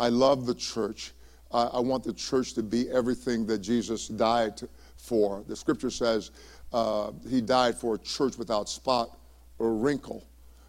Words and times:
I 0.00 0.08
love 0.08 0.46
the 0.46 0.54
church. 0.54 1.12
I, 1.52 1.64
I, 1.64 1.80
want 1.80 2.04
the 2.04 2.14
church 2.14 2.54
to 2.54 2.62
be 2.62 2.88
everything 2.90 3.46
that 3.46 3.58
Jesus 3.58 4.08
died 4.08 4.58
for. 4.96 5.44
The 5.46 5.54
scripture 5.54 5.90
says 5.90 6.30
uh, 6.72 7.12
he 7.28 7.42
died 7.42 7.76
for 7.76 7.96
a 7.96 7.98
church 7.98 8.38
without 8.38 8.70
spot 8.70 9.18
or 9.58 9.74
wrinkle. 9.74 10.26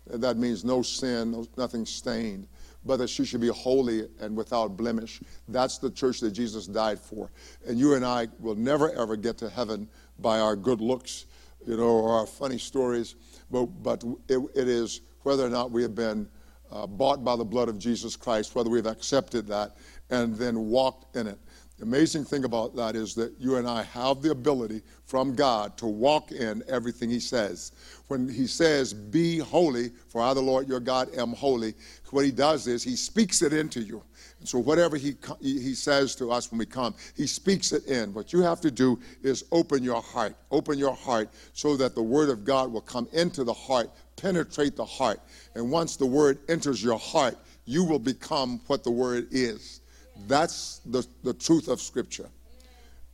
That 0.07 0.35
means 0.35 0.65
no 0.65 0.81
sin, 0.81 1.31
no, 1.31 1.47
nothing 1.55 1.85
stained, 1.85 2.45
but 2.83 2.97
that 2.97 3.09
she 3.09 3.23
should 3.23 3.39
be 3.39 3.47
holy 3.47 4.09
and 4.19 4.35
without 4.35 4.75
blemish. 4.75 5.21
That's 5.47 5.77
the 5.77 5.91
church 5.91 6.19
that 6.19 6.31
Jesus 6.31 6.67
died 6.67 6.99
for. 6.99 7.31
And 7.65 7.79
you 7.79 7.93
and 7.93 8.03
I 8.03 8.27
will 8.39 8.55
never, 8.55 8.91
ever 8.99 9.15
get 9.15 9.37
to 9.37 9.49
heaven 9.49 9.87
by 10.19 10.39
our 10.39 10.57
good 10.57 10.81
looks, 10.81 11.27
you 11.65 11.77
know, 11.77 11.83
or 11.83 12.19
our 12.19 12.27
funny 12.27 12.57
stories, 12.57 13.15
but, 13.49 13.67
but 13.81 14.03
it, 14.27 14.39
it 14.55 14.67
is 14.67 15.01
whether 15.23 15.45
or 15.45 15.49
not 15.49 15.71
we 15.71 15.83
have 15.83 15.95
been 15.95 16.27
uh, 16.71 16.87
bought 16.87 17.23
by 17.23 17.35
the 17.35 17.43
blood 17.43 17.69
of 17.69 17.77
Jesus 17.77 18.15
Christ, 18.15 18.55
whether 18.55 18.69
we've 18.69 18.85
accepted 18.85 19.47
that 19.47 19.75
and 20.09 20.35
then 20.35 20.67
walked 20.67 21.15
in 21.15 21.27
it. 21.27 21.39
The 21.77 21.87
amazing 21.87 22.25
thing 22.25 22.43
about 22.43 22.75
that 22.75 22.95
is 22.95 23.15
that 23.15 23.33
you 23.39 23.55
and 23.55 23.67
I 23.67 23.81
have 23.81 24.21
the 24.21 24.29
ability 24.29 24.83
from 25.07 25.33
God 25.33 25.77
to 25.77 25.87
walk 25.87 26.31
in 26.31 26.61
everything 26.67 27.09
He 27.09 27.19
says. 27.19 27.71
When 28.07 28.29
He 28.29 28.45
says, 28.45 28.93
Be 28.93 29.39
holy, 29.39 29.89
for 30.09 30.21
I, 30.21 30.35
the 30.35 30.41
Lord 30.41 30.69
your 30.69 30.79
God, 30.79 31.09
am 31.17 31.33
holy, 31.33 31.73
what 32.11 32.23
He 32.23 32.29
does 32.29 32.67
is 32.67 32.83
He 32.83 32.95
speaks 32.95 33.41
it 33.41 33.51
into 33.51 33.81
you. 33.81 34.03
And 34.39 34.47
so, 34.47 34.59
whatever 34.59 34.97
he, 34.97 35.15
he 35.39 35.73
says 35.73 36.15
to 36.15 36.31
us 36.31 36.51
when 36.51 36.59
we 36.59 36.65
come, 36.65 36.93
He 37.15 37.25
speaks 37.25 37.71
it 37.71 37.85
in. 37.85 38.13
What 38.13 38.31
you 38.31 38.41
have 38.41 38.61
to 38.61 38.71
do 38.71 38.99
is 39.23 39.45
open 39.51 39.83
your 39.83 40.01
heart. 40.01 40.35
Open 40.51 40.77
your 40.77 40.95
heart 40.95 41.29
so 41.53 41.75
that 41.77 41.95
the 41.95 42.03
Word 42.03 42.29
of 42.29 42.43
God 42.43 42.71
will 42.71 42.81
come 42.81 43.07
into 43.13 43.43
the 43.43 43.53
heart, 43.53 43.89
penetrate 44.21 44.75
the 44.75 44.85
heart. 44.85 45.19
And 45.55 45.71
once 45.71 45.95
the 45.95 46.05
Word 46.05 46.39
enters 46.47 46.83
your 46.83 46.99
heart, 46.99 47.37
you 47.65 47.83
will 47.83 47.99
become 47.99 48.61
what 48.67 48.83
the 48.83 48.91
Word 48.91 49.27
is. 49.31 49.81
That's 50.27 50.79
the, 50.85 51.05
the 51.23 51.33
truth 51.33 51.67
of 51.67 51.81
Scripture. 51.81 52.29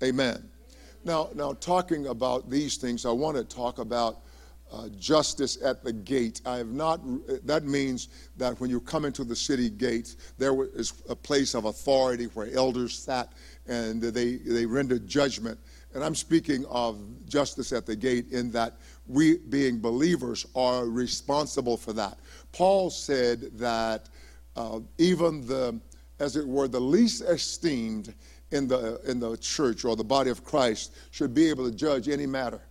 Amen. 0.04 0.50
Now, 1.04 1.30
now, 1.34 1.54
talking 1.54 2.08
about 2.08 2.50
these 2.50 2.78
things, 2.78 3.06
I 3.06 3.12
want 3.12 3.38
to 3.38 3.44
talk 3.44 3.80
about 3.80 4.20
uh, 4.72 4.90
justice 5.00 5.58
at 5.64 5.84
the 5.84 5.94
gate. 5.94 6.42
I 6.46 6.58
have 6.58 6.68
not, 6.68 7.00
that 7.46 7.64
means 7.64 8.10
that 8.36 8.60
when 8.60 8.70
you 8.70 8.82
come 8.82 9.06
into 9.06 9.24
the 9.24 9.36
city 9.36 9.70
gates, 9.70 10.18
there 10.38 10.54
is 10.76 10.94
a 11.08 11.16
place 11.16 11.54
of 11.54 11.66
authority 11.66 12.26
where 12.34 12.50
elders 12.54 12.98
sat 12.98 13.32
and 13.68 14.02
they, 14.02 14.36
they 14.36 14.66
rendered 14.66 15.08
judgment. 15.08 15.58
And 15.94 16.04
I'm 16.04 16.16
speaking 16.16 16.66
of 16.66 17.00
justice 17.28 17.72
at 17.72 17.86
the 17.86 17.96
gate 17.96 18.32
in 18.32 18.52
that 18.52 18.78
we, 19.08 19.38
being 19.38 19.80
believers, 19.80 20.46
are 20.56 20.86
responsible 20.86 21.78
for 21.78 21.94
that. 21.94 22.18
Paul 22.52 22.90
said 22.90 23.58
that 23.58 24.10
uh, 24.56 24.80
even 24.98 25.46
the 25.46 25.80
as 26.20 26.36
it 26.36 26.48
were, 26.48 26.68
the 26.68 26.80
least 26.80 27.22
esteemed 27.22 28.14
in 28.52 28.68
the, 28.68 29.00
in 29.08 29.20
the 29.20 29.38
church 29.38 29.86
or 29.86 29.96
the 29.96 30.04
body 30.04 30.30
of 30.30 30.44
Christ 30.44 30.96
should 31.12 31.34
be 31.34 31.50
able 31.50 31.70
to 31.70 31.76
judge 31.76 32.10
any 32.10 32.26
matter. 32.26 32.62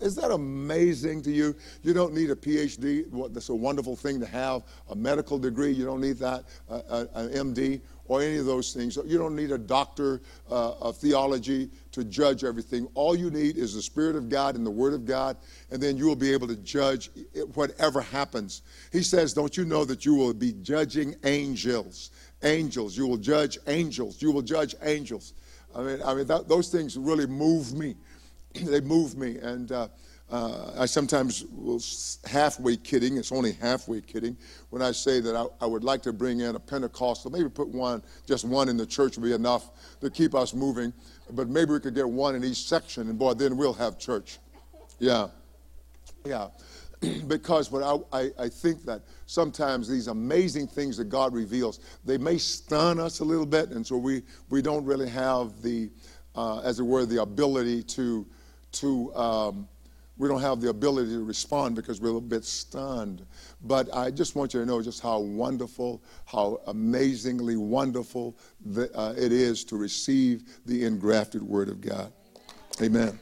Is 0.00 0.14
that 0.14 0.30
amazing 0.30 1.22
to 1.22 1.32
you? 1.32 1.54
You 1.82 1.92
don't 1.92 2.14
need 2.14 2.30
a 2.30 2.36
PhD. 2.36 3.32
That's 3.32 3.48
a 3.48 3.54
wonderful 3.54 3.96
thing 3.96 4.20
to 4.20 4.26
have. 4.26 4.62
A 4.90 4.94
medical 4.94 5.36
degree, 5.36 5.72
you 5.72 5.84
don't 5.84 6.00
need 6.00 6.16
that. 6.18 6.44
An 6.68 7.28
MD 7.30 7.80
or 8.08 8.22
any 8.22 8.38
of 8.38 8.46
those 8.46 8.72
things. 8.72 8.98
You 9.06 9.18
don't 9.18 9.36
need 9.36 9.52
a 9.52 9.58
doctor 9.58 10.20
uh, 10.50 10.72
of 10.72 10.96
theology 10.96 11.70
to 11.92 12.04
judge 12.04 12.42
everything. 12.42 12.88
All 12.94 13.14
you 13.14 13.30
need 13.30 13.56
is 13.56 13.74
the 13.74 13.82
Spirit 13.82 14.16
of 14.16 14.28
God 14.28 14.56
and 14.56 14.66
the 14.66 14.70
Word 14.70 14.94
of 14.94 15.04
God, 15.04 15.36
and 15.70 15.80
then 15.80 15.96
you 15.96 16.06
will 16.06 16.16
be 16.16 16.32
able 16.32 16.48
to 16.48 16.56
judge 16.56 17.10
whatever 17.54 18.00
happens. 18.00 18.62
He 18.90 19.02
says, 19.02 19.34
Don't 19.34 19.56
you 19.56 19.64
know 19.64 19.84
that 19.84 20.04
you 20.04 20.14
will 20.14 20.34
be 20.34 20.54
judging 20.62 21.14
angels? 21.24 22.10
angels. 22.42 22.96
You 22.96 23.06
will 23.06 23.16
judge 23.16 23.58
angels. 23.66 24.20
You 24.22 24.32
will 24.32 24.42
judge 24.42 24.74
angels. 24.82 25.34
I 25.74 25.82
mean, 25.82 26.00
I 26.04 26.14
mean 26.14 26.26
that, 26.26 26.48
those 26.48 26.68
things 26.68 26.96
really 26.96 27.26
move 27.26 27.74
me. 27.74 27.96
they 28.54 28.80
move 28.80 29.16
me. 29.16 29.38
And 29.38 29.70
uh, 29.72 29.88
uh, 30.30 30.72
I 30.76 30.84
sometimes 30.86 31.44
will 31.50 31.80
halfway 32.26 32.76
kidding, 32.76 33.16
it's 33.16 33.32
only 33.32 33.52
halfway 33.52 34.02
kidding, 34.02 34.36
when 34.68 34.82
I 34.82 34.92
say 34.92 35.20
that 35.20 35.34
I, 35.34 35.46
I, 35.62 35.66
would 35.66 35.84
like 35.84 36.02
to 36.02 36.12
bring 36.12 36.40
in 36.40 36.54
a 36.54 36.60
Pentecostal, 36.60 37.30
maybe 37.30 37.48
put 37.48 37.68
one, 37.68 38.02
just 38.26 38.44
one 38.44 38.68
in 38.68 38.76
the 38.76 38.84
church 38.84 39.16
would 39.16 39.24
be 39.24 39.32
enough 39.32 39.70
to 40.00 40.10
keep 40.10 40.34
us 40.34 40.52
moving. 40.52 40.92
But 41.30 41.48
maybe 41.48 41.72
we 41.72 41.80
could 41.80 41.94
get 41.94 42.08
one 42.08 42.34
in 42.34 42.44
each 42.44 42.64
section, 42.64 43.08
and 43.08 43.18
boy, 43.18 43.34
then 43.34 43.56
we'll 43.56 43.72
have 43.74 43.98
church. 43.98 44.38
Yeah. 44.98 45.28
Yeah. 46.26 46.48
because 47.26 47.70
what 47.70 47.82
I, 47.82 48.18
I, 48.18 48.30
I, 48.38 48.48
think 48.48 48.84
that 48.84 49.02
sometimes 49.26 49.88
these 49.88 50.08
amazing 50.08 50.66
things 50.66 50.96
that 50.96 51.04
God 51.04 51.32
reveals, 51.32 51.80
they 52.04 52.18
may 52.18 52.38
stun 52.38 52.98
us 52.98 53.20
a 53.20 53.24
little 53.24 53.46
bit, 53.46 53.70
and 53.70 53.86
so 53.86 53.96
we, 53.96 54.22
we 54.50 54.60
don't 54.60 54.84
really 54.84 55.08
have 55.08 55.62
the, 55.62 55.90
uh, 56.34 56.58
as 56.60 56.80
it 56.80 56.82
were, 56.82 57.06
the 57.06 57.22
ability 57.22 57.82
to, 57.84 58.26
to 58.72 59.14
um, 59.14 59.68
we 60.18 60.28
don't 60.28 60.40
have 60.40 60.60
the 60.60 60.68
ability 60.68 61.12
to 61.12 61.24
respond 61.24 61.76
because 61.76 62.00
we're 62.00 62.08
a 62.08 62.12
little 62.12 62.20
bit 62.20 62.44
stunned. 62.44 63.24
But 63.62 63.94
I 63.94 64.10
just 64.10 64.34
want 64.34 64.52
you 64.52 64.60
to 64.60 64.66
know 64.66 64.82
just 64.82 65.00
how 65.00 65.20
wonderful, 65.20 66.02
how 66.26 66.60
amazingly 66.66 67.56
wonderful 67.56 68.36
the, 68.66 68.94
uh, 68.98 69.14
it 69.16 69.32
is 69.32 69.64
to 69.64 69.76
receive 69.76 70.42
the 70.66 70.84
engrafted 70.84 71.42
Word 71.42 71.68
of 71.68 71.80
God. 71.80 72.12
Amen. 72.82 73.18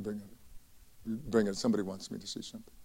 Bring 0.00 0.16
it. 0.16 1.30
Bring 1.30 1.46
it. 1.46 1.56
Somebody 1.56 1.82
wants 1.82 2.10
me 2.10 2.18
to 2.18 2.26
see 2.26 2.42
something. 2.42 2.79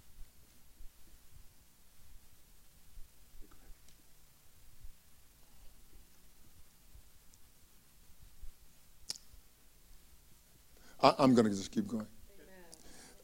I, 11.06 11.24
am 11.24 11.36
going 11.36 11.46
to 11.46 11.52
just 11.52 11.72
keep 11.72 11.88
going. 11.88 12.08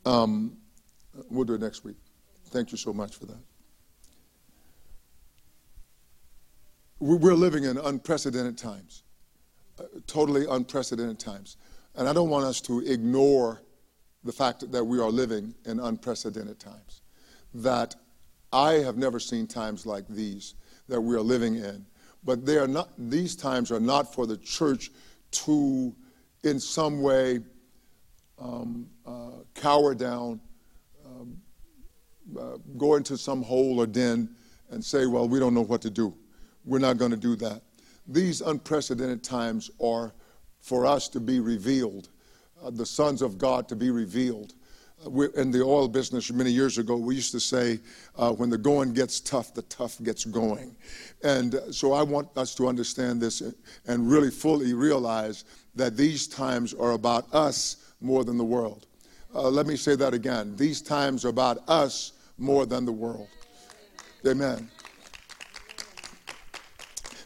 Um, 0.06 0.58
we'll 1.32 1.46
do 1.46 1.56
it 1.56 1.62
next 1.62 1.84
week. 1.84 1.96
Thank 2.50 2.72
you 2.72 2.78
so 2.78 2.94
much 2.94 3.16
for 3.16 3.26
that. 3.26 3.40
We're 7.00 7.34
living 7.34 7.64
in 7.64 7.80
unprecedented 7.80 8.60
times, 8.60 9.04
uh, 9.80 9.86
totally 10.06 10.46
unprecedented 10.48 11.18
times. 11.18 11.58
And 11.96 12.08
I 12.08 12.14
don't 12.14 12.30
want 12.30 12.46
us 12.46 12.62
to 12.62 12.82
ignore 12.86 13.64
the 14.24 14.32
fact 14.32 14.72
that 14.72 14.84
we 14.84 15.00
are 15.00 15.10
living 15.10 15.56
in 15.66 15.80
unprecedented 15.80 16.60
times. 16.60 17.02
That 17.56 17.96
I 18.54 18.74
have 18.74 18.98
never 18.98 19.20
seen 19.20 19.48
times 19.48 19.88
like 19.88 20.08
these 20.08 20.54
that 20.88 21.02
we 21.02 21.16
are 21.16 21.22
living 21.22 21.56
in. 21.56 21.88
But 22.24 22.46
they 22.46 22.58
are 22.58 22.68
not, 22.68 22.90
these 23.00 23.36
times 23.36 23.72
are 23.72 23.80
not 23.80 24.14
for 24.14 24.28
the 24.28 24.38
church 24.38 24.92
to, 25.32 25.96
in 26.44 26.60
some 26.60 27.02
way, 27.02 27.40
um, 28.42 28.88
uh, 29.06 29.44
cower 29.54 29.94
down, 29.94 30.42
um, 31.06 31.38
uh, 32.38 32.58
go 32.78 32.96
into 32.96 33.18
some 33.18 33.44
hole 33.44 33.80
or 33.80 33.86
den 33.86 34.30
and 34.72 34.84
say, 34.84 35.06
well, 35.06 35.28
we 35.28 35.40
don't 35.40 35.54
know 35.54 35.64
what 35.64 35.82
to 35.82 35.90
do. 35.90 36.14
We're 36.66 36.80
not 36.80 36.98
going 36.98 37.12
to 37.12 37.18
do 37.18 37.36
that. 37.38 37.62
These 38.08 38.42
unprecedented 38.42 39.24
times 39.24 39.70
are 39.80 40.14
for 40.60 40.86
us 40.86 41.08
to 41.10 41.20
be 41.20 41.40
revealed 41.40 42.10
uh, 42.64 42.70
the 42.70 42.86
sons 42.86 43.22
of 43.22 43.38
God 43.38 43.68
to 43.70 43.76
be 43.76 43.90
revealed. 43.90 44.54
Uh, 45.06 45.22
in 45.32 45.52
the 45.52 45.62
oil 45.62 45.88
business 45.88 46.32
many 46.32 46.52
years 46.52 46.78
ago, 46.78 46.96
we 46.96 47.16
used 47.16 47.32
to 47.32 47.40
say, 47.40 47.80
uh, 48.18 48.32
when 48.32 48.50
the 48.50 48.58
going 48.58 48.94
gets 48.94 49.20
tough, 49.20 49.54
the 49.54 49.64
tough 49.64 50.02
gets 50.04 50.26
going. 50.26 50.76
And 51.24 51.56
uh, 51.56 51.72
so 51.72 51.94
I 51.94 52.04
want 52.04 52.30
us 52.38 52.54
to 52.56 52.68
understand 52.68 53.20
this 53.20 53.42
and 53.88 54.12
really 54.12 54.30
fully 54.30 54.74
realize 54.74 55.46
that 55.76 55.98
these 55.98 56.28
times 56.28 56.74
are 56.74 56.92
about 56.92 57.34
us 57.34 57.81
more 58.02 58.24
than 58.24 58.38
the 58.38 58.44
world. 58.44 58.88
Uh, 59.34 59.50
let 59.50 59.66
me 59.66 59.78
say 59.78 59.96
that 59.96 60.14
again. 60.14 60.56
These 60.56 60.82
times 60.82 61.24
are 61.24 61.30
about 61.30 61.60
us 61.70 62.14
more 62.38 62.66
than 62.66 62.86
the 62.86 62.92
world. 62.92 63.28
Amen. 64.28 64.70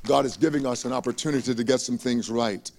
God 0.05 0.25
is 0.25 0.37
giving 0.37 0.67
us 0.67 0.85
an 0.85 0.93
opportunity 0.93 1.55
to 1.55 1.63
get 1.63 1.79
some 1.79 1.97
things 1.97 2.29
right. 2.29 2.69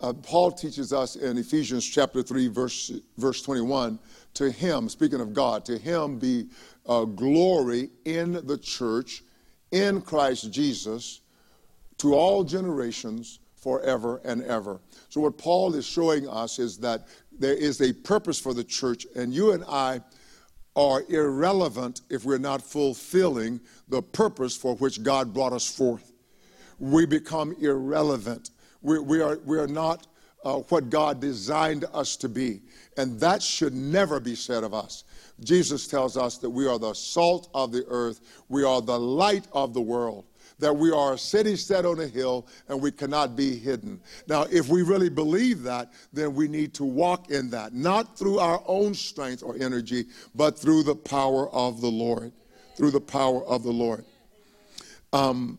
Uh, 0.00 0.12
Paul 0.12 0.50
teaches 0.50 0.92
us 0.92 1.16
in 1.16 1.38
Ephesians 1.38 1.86
chapter 1.86 2.22
3, 2.22 2.48
verse, 2.48 2.92
verse 3.16 3.42
21 3.42 3.98
to 4.34 4.50
him, 4.50 4.88
speaking 4.88 5.20
of 5.20 5.32
God, 5.32 5.64
to 5.66 5.78
him 5.78 6.18
be 6.18 6.48
uh, 6.86 7.04
glory 7.04 7.90
in 8.04 8.32
the 8.46 8.58
church, 8.58 9.22
in 9.70 10.00
Christ 10.00 10.50
Jesus, 10.52 11.20
to 11.98 12.14
all 12.14 12.44
generations, 12.44 13.38
forever 13.64 14.20
and 14.24 14.44
ever. 14.44 14.80
So, 15.08 15.20
what 15.20 15.36
Paul 15.36 15.74
is 15.74 15.84
showing 15.84 16.28
us 16.28 16.60
is 16.60 16.78
that 16.78 17.08
there 17.36 17.56
is 17.56 17.80
a 17.80 17.92
purpose 17.92 18.38
for 18.38 18.54
the 18.54 18.62
church, 18.62 19.06
and 19.16 19.34
you 19.34 19.50
and 19.52 19.64
I 19.64 20.02
are 20.76 21.02
irrelevant 21.08 22.02
if 22.10 22.24
we're 22.24 22.38
not 22.38 22.62
fulfilling 22.62 23.60
the 23.88 24.02
purpose 24.02 24.56
for 24.56 24.76
which 24.76 25.02
God 25.02 25.34
brought 25.34 25.52
us 25.52 25.68
forth. 25.68 26.12
We 26.78 27.06
become 27.06 27.56
irrelevant 27.60 28.50
we, 28.84 28.98
we, 28.98 29.22
are, 29.22 29.38
we 29.44 29.58
are 29.58 29.66
not 29.66 30.06
uh, 30.44 30.58
what 30.68 30.90
God 30.90 31.18
designed 31.18 31.86
us 31.94 32.16
to 32.18 32.28
be. 32.28 32.60
And 32.98 33.18
that 33.18 33.42
should 33.42 33.72
never 33.72 34.20
be 34.20 34.34
said 34.34 34.62
of 34.62 34.74
us. 34.74 35.04
Jesus 35.42 35.88
tells 35.88 36.16
us 36.16 36.36
that 36.38 36.50
we 36.50 36.68
are 36.68 36.78
the 36.78 36.92
salt 36.92 37.48
of 37.54 37.72
the 37.72 37.84
earth, 37.88 38.20
we 38.48 38.62
are 38.62 38.80
the 38.80 38.98
light 38.98 39.48
of 39.52 39.74
the 39.74 39.80
world 39.80 40.26
that 40.58 40.74
we 40.74 40.90
are 40.90 41.14
a 41.14 41.18
city 41.18 41.56
set 41.56 41.84
on 41.84 42.00
a 42.00 42.06
hill 42.06 42.46
and 42.68 42.80
we 42.80 42.90
cannot 42.90 43.36
be 43.36 43.56
hidden. 43.56 44.00
Now, 44.28 44.44
if 44.50 44.68
we 44.68 44.82
really 44.82 45.08
believe 45.08 45.62
that, 45.62 45.92
then 46.12 46.34
we 46.34 46.48
need 46.48 46.74
to 46.74 46.84
walk 46.84 47.30
in 47.30 47.50
that, 47.50 47.74
not 47.74 48.18
through 48.18 48.38
our 48.38 48.62
own 48.66 48.94
strength 48.94 49.42
or 49.42 49.56
energy, 49.60 50.06
but 50.34 50.58
through 50.58 50.84
the 50.84 50.94
power 50.94 51.50
of 51.50 51.80
the 51.80 51.90
Lord. 51.90 52.32
Through 52.76 52.90
the 52.90 53.00
power 53.00 53.44
of 53.44 53.62
the 53.62 53.70
Lord. 53.70 54.04
Um, 55.12 55.58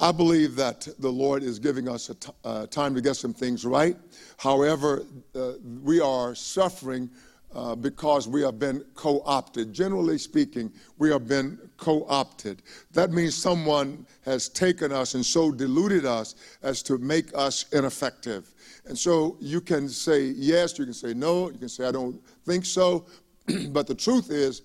I 0.00 0.12
believe 0.12 0.54
that 0.56 0.88
the 1.00 1.10
Lord 1.10 1.42
is 1.42 1.58
giving 1.58 1.88
us 1.88 2.08
a 2.08 2.14
t- 2.14 2.32
uh, 2.44 2.66
time 2.66 2.94
to 2.94 3.00
get 3.00 3.16
some 3.16 3.34
things 3.34 3.64
right. 3.64 3.96
However, 4.36 5.04
uh, 5.34 5.54
we 5.82 6.00
are 6.00 6.34
suffering 6.34 7.10
uh, 7.54 7.74
because 7.74 8.28
we 8.28 8.42
have 8.42 8.58
been 8.58 8.84
co 8.94 9.22
opted. 9.24 9.72
Generally 9.72 10.18
speaking, 10.18 10.72
we 10.98 11.10
have 11.10 11.26
been 11.26 11.58
co 11.76 12.04
opted. 12.08 12.62
That 12.92 13.10
means 13.10 13.34
someone 13.34 14.06
has 14.24 14.48
taken 14.48 14.92
us 14.92 15.14
and 15.14 15.24
so 15.24 15.50
deluded 15.50 16.04
us 16.04 16.34
as 16.62 16.82
to 16.84 16.98
make 16.98 17.30
us 17.34 17.66
ineffective. 17.72 18.54
And 18.86 18.96
so 18.98 19.36
you 19.40 19.60
can 19.60 19.88
say 19.88 20.22
yes, 20.36 20.78
you 20.78 20.84
can 20.84 20.94
say 20.94 21.14
no, 21.14 21.50
you 21.50 21.58
can 21.58 21.68
say 21.68 21.86
I 21.86 21.92
don't 21.92 22.20
think 22.44 22.64
so, 22.64 23.06
but 23.70 23.86
the 23.86 23.94
truth 23.94 24.30
is, 24.30 24.62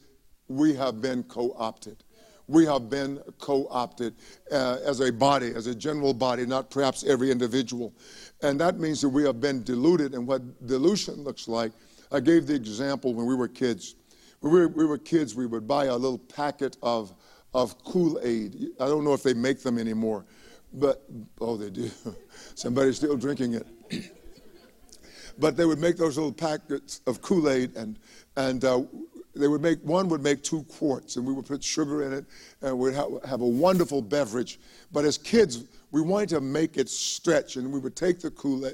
we 0.50 0.76
have 0.76 1.02
been 1.02 1.24
co 1.24 1.56
opted 1.58 2.04
we 2.48 2.66
have 2.66 2.90
been 2.90 3.22
co 3.40 3.68
opted 3.70 4.14
uh, 4.52 4.78
as 4.86 5.00
a 5.00 5.12
body, 5.12 5.54
as 5.56 5.68
a 5.68 5.76
general 5.76 6.14
body, 6.14 6.46
not 6.46 6.70
perhaps 6.70 7.04
every 7.04 7.32
individual. 7.32 7.94
And 8.42 8.60
that 8.60 8.80
means 8.80 9.02
that 9.02 9.10
we 9.10 9.24
have 9.24 9.40
been 9.40 9.64
diluted. 9.64 10.14
And 10.14 10.28
what 10.28 10.68
dilution 10.68 11.24
looks 11.24 11.48
like, 11.48 11.72
I 12.14 12.20
gave 12.20 12.46
the 12.46 12.54
example 12.54 13.16
when 13.16 13.26
we 13.26 13.36
were 13.36 13.48
kids. 13.48 13.96
When 14.40 14.54
we 14.54 14.60
were, 14.60 14.68
we 14.68 14.86
were 14.86 15.00
kids, 15.00 15.34
we 15.34 15.48
would 15.48 15.68
buy 15.68 15.86
a 15.86 15.96
little 15.96 16.20
packet 16.20 16.78
of, 16.84 17.14
of 17.56 17.84
Kool 17.84 18.20
Aid. 18.22 18.68
I 18.80 18.86
don't 18.86 19.04
know 19.04 19.14
if 19.14 19.24
they 19.24 19.34
make 19.34 19.64
them 19.64 19.80
anymore, 19.80 20.26
but, 20.74 21.04
oh, 21.42 21.58
they 21.58 21.72
do. 21.72 21.90
Somebody's 22.56 22.98
still 22.98 23.18
drinking 23.18 23.56
it. 23.56 23.68
but 25.40 25.58
they 25.58 25.66
would 25.66 25.80
make 25.80 25.98
those 25.98 26.16
little 26.16 26.32
packets 26.32 27.02
of 27.08 27.22
Kool 27.24 27.50
Aid, 27.50 27.76
and, 27.76 27.98
and 28.38 28.64
uh, 28.64 28.84
they 29.36 29.48
would 29.48 29.62
make 29.62 29.80
one 29.82 30.08
would 30.10 30.22
make 30.22 30.44
two 30.44 30.62
quarts 30.64 31.16
and 31.16 31.26
we 31.26 31.34
would 31.34 31.48
put 31.48 31.64
sugar 31.64 32.04
in 32.04 32.14
it 32.14 32.26
and 32.62 32.78
we'd 32.78 32.94
have, 32.94 33.10
have 33.28 33.42
a 33.42 33.48
wonderful 33.48 34.00
beverage 34.00 34.60
but 34.92 35.06
as 35.06 35.18
kids 35.18 35.64
we 35.90 36.02
wanted 36.02 36.30
to 36.30 36.40
make 36.40 36.78
it 36.78 36.88
stretch 36.88 37.56
and 37.56 37.72
we 37.74 37.80
would 37.80 37.96
take 37.96 38.20
the 38.20 38.30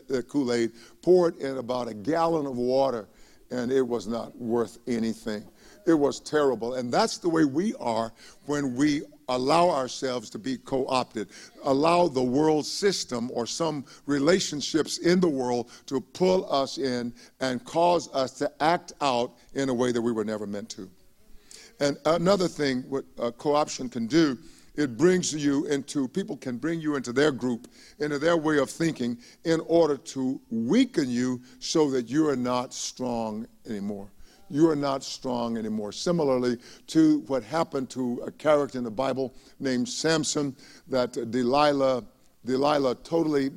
the 0.10 0.22
kool-aid 0.24 0.72
pour 1.02 1.30
it 1.30 1.38
in 1.38 1.58
about 1.60 1.88
a 1.88 1.94
gallon 1.94 2.46
of 2.46 2.58
water 2.58 3.08
and 3.52 3.72
it 3.72 3.82
was 3.82 4.08
not 4.08 4.36
worth 4.38 4.78
anything 4.88 5.44
it 5.86 5.94
was 5.94 6.20
terrible 6.20 6.76
and 6.76 6.92
that's 6.92 7.18
the 7.18 7.30
way 7.30 7.46
we 7.46 7.74
are 7.76 8.12
when 8.46 8.76
we 8.76 9.04
allow 9.30 9.70
ourselves 9.70 10.30
to 10.32 10.40
be 10.40 10.58
co 10.58 10.86
opted, 10.88 11.30
allow 11.64 12.08
the 12.08 12.22
world 12.22 12.66
system 12.66 13.32
or 13.34 13.46
some 13.46 13.86
relationships 14.06 14.98
in 14.98 15.20
the 15.20 15.30
world 15.30 15.70
to 15.86 16.02
pull 16.02 16.52
us 16.52 16.78
in 16.78 17.14
and 17.40 17.64
cause 17.64 18.14
us 18.14 18.32
to 18.32 18.52
act 18.62 18.94
out 19.02 19.34
in 19.54 19.70
a 19.70 19.74
way 19.74 19.92
that 19.92 20.02
we 20.02 20.12
were 20.12 20.26
never 20.26 20.46
meant 20.46 20.70
to. 20.70 20.90
And 21.80 21.98
another 22.06 22.48
thing, 22.48 22.84
what 22.90 23.06
uh, 23.18 23.32
co 23.32 23.56
option 23.56 23.88
can 23.88 24.08
do, 24.08 24.38
it 24.80 24.98
brings 24.98 25.34
you 25.34 25.66
into, 25.66 26.08
people 26.08 26.38
can 26.38 26.58
bring 26.58 26.80
you 26.80 26.96
into 26.96 27.12
their 27.12 27.32
group, 27.32 27.68
into 28.00 28.18
their 28.18 28.38
way 28.38 28.60
of 28.60 28.70
thinking, 28.70 29.18
in 29.44 29.60
order 29.68 29.98
to 29.98 30.40
weaken 30.50 31.10
you 31.10 31.42
so 31.60 31.92
that 31.92 32.10
you 32.10 32.28
are 32.30 32.36
not 32.36 32.74
strong 32.74 33.46
anymore 33.68 34.10
you 34.52 34.68
are 34.68 34.76
not 34.76 35.04
strong 35.04 35.58
anymore. 35.58 35.92
Similarly 35.92 36.58
to 36.88 37.20
what 37.28 37.44
happened 37.44 37.88
to 37.92 38.24
a 38.26 38.32
character 38.32 38.80
in 38.80 38.84
the 38.84 38.90
Bible 38.90 39.32
named 39.60 39.88
Samson, 39.88 40.56
that 40.88 41.14
Delilah, 41.30 42.04
Delilah 42.46 42.96
totally 42.96 43.52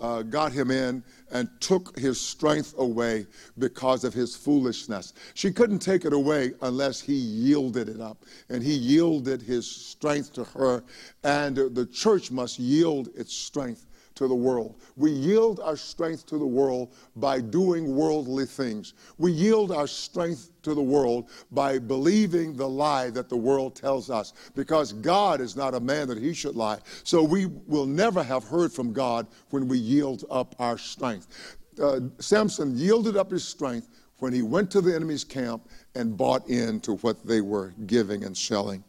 uh, 0.00 0.22
got 0.22 0.52
him 0.52 0.70
in 0.70 1.02
and 1.30 1.48
took 1.60 1.98
his 1.98 2.20
strength 2.20 2.74
away 2.78 3.26
because 3.58 4.04
of 4.04 4.14
his 4.14 4.36
foolishness. 4.36 5.12
She 5.34 5.50
couldn't 5.50 5.80
take 5.80 6.04
it 6.04 6.12
away 6.12 6.52
unless 6.62 7.00
he 7.00 7.14
yielded 7.14 7.88
it 7.88 8.00
up. 8.00 8.24
And 8.48 8.62
he 8.62 8.74
yielded 8.74 9.42
his 9.42 9.70
strength 9.70 10.32
to 10.34 10.44
her, 10.44 10.82
and 11.22 11.56
the 11.56 11.86
church 11.86 12.30
must 12.30 12.58
yield 12.58 13.08
its 13.14 13.34
strength 13.34 13.87
to 14.18 14.28
the 14.28 14.34
world. 14.34 14.74
We 14.96 15.12
yield 15.12 15.60
our 15.60 15.76
strength 15.76 16.26
to 16.26 16.38
the 16.38 16.46
world 16.46 16.94
by 17.16 17.40
doing 17.40 17.94
worldly 17.94 18.46
things. 18.46 18.94
We 19.16 19.30
yield 19.30 19.70
our 19.70 19.86
strength 19.86 20.50
to 20.62 20.74
the 20.74 20.82
world 20.82 21.30
by 21.52 21.78
believing 21.78 22.56
the 22.56 22.68
lie 22.68 23.10
that 23.10 23.28
the 23.28 23.36
world 23.36 23.76
tells 23.76 24.10
us 24.10 24.32
because 24.56 24.92
God 24.92 25.40
is 25.40 25.54
not 25.54 25.74
a 25.74 25.80
man 25.80 26.08
that 26.08 26.18
he 26.18 26.34
should 26.34 26.56
lie. 26.56 26.78
So 27.04 27.22
we 27.22 27.46
will 27.46 27.86
never 27.86 28.22
have 28.22 28.42
heard 28.42 28.72
from 28.72 28.92
God 28.92 29.28
when 29.50 29.68
we 29.68 29.78
yield 29.78 30.24
up 30.30 30.56
our 30.58 30.78
strength. 30.78 31.56
Uh, 31.80 32.00
Samson 32.18 32.76
yielded 32.76 33.16
up 33.16 33.30
his 33.30 33.46
strength 33.46 33.88
when 34.18 34.32
he 34.32 34.42
went 34.42 34.68
to 34.72 34.80
the 34.80 34.92
enemy's 34.92 35.22
camp 35.22 35.68
and 35.94 36.16
bought 36.16 36.48
into 36.48 36.96
what 36.96 37.24
they 37.24 37.40
were 37.40 37.72
giving 37.86 38.24
and 38.24 38.36
selling. 38.36 38.82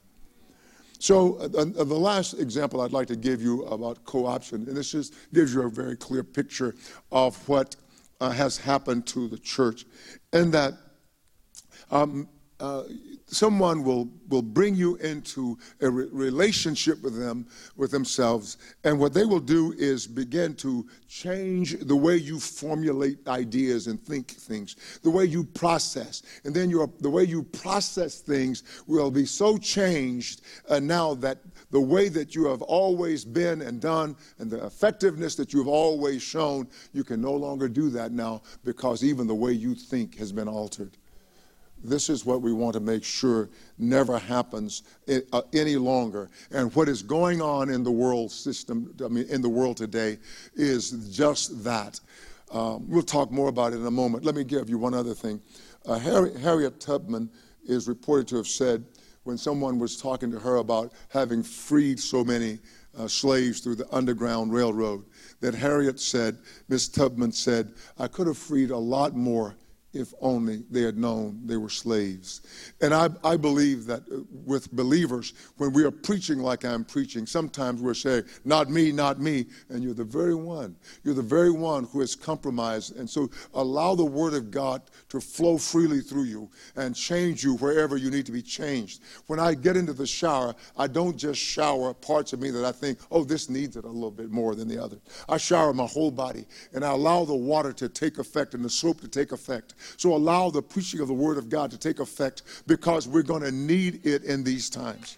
So 1.00 1.38
uh, 1.38 1.46
uh, 1.62 1.66
the 1.66 1.96
last 1.96 2.34
example 2.34 2.81
I'd 2.81 2.92
like 2.92 3.07
to 3.07 3.16
give 3.16 3.42
you 3.42 3.63
about 3.66 4.04
co-option, 4.04 4.66
and 4.68 4.75
this 4.75 4.92
just 4.92 5.13
gives 5.34 5.54
you 5.54 5.62
a 5.63 5.69
very 5.69 5.96
clear 5.96 6.24
picture 6.24 6.75
of 7.12 7.36
what 7.48 7.78
uh, 8.19 8.30
has 8.31 8.57
happened 8.57 9.07
to 9.07 9.30
the 9.30 9.38
church, 9.38 9.86
and 10.34 10.54
that 10.54 10.74
um, 11.90 12.28
uh, 12.59 12.83
someone 13.25 13.83
will, 13.83 14.09
will 14.27 14.41
bring 14.41 14.75
you 14.75 14.95
into 14.97 15.57
a 15.81 15.89
re- 15.89 16.07
relationship 16.11 17.01
with 17.01 17.17
them, 17.17 17.47
with 17.77 17.91
themselves, 17.91 18.57
and 18.83 19.00
what 19.00 19.13
they 19.13 19.23
will 19.23 19.39
do 19.39 19.73
is 19.77 20.06
begin 20.07 20.53
to 20.56 20.85
change 21.07 21.79
the 21.79 21.95
way 21.95 22.15
you 22.15 22.39
formulate 22.39 23.25
ideas 23.27 23.88
and 23.88 24.01
think 24.01 24.31
things, 24.31 24.75
the 25.03 25.09
way 25.09 25.25
you 25.25 25.44
process. 25.44 26.23
And 26.44 26.53
then 26.53 26.69
your, 26.69 26.89
the 27.00 27.09
way 27.09 27.23
you 27.23 27.44
process 27.44 28.19
things 28.19 28.63
will 28.88 29.11
be 29.11 29.25
so 29.25 29.57
changed 29.57 30.41
uh, 30.67 30.79
now 30.79 31.13
that 31.15 31.39
the 31.71 31.79
way 31.79 32.09
that 32.09 32.35
you 32.35 32.45
have 32.45 32.61
always 32.61 33.23
been 33.23 33.61
and 33.61 33.79
done 33.79 34.15
and 34.39 34.50
the 34.50 34.65
effectiveness 34.65 35.35
that 35.35 35.53
you 35.53 35.59
have 35.59 35.67
always 35.67 36.21
shown, 36.21 36.67
you 36.94 37.03
can 37.03 37.21
no 37.21 37.33
longer 37.33 37.69
do 37.69 37.89
that 37.91 38.11
now 38.11 38.41
because 38.65 39.03
even 39.03 39.27
the 39.27 39.35
way 39.35 39.51
you 39.51 39.75
think 39.75 40.17
has 40.17 40.31
been 40.31 40.47
altered. 40.47 40.97
This 41.84 42.10
is 42.10 42.26
what 42.26 42.42
we 42.42 42.52
want 42.52 42.74
to 42.74 42.80
make 42.80 43.04
sure 43.04 43.50
never 43.78 44.18
happens 44.18 44.84
uh, 45.31 45.42
any 45.54 45.76
longer. 45.78 46.30
And 46.52 46.74
what 46.76 46.90
is 46.90 47.02
going 47.02 47.42
on 47.42 47.69
in 47.69 47.83
the 47.83 47.92
world 47.92 48.31
system, 48.31 48.94
I 49.04 49.07
mean, 49.07 49.26
in 49.30 49.42
the 49.42 49.50
world 49.50 49.78
today, 49.78 50.18
is 50.56 50.92
just 51.16 51.64
that. 51.64 52.00
Um, 52.52 52.90
we'll 52.90 53.04
talk 53.04 53.31
more 53.31 53.48
about 53.48 53.74
it 53.74 53.78
in 53.78 53.86
a 53.86 53.92
moment. 53.92 54.26
Let 54.26 54.36
me 54.36 54.44
give 54.44 54.69
you 54.69 54.78
one 54.78 54.94
other 54.94 55.14
thing. 55.14 55.42
Uh, 55.86 56.00
Harriet 56.00 56.80
Tubman 56.80 57.30
is 57.66 57.88
reported 57.88 58.28
to 58.30 58.38
have 58.38 58.48
said, 58.48 58.83
when 59.24 59.38
someone 59.38 59.78
was 59.78 59.98
talking 59.98 60.31
to 60.31 60.40
her 60.40 60.56
about 60.56 60.92
having 61.09 61.44
freed 61.44 62.00
so 62.00 62.24
many 62.24 62.59
uh, 62.98 63.07
slaves 63.07 63.59
through 63.59 63.76
the 63.76 63.88
Underground 63.95 64.52
Railroad, 64.52 65.06
that 65.42 65.54
Harriet 65.54 66.00
said, 66.00 66.40
Miss 66.68 66.88
Tubman 66.88 67.31
said, 67.31 67.74
I 68.00 68.07
could 68.07 68.28
have 68.28 68.38
freed 68.38 68.71
a 68.71 68.78
lot 68.78 69.16
more 69.16 69.56
if 69.92 70.14
only 70.22 70.64
they 70.69 70.81
had 70.81 70.98
known 70.98 71.42
they 71.46 71.58
were 71.58 71.69
slaves. 71.69 72.42
And 72.81 72.94
I, 72.94 73.10
I 73.24 73.38
believe 73.38 73.86
that 73.88 74.02
uh, 74.12 74.19
with 74.46 74.72
believers, 74.72 75.34
when 75.58 75.74
we 75.74 75.84
are 75.84 75.92
preaching 75.92 76.40
like 76.40 76.64
I'm 76.64 76.86
preaching, 76.86 77.26
sometimes 77.26 77.81
we're 77.81 77.96
saying, 77.96 78.26
not 78.46 78.69
me, 78.69 78.92
not 78.92 79.19
me. 79.19 79.48
And 79.69 79.84
you're 79.84 79.96
the 79.96 80.04
very 80.04 80.36
one. 80.36 80.76
You're 81.04 81.16
the 81.16 81.22
very 81.24 81.52
one 81.52 81.86
who 81.86 82.02
has 82.02 82.16
compromised. 82.16 82.98
And 82.98 83.10
so 83.10 83.30
allow 83.56 83.96
the 83.96 84.06
Word 84.06 84.36
of 84.36 84.52
God 84.52 84.84
to 85.10 85.19
flow 85.19 85.58
freely 85.58 86.02
through 86.02 86.26
you 86.26 86.50
and 86.76 86.96
change 86.96 87.44
you 87.44 87.56
wherever 87.56 87.98
you 87.98 88.12
need 88.12 88.28
to 88.28 88.31
be 88.31 88.44
changed. 88.44 89.02
When 89.26 89.40
I 89.40 89.56
get 89.56 89.76
into 89.76 89.94
the 89.94 90.06
shower, 90.08 90.54
I 90.78 90.86
don't 90.86 91.18
just 91.18 91.42
shower 91.42 91.96
parts 91.96 92.31
of 92.34 92.40
me 92.40 92.52
that 92.52 92.64
I 92.64 92.72
think, 92.72 93.00
oh, 93.12 93.24
this 93.24 93.50
needs 93.50 93.76
it 93.76 93.86
a 93.86 93.90
little 93.90 94.12
bit 94.12 94.30
more 94.30 94.54
than 94.54 94.68
the 94.68 94.81
other. 94.81 94.98
I 95.28 95.38
shower 95.38 95.74
my 95.74 95.88
whole 95.88 96.12
body 96.12 96.46
and 96.74 96.86
I 96.86 96.92
allow 96.92 97.26
the 97.26 97.36
water 97.36 97.74
to 97.74 97.90
take 97.90 98.19
effect 98.19 98.54
and 98.54 98.64
the 98.64 98.69
soap 98.69 99.02
to 99.02 99.08
take 99.08 99.31
effect 99.31 99.74
so 99.98 100.14
allow 100.14 100.50
the 100.50 100.62
preaching 100.62 101.00
of 101.00 101.07
the 101.07 101.14
Word 101.14 101.38
of 101.38 101.50
God 101.50 101.71
to 101.71 101.78
take 101.78 102.00
effect 102.00 102.44
because 102.68 103.07
we're 103.07 103.24
going 103.24 103.44
to 103.44 103.52
need 103.52 104.06
it 104.06 104.24
in 104.24 104.44
these 104.44 104.69
times. 104.69 105.18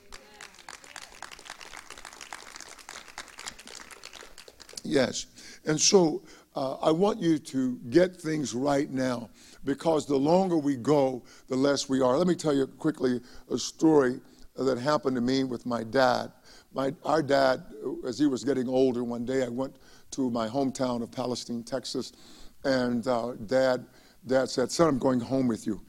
Yes. 4.84 5.28
And 5.66 5.80
so 5.80 6.24
uh, 6.56 6.74
I 6.82 6.92
want 6.92 7.20
you 7.20 7.38
to 7.38 7.78
get 7.90 8.16
things 8.16 8.54
right 8.54 8.90
now 8.90 9.30
because 9.64 10.06
the 10.06 10.18
longer 10.18 10.58
we 10.58 10.76
go, 10.76 11.24
the 11.48 11.56
less 11.56 11.88
we 11.88 12.02
are. 12.02 12.18
Let 12.18 12.28
me 12.28 12.36
tell 12.36 12.54
you 12.54 12.68
quickly 12.68 13.22
a 13.50 13.58
story 13.58 14.20
that 14.58 14.78
happened 14.78 15.16
to 15.16 15.22
me 15.22 15.44
with 15.44 15.66
my 15.66 15.84
dad. 15.84 16.32
My, 16.74 16.94
our 17.06 17.22
dad, 17.22 17.64
as 18.06 18.18
he 18.18 18.26
was 18.26 18.44
getting 18.44 18.68
older, 18.68 19.04
one 19.04 19.26
day 19.26 19.44
I 19.44 19.50
went 19.50 19.76
to 20.12 20.30
my 20.30 20.48
hometown 20.48 21.02
of 21.02 21.12
Palestine, 21.12 21.64
Texas. 21.64 22.14
And 22.64 23.08
uh, 23.08 23.34
dad, 23.46 23.86
dad 24.26 24.50
said, 24.50 24.72
son, 24.72 24.88
I'm 24.88 24.98
going 24.98 25.20
home 25.20 25.48
with 25.48 25.66
you. 25.66 25.82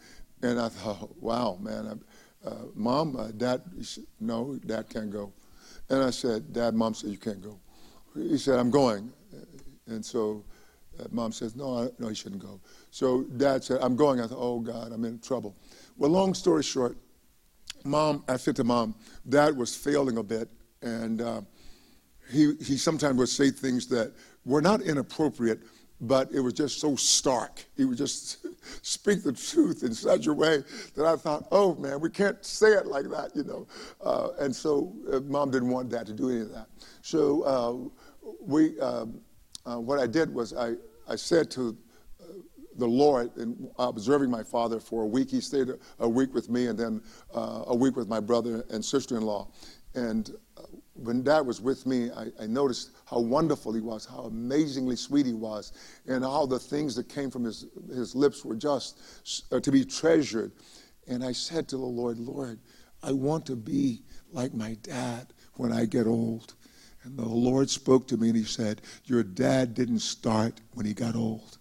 And 0.43 0.61
I 0.61 0.69
thought, 0.69 1.11
wow, 1.21 1.59
man. 1.61 2.01
Uh, 2.45 2.55
Mom, 2.75 3.17
uh, 3.17 3.29
dad, 3.29 3.62
said, 3.83 4.05
no, 4.21 4.59
dad 4.67 4.89
can't 4.89 5.11
go. 5.11 5.33
And 5.89 6.03
I 6.03 6.11
said, 6.11 6.53
Dad, 6.53 6.75
Mom 6.75 6.95
said, 6.95 7.11
you 7.11 7.19
can't 7.19 7.43
go. 7.43 7.59
He 8.15 8.39
said, 8.39 8.59
I'm 8.59 8.71
going. 8.71 9.12
And 9.87 10.05
so 10.05 10.45
uh, 10.99 11.05
Mom 11.11 11.33
says, 11.33 11.55
no, 11.55 11.85
I, 11.85 11.89
no, 11.99 12.09
you 12.09 12.15
shouldn't 12.15 12.43
go. 12.43 12.61
So 12.91 13.25
Dad 13.37 13.62
said, 13.62 13.79
I'm 13.83 13.95
going. 13.95 14.21
I 14.21 14.27
thought, 14.27 14.39
oh, 14.39 14.61
God, 14.61 14.93
I'm 14.93 15.05
in 15.05 15.19
trouble. 15.19 15.55
Well, 15.97 16.11
long 16.11 16.35
story 16.35 16.62
short, 16.62 16.97
Mom, 17.85 18.25
I 18.29 18.37
said 18.37 18.57
to 18.57 18.65
Mom, 18.65 18.95
Dad 19.29 19.57
was 19.57 19.75
failing 19.75 20.19
a 20.19 20.23
bit. 20.23 20.49
And 20.83 21.21
uh, 21.21 21.43
he, 22.31 22.55
he 22.57 22.77
sometimes 22.77 23.19
would 23.19 23.29
say 23.29 23.51
things 23.51 23.87
that 23.89 24.12
were 24.45 24.62
not 24.62 24.81
inappropriate, 24.83 25.61
but 26.02 26.32
it 26.32 26.40
was 26.40 26.52
just 26.52 26.80
so 26.80 26.97
stark. 26.97 27.64
He 27.76 27.85
would 27.85 27.97
just 27.97 28.44
speak 28.85 29.23
the 29.23 29.32
truth 29.32 29.85
in 29.85 29.94
such 29.94 30.26
a 30.26 30.32
way 30.32 30.64
that 30.97 31.06
I 31.06 31.16
thought, 31.16 31.47
oh 31.52 31.76
man, 31.76 32.00
we 32.00 32.11
can't 32.11 32.44
say 32.44 32.73
it 32.73 32.87
like 32.87 33.09
that, 33.11 33.30
you 33.35 33.44
know. 33.44 33.68
Uh, 34.02 34.30
and 34.40 34.54
so 34.54 34.92
uh, 35.12 35.21
mom 35.21 35.52
didn't 35.52 35.68
want 35.68 35.90
dad 35.90 36.06
to 36.06 36.12
do 36.12 36.28
any 36.28 36.40
of 36.40 36.52
that. 36.52 36.66
So 37.02 37.42
uh, 37.42 38.28
we, 38.40 38.78
um, 38.80 39.21
uh, 39.64 39.78
what 39.78 40.00
I 40.00 40.09
did 40.09 40.35
was 40.35 40.52
I, 40.52 40.75
I 41.09 41.14
said 41.14 41.52
to 41.52 41.76
uh, 42.21 42.25
the 42.78 42.87
Lord 42.87 43.30
in 43.37 43.71
observing 43.78 44.30
my 44.30 44.42
father 44.42 44.80
for 44.80 45.04
a 45.04 45.06
week. 45.06 45.30
He 45.30 45.40
stayed 45.40 45.68
a, 45.68 45.78
a 46.00 46.09
week 46.09 46.35
with 46.35 46.50
me 46.50 46.66
and 46.66 46.76
then 46.76 47.00
uh, 47.32 47.62
a 47.68 47.76
week 47.76 47.94
with 47.94 48.09
my 48.09 48.18
brother 48.18 48.64
and 48.71 48.85
sister 48.85 49.16
in 49.16 49.23
law. 49.23 49.49
And 49.94 50.32
when 51.02 51.23
dad 51.23 51.40
was 51.40 51.61
with 51.61 51.87
me, 51.87 52.11
I, 52.11 52.28
I, 52.40 52.47
noticed 52.47 52.90
how 53.04 53.18
wonderful 53.18 53.73
he 53.73 53.80
was, 53.80 54.06
how 54.06 54.23
amazingly 54.23 54.97
sweet 54.97 55.26
he 55.26 55.32
was, 55.32 55.73
and 56.06 56.25
all 56.25 56.47
the 56.47 56.59
things 56.59 56.94
that 56.97 57.09
came 57.09 57.30
from 57.30 57.44
his, 57.44 57.66
his 57.88 58.14
lips 58.14 58.44
were 58.44 58.54
just 58.54 59.00
uh, 59.52 59.61
to 59.61 59.73
be 59.73 59.85
treasured. 59.85 60.52
And 61.09 61.25
I 61.25 61.32
said 61.32 61.68
to 61.68 61.76
the 61.76 61.85
Lord, 61.85 62.18
Lord, 62.18 62.61
I 63.02 63.12
want 63.12 63.47
to 63.47 63.56
be 63.56 64.02
like 64.32 64.54
my 64.54 64.76
dad 64.82 65.32
when 65.54 65.73
I 65.73 65.85
get 65.85 66.06
old. 66.06 66.54
And 67.02 67.18
the 67.18 67.28
Lord 67.28 67.68
spoke 67.68 68.06
to 68.09 68.16
me 68.16 68.28
and 68.28 68.37
he 68.37 68.44
said, 68.44 68.80
Your 69.06 69.25
dad 69.25 69.75
didn't 69.75 70.00
start 70.00 70.61
when 70.75 70.87
he 70.87 70.94
got 70.94 71.16
old. 71.16 71.59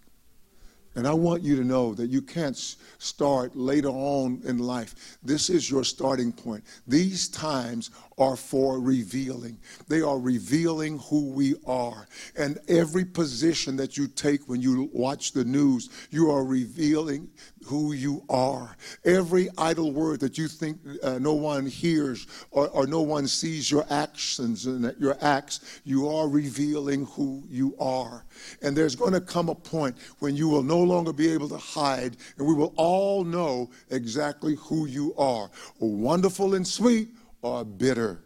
And 0.94 1.06
I 1.06 1.14
want 1.14 1.42
you 1.42 1.56
to 1.56 1.64
know 1.64 1.94
that 1.94 2.10
you 2.10 2.20
can't 2.20 2.56
start 2.56 3.56
later 3.56 3.88
on 3.88 4.42
in 4.44 4.58
life. 4.58 5.16
This 5.22 5.48
is 5.48 5.70
your 5.70 5.84
starting 5.84 6.32
point. 6.32 6.64
These 6.86 7.28
times 7.28 7.90
are 8.18 8.36
for 8.36 8.78
revealing. 8.78 9.58
They 9.88 10.02
are 10.02 10.18
revealing 10.18 10.98
who 10.98 11.30
we 11.30 11.54
are. 11.66 12.06
And 12.36 12.58
every 12.68 13.04
position 13.04 13.76
that 13.76 13.96
you 13.96 14.06
take 14.06 14.48
when 14.48 14.60
you 14.60 14.90
watch 14.92 15.32
the 15.32 15.44
news, 15.44 15.88
you 16.10 16.30
are 16.30 16.44
revealing 16.44 17.28
who 17.64 17.92
you 17.92 18.22
are. 18.28 18.76
Every 19.04 19.48
idle 19.56 19.92
word 19.92 20.20
that 20.20 20.36
you 20.36 20.48
think 20.48 20.78
uh, 21.02 21.18
no 21.18 21.34
one 21.34 21.66
hears 21.66 22.26
or, 22.50 22.68
or 22.68 22.86
no 22.86 23.00
one 23.00 23.26
sees 23.26 23.70
your 23.70 23.86
actions 23.90 24.66
and 24.66 24.94
your 24.98 25.16
acts, 25.20 25.80
you 25.84 26.08
are 26.08 26.28
revealing 26.28 27.06
who 27.06 27.44
you 27.48 27.74
are. 27.80 28.24
And 28.62 28.76
there's 28.76 28.96
going 28.96 29.12
to 29.12 29.20
come 29.20 29.48
a 29.48 29.54
point 29.54 29.96
when 30.18 30.36
you 30.36 30.48
will 30.48 30.62
no 30.62 30.81
longer 30.82 31.12
be 31.12 31.32
able 31.32 31.48
to 31.48 31.56
hide, 31.56 32.16
and 32.38 32.46
we 32.46 32.54
will 32.54 32.72
all 32.76 33.24
know 33.24 33.70
exactly 33.90 34.56
who 34.56 34.86
you 34.86 35.14
are. 35.16 35.50
Wonderful 35.78 36.54
and 36.54 36.66
sweet 36.66 37.08
or 37.42 37.64
bitter, 37.64 38.22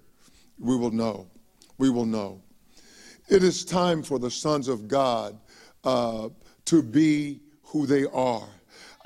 we 0.58 0.76
will 0.76 0.90
know. 0.90 1.26
We 1.78 1.90
will 1.90 2.06
know. 2.06 2.42
It 3.28 3.42
is 3.42 3.64
time 3.64 4.02
for 4.02 4.18
the 4.18 4.30
sons 4.30 4.68
of 4.68 4.88
God 4.88 5.38
uh, 5.84 6.28
to 6.66 6.82
be 6.82 7.40
who 7.62 7.86
they 7.86 8.04
are. 8.06 8.48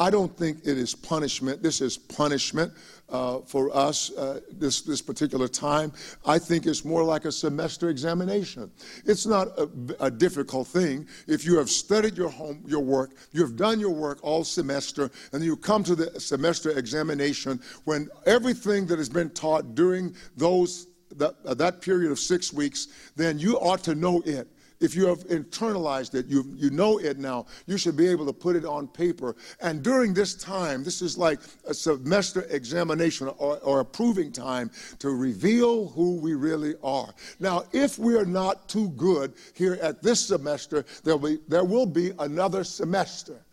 I 0.00 0.08
don't 0.08 0.34
think 0.34 0.60
it 0.64 0.78
is 0.78 0.94
punishment. 0.94 1.62
This 1.62 1.82
is 1.82 1.98
punishment 1.98 2.72
uh, 3.10 3.40
for 3.40 3.76
us 3.76 4.10
uh, 4.12 4.40
this, 4.50 4.80
this 4.80 5.02
particular 5.02 5.46
time. 5.46 5.92
I 6.24 6.38
think 6.38 6.64
it's 6.64 6.86
more 6.86 7.04
like 7.04 7.26
a 7.26 7.32
semester 7.32 7.90
examination. 7.90 8.70
It's 9.04 9.26
not 9.26 9.48
a, 9.58 9.68
a, 10.00 10.10
difficult 10.10 10.68
thing. 10.68 11.06
If 11.26 11.44
you 11.44 11.58
have 11.58 11.68
studied 11.68 12.16
your 12.16 12.30
home, 12.30 12.62
your 12.66 12.80
work, 12.80 13.10
you 13.32 13.42
have 13.42 13.56
done 13.56 13.78
your 13.78 13.90
work 13.90 14.20
all 14.22 14.42
semester, 14.42 15.10
and 15.34 15.44
you 15.44 15.54
come 15.54 15.84
to 15.84 15.94
the 15.94 16.18
semester 16.18 16.70
examination 16.70 17.60
when 17.84 18.08
everything 18.24 18.86
that 18.86 18.98
has 18.98 19.10
been 19.10 19.28
taught 19.30 19.74
during 19.74 20.16
those 20.34 20.86
that, 21.16 21.34
uh, 21.44 21.52
that 21.54 21.82
period 21.82 22.10
of 22.10 22.18
six 22.18 22.54
weeks, 22.54 22.88
then 23.16 23.38
you 23.38 23.58
ought 23.58 23.82
to 23.84 23.94
know 23.94 24.22
it 24.24 24.48
if 24.80 24.94
you 24.94 25.06
have 25.06 25.26
internalized 25.28 26.14
it, 26.14 26.26
you, 26.26 26.44
you 26.56 26.70
know 26.70 26.98
it 26.98 27.18
now, 27.18 27.46
you 27.66 27.76
should 27.76 27.96
be 27.96 28.08
able 28.08 28.26
to 28.26 28.32
put 28.32 28.56
it 28.56 28.64
on 28.64 28.88
paper. 28.88 29.36
And 29.60 29.82
during 29.82 30.14
this 30.14 30.34
time, 30.34 30.82
this 30.82 31.02
is 31.02 31.18
like 31.18 31.40
a 31.66 31.74
semester 31.74 32.46
examination 32.50 33.28
or, 33.38 33.58
or 33.58 33.80
approving 33.80 34.32
time 34.32 34.70
to 34.98 35.10
reveal 35.10 35.88
who 35.88 36.16
we 36.16 36.34
really 36.34 36.74
are. 36.82 37.12
Now, 37.38 37.64
if 37.72 37.98
we 37.98 38.16
are 38.16 38.24
not 38.24 38.68
too 38.68 38.88
good 38.90 39.34
here 39.54 39.78
at 39.82 40.02
this 40.02 40.26
semester, 40.26 40.84
there'll 41.04 41.18
be, 41.18 41.38
there 41.46 41.64
will 41.64 41.86
be 41.86 42.12
another 42.18 42.64
semester. 42.64 43.44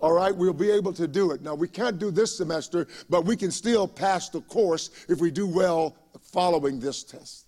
All 0.00 0.12
right, 0.12 0.34
we'll 0.34 0.54
be 0.54 0.70
able 0.70 0.94
to 0.94 1.06
do 1.06 1.32
it. 1.32 1.42
Now, 1.42 1.54
we 1.54 1.68
can't 1.68 1.98
do 1.98 2.10
this 2.10 2.34
semester, 2.34 2.86
but 3.10 3.26
we 3.26 3.36
can 3.36 3.50
still 3.50 3.86
pass 3.86 4.30
the 4.30 4.40
course 4.42 4.90
if 5.08 5.20
we 5.20 5.30
do 5.30 5.46
well 5.46 5.96
following 6.22 6.80
this 6.80 7.02
test. 7.02 7.46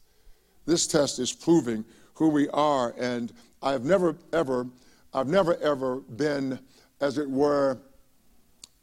This 0.67 0.87
test 0.87 1.19
is 1.19 1.33
proving 1.33 1.85
who 2.23 2.29
we 2.29 2.49
are. 2.51 2.95
And 3.01 3.33
I've 3.63 3.85
never 3.85 4.17
ever, 4.33 4.69
I've 5.13 5.27
never 5.27 5.57
ever 5.57 5.97
been, 5.97 6.57
as 7.01 7.19
it 7.19 7.29
were, 7.29 7.79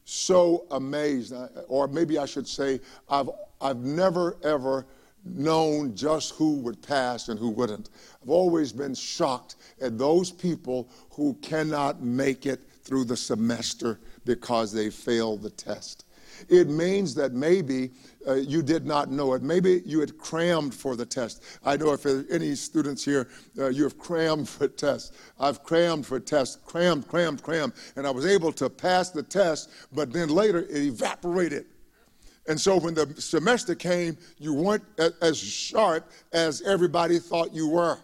so 0.03 0.65
amazed, 0.71 1.31
uh, 1.31 1.47
or 1.69 1.87
maybe 1.87 2.17
I 2.17 2.25
should 2.25 2.47
say, 2.47 2.81
I've, 3.07 3.29
I've 3.61 3.77
never 3.77 4.35
ever 4.43 4.85
known 5.23 5.95
just 5.95 6.33
who 6.33 6.55
would 6.55 6.81
pass 6.81 7.29
and 7.29 7.39
who 7.39 7.49
wouldn't. 7.49 7.91
I've 8.21 8.29
always 8.29 8.73
been 8.73 8.93
shocked 8.93 9.55
at 9.79 9.97
those 9.97 10.31
people 10.31 10.89
who 11.11 11.35
cannot 11.35 12.01
make 12.01 12.45
it 12.45 12.59
through 12.83 13.05
the 13.05 13.15
semester 13.15 14.01
because 14.25 14.73
they 14.73 14.89
failed 14.89 15.43
the 15.43 15.49
test. 15.49 16.03
It 16.47 16.69
means 16.69 17.13
that 17.15 17.33
maybe 17.33 17.91
uh, 18.27 18.35
you 18.35 18.61
did 18.61 18.85
not 18.85 19.11
know 19.11 19.33
it. 19.33 19.41
Maybe 19.41 19.81
you 19.85 19.99
had 19.99 20.17
crammed 20.17 20.73
for 20.73 20.95
the 20.95 21.05
test. 21.05 21.43
I 21.65 21.77
know 21.77 21.93
if 21.93 22.05
any 22.05 22.55
students 22.55 23.03
here, 23.03 23.27
uh, 23.57 23.67
you 23.67 23.83
have 23.83 23.97
crammed 23.97 24.47
for 24.47 24.67
tests. 24.67 25.11
I've 25.39 25.63
crammed 25.63 26.05
for 26.05 26.19
tests, 26.19 26.57
crammed, 26.65 27.07
crammed, 27.07 27.43
crammed, 27.43 27.73
and 27.95 28.05
I 28.05 28.11
was 28.11 28.25
able 28.25 28.51
to 28.53 28.69
pass 28.69 29.09
the 29.09 29.23
test, 29.23 29.69
but 29.91 30.13
then 30.13 30.29
later 30.29 30.59
it 30.59 30.77
evaporated. 30.77 31.65
And 32.47 32.59
so 32.59 32.77
when 32.77 32.93
the 32.95 33.13
semester 33.21 33.75
came, 33.75 34.17
you 34.37 34.53
weren't 34.53 34.83
as 35.21 35.37
sharp 35.37 36.11
as 36.33 36.61
everybody 36.63 37.19
thought 37.19 37.53
you 37.53 37.69
were. 37.69 37.99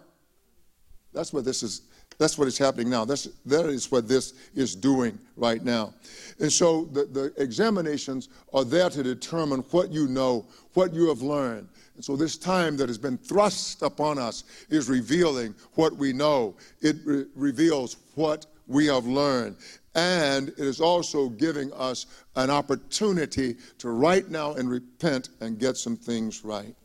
That's 1.13 1.33
what 1.33 1.45
this 1.45 1.63
is 1.63 1.81
that's 2.17 2.37
what 2.37 2.47
is 2.47 2.57
happening 2.57 2.89
now. 2.89 3.05
That's, 3.05 3.25
that 3.45 3.65
is 3.65 3.91
what 3.91 4.07
this 4.07 4.33
is 4.55 4.75
doing 4.75 5.17
right 5.35 5.63
now. 5.63 5.93
And 6.39 6.51
so 6.51 6.85
the, 6.85 7.05
the 7.05 7.33
examinations 7.41 8.29
are 8.53 8.63
there 8.63 8.89
to 8.89 9.03
determine 9.03 9.61
what 9.71 9.91
you 9.91 10.07
know, 10.07 10.45
what 10.73 10.93
you 10.93 11.07
have 11.09 11.21
learned. 11.21 11.67
And 11.95 12.03
so 12.03 12.15
this 12.15 12.37
time 12.37 12.77
that 12.77 12.89
has 12.89 12.97
been 12.97 13.17
thrust 13.17 13.81
upon 13.81 14.17
us 14.17 14.43
is 14.69 14.89
revealing 14.89 15.55
what 15.73 15.95
we 15.95 16.13
know. 16.13 16.55
It 16.81 16.97
re- 17.05 17.25
reveals 17.35 17.97
what 18.15 18.45
we 18.67 18.87
have 18.87 19.05
learned. 19.05 19.57
And 19.93 20.49
it 20.49 20.59
is 20.59 20.81
also 20.81 21.29
giving 21.29 21.71
us 21.73 22.05
an 22.35 22.49
opportunity 22.49 23.55
to 23.77 23.89
right 23.89 24.29
now 24.29 24.53
and 24.53 24.69
repent 24.69 25.29
and 25.39 25.57
get 25.57 25.77
some 25.77 25.95
things 25.95 26.43
right 26.43 26.75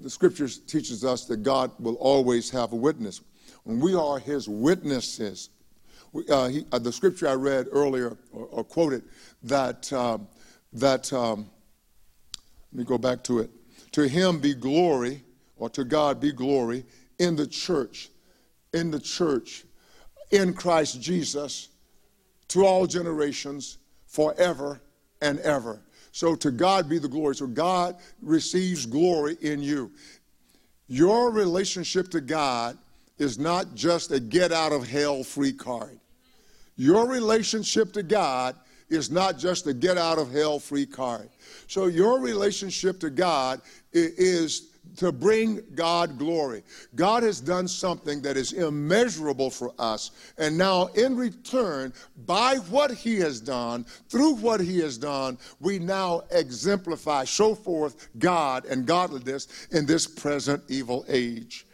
the 0.00 0.10
scriptures 0.10 0.58
teaches 0.58 1.04
us 1.04 1.24
that 1.26 1.42
God 1.42 1.70
will 1.78 1.96
always 1.96 2.50
have 2.50 2.72
a 2.72 2.76
witness. 2.76 3.20
When 3.64 3.80
we 3.80 3.94
are 3.94 4.18
his 4.18 4.48
witnesses, 4.48 5.50
we, 6.12 6.26
uh, 6.28 6.48
he, 6.48 6.64
uh, 6.72 6.78
the 6.78 6.92
scripture 6.92 7.28
I 7.28 7.34
read 7.34 7.66
earlier 7.70 8.16
or, 8.32 8.46
or 8.46 8.64
quoted 8.64 9.02
that, 9.42 9.92
uh, 9.92 10.18
that 10.72 11.12
um, 11.12 11.50
let 12.72 12.78
me 12.78 12.84
go 12.84 12.98
back 12.98 13.22
to 13.24 13.40
it. 13.40 13.50
To 13.92 14.06
him 14.06 14.38
be 14.38 14.54
glory, 14.54 15.22
or 15.56 15.68
to 15.70 15.84
God 15.84 16.20
be 16.20 16.32
glory 16.32 16.84
in 17.18 17.36
the 17.36 17.46
church, 17.46 18.10
in 18.72 18.90
the 18.90 19.00
church, 19.00 19.64
in 20.30 20.54
Christ 20.54 21.00
Jesus, 21.00 21.68
to 22.48 22.64
all 22.64 22.86
generations, 22.86 23.78
forever 24.06 24.80
and 25.20 25.38
ever. 25.40 25.80
So 26.12 26.34
to 26.36 26.50
God 26.50 26.88
be 26.88 26.98
the 26.98 27.08
glory. 27.08 27.34
So 27.34 27.46
God 27.46 27.96
receives 28.22 28.86
glory 28.86 29.36
in 29.40 29.62
you. 29.62 29.90
Your 30.88 31.30
relationship 31.30 32.10
to 32.10 32.20
God 32.20 32.78
is 33.18 33.38
not 33.38 33.74
just 33.74 34.10
a 34.10 34.20
get 34.20 34.52
out 34.52 34.72
of 34.72 34.86
hell 34.86 35.22
free 35.22 35.52
card. 35.52 35.98
Your 36.76 37.06
relationship 37.06 37.92
to 37.92 38.02
God 38.02 38.56
is 38.88 39.10
not 39.10 39.38
just 39.38 39.66
a 39.66 39.74
get 39.74 39.98
out 39.98 40.18
of 40.18 40.32
hell 40.32 40.58
free 40.58 40.86
card. 40.86 41.28
So 41.66 41.86
your 41.86 42.20
relationship 42.20 43.00
to 43.00 43.10
God 43.10 43.60
is 43.92 44.68
to 44.96 45.12
bring 45.12 45.62
God 45.74 46.18
glory. 46.18 46.62
God 46.94 47.22
has 47.22 47.40
done 47.40 47.68
something 47.68 48.20
that 48.22 48.36
is 48.36 48.52
immeasurable 48.52 49.50
for 49.50 49.72
us. 49.78 50.10
And 50.38 50.56
now, 50.58 50.86
in 50.88 51.16
return, 51.16 51.92
by 52.26 52.56
what 52.56 52.90
He 52.90 53.16
has 53.16 53.40
done, 53.40 53.84
through 54.08 54.34
what 54.36 54.60
He 54.60 54.78
has 54.80 54.98
done, 54.98 55.38
we 55.60 55.78
now 55.78 56.22
exemplify, 56.30 57.24
show 57.24 57.54
forth 57.54 58.08
God 58.18 58.64
and 58.64 58.86
godliness 58.86 59.68
in 59.70 59.86
this 59.86 60.06
present 60.06 60.62
evil 60.68 61.04
age. 61.08 61.66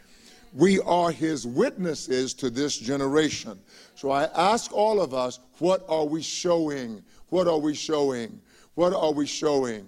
We 0.53 0.79
are 0.81 1.11
His 1.11 1.45
witnesses 1.45 2.33
to 2.35 2.49
this 2.49 2.77
generation. 2.77 3.59
So 3.95 4.11
I 4.11 4.25
ask 4.35 4.71
all 4.71 5.01
of 5.01 5.13
us, 5.13 5.39
what 5.59 5.85
are 5.89 6.05
we 6.05 6.21
showing? 6.21 7.03
What 7.29 7.47
are 7.47 7.59
we 7.59 7.73
showing? 7.73 8.39
What 8.75 8.93
are 8.93 9.11
we 9.11 9.25
showing? 9.25 9.87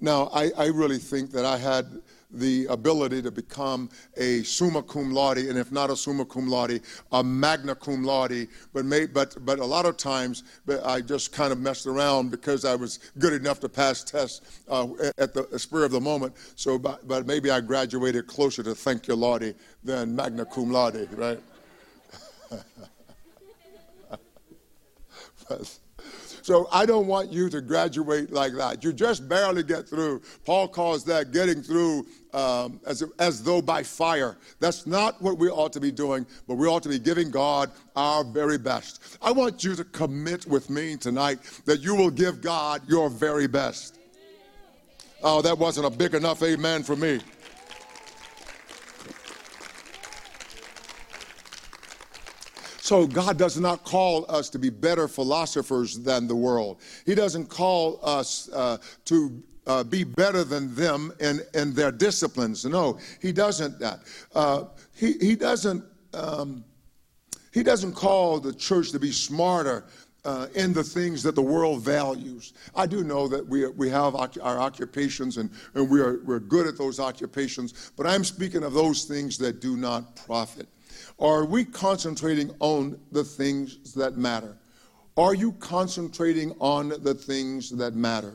Now, 0.00 0.30
I, 0.32 0.50
I 0.56 0.66
really 0.66 0.98
think 0.98 1.30
that 1.32 1.44
I 1.44 1.56
had 1.56 2.02
the 2.30 2.66
ability 2.66 3.22
to 3.22 3.30
become 3.30 3.88
a 4.16 4.42
summa 4.42 4.82
cum 4.82 5.12
laude, 5.12 5.38
and 5.38 5.58
if 5.58 5.72
not 5.72 5.90
a 5.90 5.96
summa 5.96 6.24
cum 6.24 6.48
laude, 6.48 6.80
a 7.12 7.24
magna 7.24 7.74
cum 7.74 8.04
laude. 8.04 8.48
But, 8.72 8.84
may, 8.84 9.06
but, 9.06 9.36
but 9.44 9.58
a 9.58 9.64
lot 9.64 9.86
of 9.86 9.96
times 9.96 10.42
I 10.84 11.00
just 11.00 11.32
kind 11.32 11.52
of 11.52 11.58
messed 11.58 11.86
around 11.86 12.30
because 12.30 12.64
I 12.64 12.74
was 12.74 12.98
good 13.18 13.32
enough 13.32 13.60
to 13.60 13.68
pass 13.68 14.04
tests 14.04 14.62
uh, 14.68 14.88
at 15.18 15.34
the 15.34 15.46
spur 15.58 15.84
of 15.84 15.92
the 15.92 16.00
moment. 16.00 16.34
So, 16.56 16.78
but, 16.78 17.06
but 17.08 17.26
maybe 17.26 17.50
I 17.50 17.60
graduated 17.60 18.26
closer 18.26 18.62
to 18.64 18.74
thank 18.74 19.08
you, 19.08 19.14
Laude, 19.14 19.54
than 19.82 20.14
magna 20.14 20.44
cum 20.44 20.70
laude, 20.70 21.08
right? 21.12 21.40
but, 25.48 25.78
so 26.46 26.68
I 26.70 26.86
don't 26.86 27.08
want 27.08 27.32
you 27.32 27.50
to 27.50 27.60
graduate 27.60 28.30
like 28.30 28.52
that. 28.52 28.84
You 28.84 28.92
just 28.92 29.28
barely 29.28 29.64
get 29.64 29.88
through. 29.88 30.22
Paul 30.44 30.68
calls 30.68 31.02
that 31.06 31.32
getting 31.32 31.60
through 31.60 32.06
um, 32.32 32.78
as, 32.86 33.02
as 33.18 33.42
though 33.42 33.60
by 33.60 33.82
fire. 33.82 34.36
That's 34.60 34.86
not 34.86 35.20
what 35.20 35.38
we 35.38 35.48
ought 35.48 35.72
to 35.72 35.80
be 35.80 35.90
doing, 35.90 36.24
but 36.46 36.54
we 36.54 36.68
ought 36.68 36.84
to 36.84 36.88
be 36.88 37.00
giving 37.00 37.32
God 37.32 37.72
our 37.96 38.22
very 38.22 38.58
best. 38.58 39.18
I 39.20 39.32
want 39.32 39.64
you 39.64 39.74
to 39.74 39.82
commit 39.82 40.46
with 40.46 40.70
me 40.70 40.96
tonight 40.96 41.40
that 41.64 41.80
you 41.80 41.96
will 41.96 42.12
give 42.12 42.42
God 42.42 42.80
your 42.86 43.10
very 43.10 43.48
best. 43.48 43.98
Oh, 45.24 45.42
that 45.42 45.58
wasn't 45.58 45.86
a 45.86 45.90
big 45.90 46.14
enough 46.14 46.44
amen 46.44 46.84
for 46.84 46.94
me. 46.94 47.18
So 52.86 53.04
God 53.04 53.36
does 53.36 53.58
not 53.58 53.82
call 53.82 54.24
us 54.28 54.48
to 54.50 54.60
be 54.60 54.70
better 54.70 55.08
philosophers 55.08 55.98
than 55.98 56.28
the 56.28 56.36
world. 56.36 56.80
He 57.04 57.16
doesn't 57.16 57.46
call 57.46 57.98
us 58.00 58.48
uh, 58.52 58.78
to 59.06 59.42
uh, 59.66 59.82
be 59.82 60.04
better 60.04 60.44
than 60.44 60.72
them 60.72 61.12
in, 61.18 61.40
in 61.54 61.74
their 61.74 61.90
disciplines. 61.90 62.64
No, 62.64 63.00
he 63.20 63.32
doesn't 63.32 63.80
that. 63.80 64.02
Uh, 64.36 64.66
he, 64.94 65.14
he 65.14 65.34
doesn't 65.34 65.82
um, 66.14 66.64
he 67.52 67.64
doesn't 67.64 67.94
call 67.94 68.38
the 68.38 68.54
church 68.54 68.92
to 68.92 69.00
be 69.00 69.10
smarter 69.10 69.86
uh, 70.24 70.46
in 70.54 70.72
the 70.72 70.84
things 70.84 71.24
that 71.24 71.34
the 71.34 71.42
world 71.42 71.82
values. 71.82 72.52
I 72.76 72.86
do 72.86 73.02
know 73.02 73.26
that 73.26 73.44
we, 73.44 73.66
we 73.66 73.90
have 73.90 74.14
our 74.14 74.60
occupations 74.60 75.38
and, 75.38 75.50
and 75.74 75.90
we 75.90 76.00
are, 76.00 76.20
we're 76.24 76.38
good 76.38 76.68
at 76.68 76.78
those 76.78 77.00
occupations, 77.00 77.90
but 77.96 78.06
I'm 78.06 78.22
speaking 78.22 78.62
of 78.62 78.74
those 78.74 79.06
things 79.06 79.38
that 79.38 79.60
do 79.60 79.76
not 79.76 80.14
profit. 80.14 80.68
Are 81.18 81.46
we 81.46 81.64
concentrating 81.64 82.50
on 82.60 83.00
the 83.10 83.24
things 83.24 83.94
that 83.94 84.18
matter? 84.18 84.58
Are 85.16 85.34
you 85.34 85.52
concentrating 85.52 86.54
on 86.60 86.90
the 86.90 87.14
things 87.14 87.70
that 87.70 87.94
matter? 87.94 88.34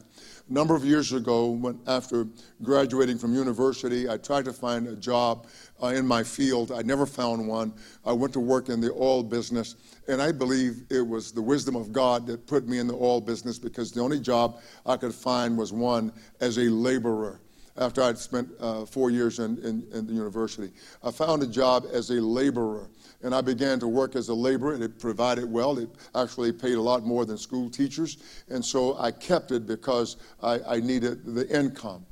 A 0.49 0.53
number 0.53 0.75
of 0.75 0.83
years 0.83 1.13
ago, 1.13 1.51
when, 1.51 1.79
after 1.85 2.25
graduating 2.63 3.19
from 3.19 3.35
university, 3.35 4.09
I 4.09 4.17
tried 4.17 4.45
to 4.45 4.53
find 4.53 4.87
a 4.87 4.95
job 4.95 5.45
uh, 5.83 5.87
in 5.89 6.07
my 6.07 6.23
field. 6.23 6.71
I 6.71 6.81
never 6.81 7.05
found 7.05 7.47
one. 7.47 7.71
I 8.03 8.13
went 8.13 8.33
to 8.33 8.39
work 8.39 8.69
in 8.69 8.81
the 8.81 8.91
oil 8.93 9.21
business, 9.21 9.75
and 10.07 10.19
I 10.19 10.31
believe 10.31 10.81
it 10.89 11.07
was 11.07 11.31
the 11.31 11.41
wisdom 11.41 11.75
of 11.75 11.91
God 11.91 12.25
that 12.25 12.47
put 12.47 12.67
me 12.67 12.79
in 12.79 12.87
the 12.87 12.95
oil 12.95 13.21
business 13.21 13.59
because 13.59 13.91
the 13.91 14.01
only 14.01 14.19
job 14.19 14.59
I 14.87 14.97
could 14.97 15.13
find 15.13 15.55
was 15.55 15.71
one 15.71 16.11
as 16.39 16.57
a 16.57 16.63
laborer 16.63 17.41
after 17.77 18.01
I'd 18.01 18.17
spent 18.17 18.49
uh, 18.59 18.85
four 18.85 19.09
years 19.09 19.39
in, 19.39 19.57
in, 19.59 19.85
in, 19.93 20.07
the 20.07 20.13
university. 20.13 20.71
I 21.03 21.11
found 21.11 21.43
a 21.43 21.47
job 21.47 21.85
as 21.91 22.09
a 22.09 22.15
laborer, 22.21 22.89
and 23.21 23.33
I 23.33 23.41
began 23.41 23.79
to 23.79 23.87
work 23.87 24.15
as 24.15 24.29
a 24.29 24.33
laborer, 24.33 24.73
and 24.73 24.83
it 24.83 24.99
provided 24.99 25.49
well. 25.49 25.77
It 25.77 25.89
actually 26.15 26.51
paid 26.51 26.75
a 26.75 26.81
lot 26.81 27.03
more 27.03 27.25
than 27.25 27.37
school 27.37 27.69
teachers, 27.69 28.17
and 28.49 28.63
so 28.63 28.97
I 28.97 29.11
kept 29.11 29.51
it 29.51 29.65
because 29.65 30.17
I, 30.41 30.59
I 30.67 30.79
needed 30.79 31.25
the 31.25 31.47
income. 31.49 32.05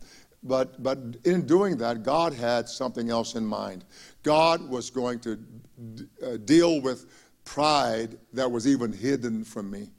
But, 0.43 0.81
but 0.81 0.97
in 1.25 1.45
doing 1.45 1.75
that, 1.77 2.03
God 2.03 2.33
had 2.33 2.69
something 2.69 3.09
else 3.09 3.35
in 3.35 3.45
mind. 3.45 3.83
God 4.23 4.67
was 4.69 4.89
going 4.89 5.19
to 5.19 5.35
d- 5.35 6.05
uh, 6.25 6.37
deal 6.37 6.81
with 6.81 7.07
pride 7.43 8.17
that 8.31 8.49
was 8.49 8.67
even 8.67 8.93
hidden 8.93 9.43
from 9.43 9.69
me. 9.69 9.89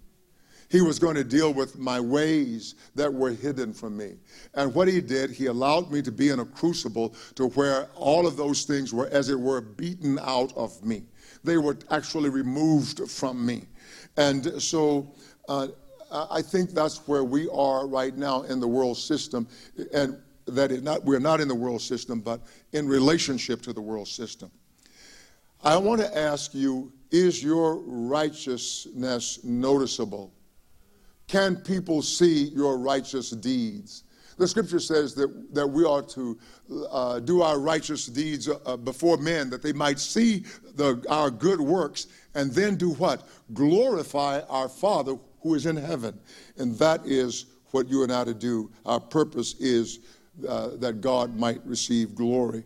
He 0.70 0.83
was 0.83 1.00
going 1.00 1.16
to 1.16 1.24
deal 1.24 1.52
with 1.52 1.78
my 1.78 1.98
ways 1.98 2.76
that 2.94 3.12
were 3.12 3.33
hidden 3.33 3.74
from 3.74 3.96
me. 3.96 4.14
And 4.54 4.72
what 4.72 4.87
he 4.87 5.00
did, 5.00 5.30
he 5.30 5.46
allowed 5.46 5.90
me 5.90 6.00
to 6.00 6.12
be 6.12 6.28
in 6.28 6.38
a 6.38 6.44
crucible 6.44 7.14
to 7.35 7.48
where 7.48 7.88
all 7.96 8.24
of 8.24 8.37
those 8.37 8.64
things 8.64 8.94
were, 8.94 9.09
as 9.09 9.30
it 9.30 9.38
were, 9.38 9.61
beaten 9.61 10.18
out 10.20 10.56
of 10.56 10.83
me. 10.85 11.02
They 11.42 11.59
were 11.59 11.76
actually 11.90 12.30
removed 12.30 13.11
from 13.11 13.44
me. 13.44 13.64
And 14.16 14.62
so 14.62 15.12
uh, 15.48 15.68
I 16.12 16.40
think 16.40 16.70
that's 16.70 17.06
where 17.09 17.24
we 17.24 17.48
are 17.48 17.88
right 17.88 18.16
now 18.16 18.42
in 18.42 18.61
the 18.61 18.68
world 18.68 18.96
system. 18.96 19.48
And 19.92 20.18
that 20.46 20.70
not, 20.85 21.04
we're 21.04 21.18
not 21.18 21.40
in 21.40 21.48
the 21.48 21.54
world 21.54 21.83
system, 21.83 22.20
but 22.20 22.42
in 22.72 22.87
relationship 22.87 23.61
to 23.62 23.72
the 23.72 23.80
world 23.80 24.06
system. 24.06 24.52
I 25.64 25.76
want 25.76 26.00
to 26.00 26.16
ask 26.16 26.54
you 26.54 26.92
is 27.11 27.42
your 27.42 27.76
righteousness 27.78 29.40
noticeable? 29.42 30.33
Can 31.30 31.54
people 31.54 32.02
see 32.02 32.48
your 32.48 32.76
righteous 32.76 33.30
deeds? 33.30 34.02
The 34.36 34.48
scripture 34.48 34.80
says 34.80 35.14
that, 35.14 35.54
that 35.54 35.64
we 35.64 35.84
are 35.84 36.02
to 36.02 36.36
uh, 36.90 37.20
do 37.20 37.42
our 37.42 37.60
righteous 37.60 38.06
deeds 38.06 38.48
uh, 38.48 38.76
before 38.76 39.16
men, 39.16 39.48
that 39.50 39.62
they 39.62 39.72
might 39.72 40.00
see 40.00 40.44
the, 40.74 41.04
our 41.08 41.30
good 41.30 41.60
works 41.60 42.08
and 42.34 42.50
then 42.50 42.74
do 42.74 42.94
what? 42.94 43.28
Glorify 43.54 44.40
our 44.48 44.68
Father 44.68 45.16
who 45.42 45.54
is 45.54 45.66
in 45.66 45.76
heaven. 45.76 46.18
And 46.56 46.76
that 46.78 47.06
is 47.06 47.46
what 47.70 47.88
you 47.88 48.02
and 48.02 48.10
I 48.12 48.24
to 48.24 48.34
do. 48.34 48.68
Our 48.84 48.98
purpose 48.98 49.54
is 49.60 50.00
uh, 50.48 50.70
that 50.78 51.00
God 51.00 51.36
might 51.36 51.64
receive 51.64 52.16
glory. 52.16 52.64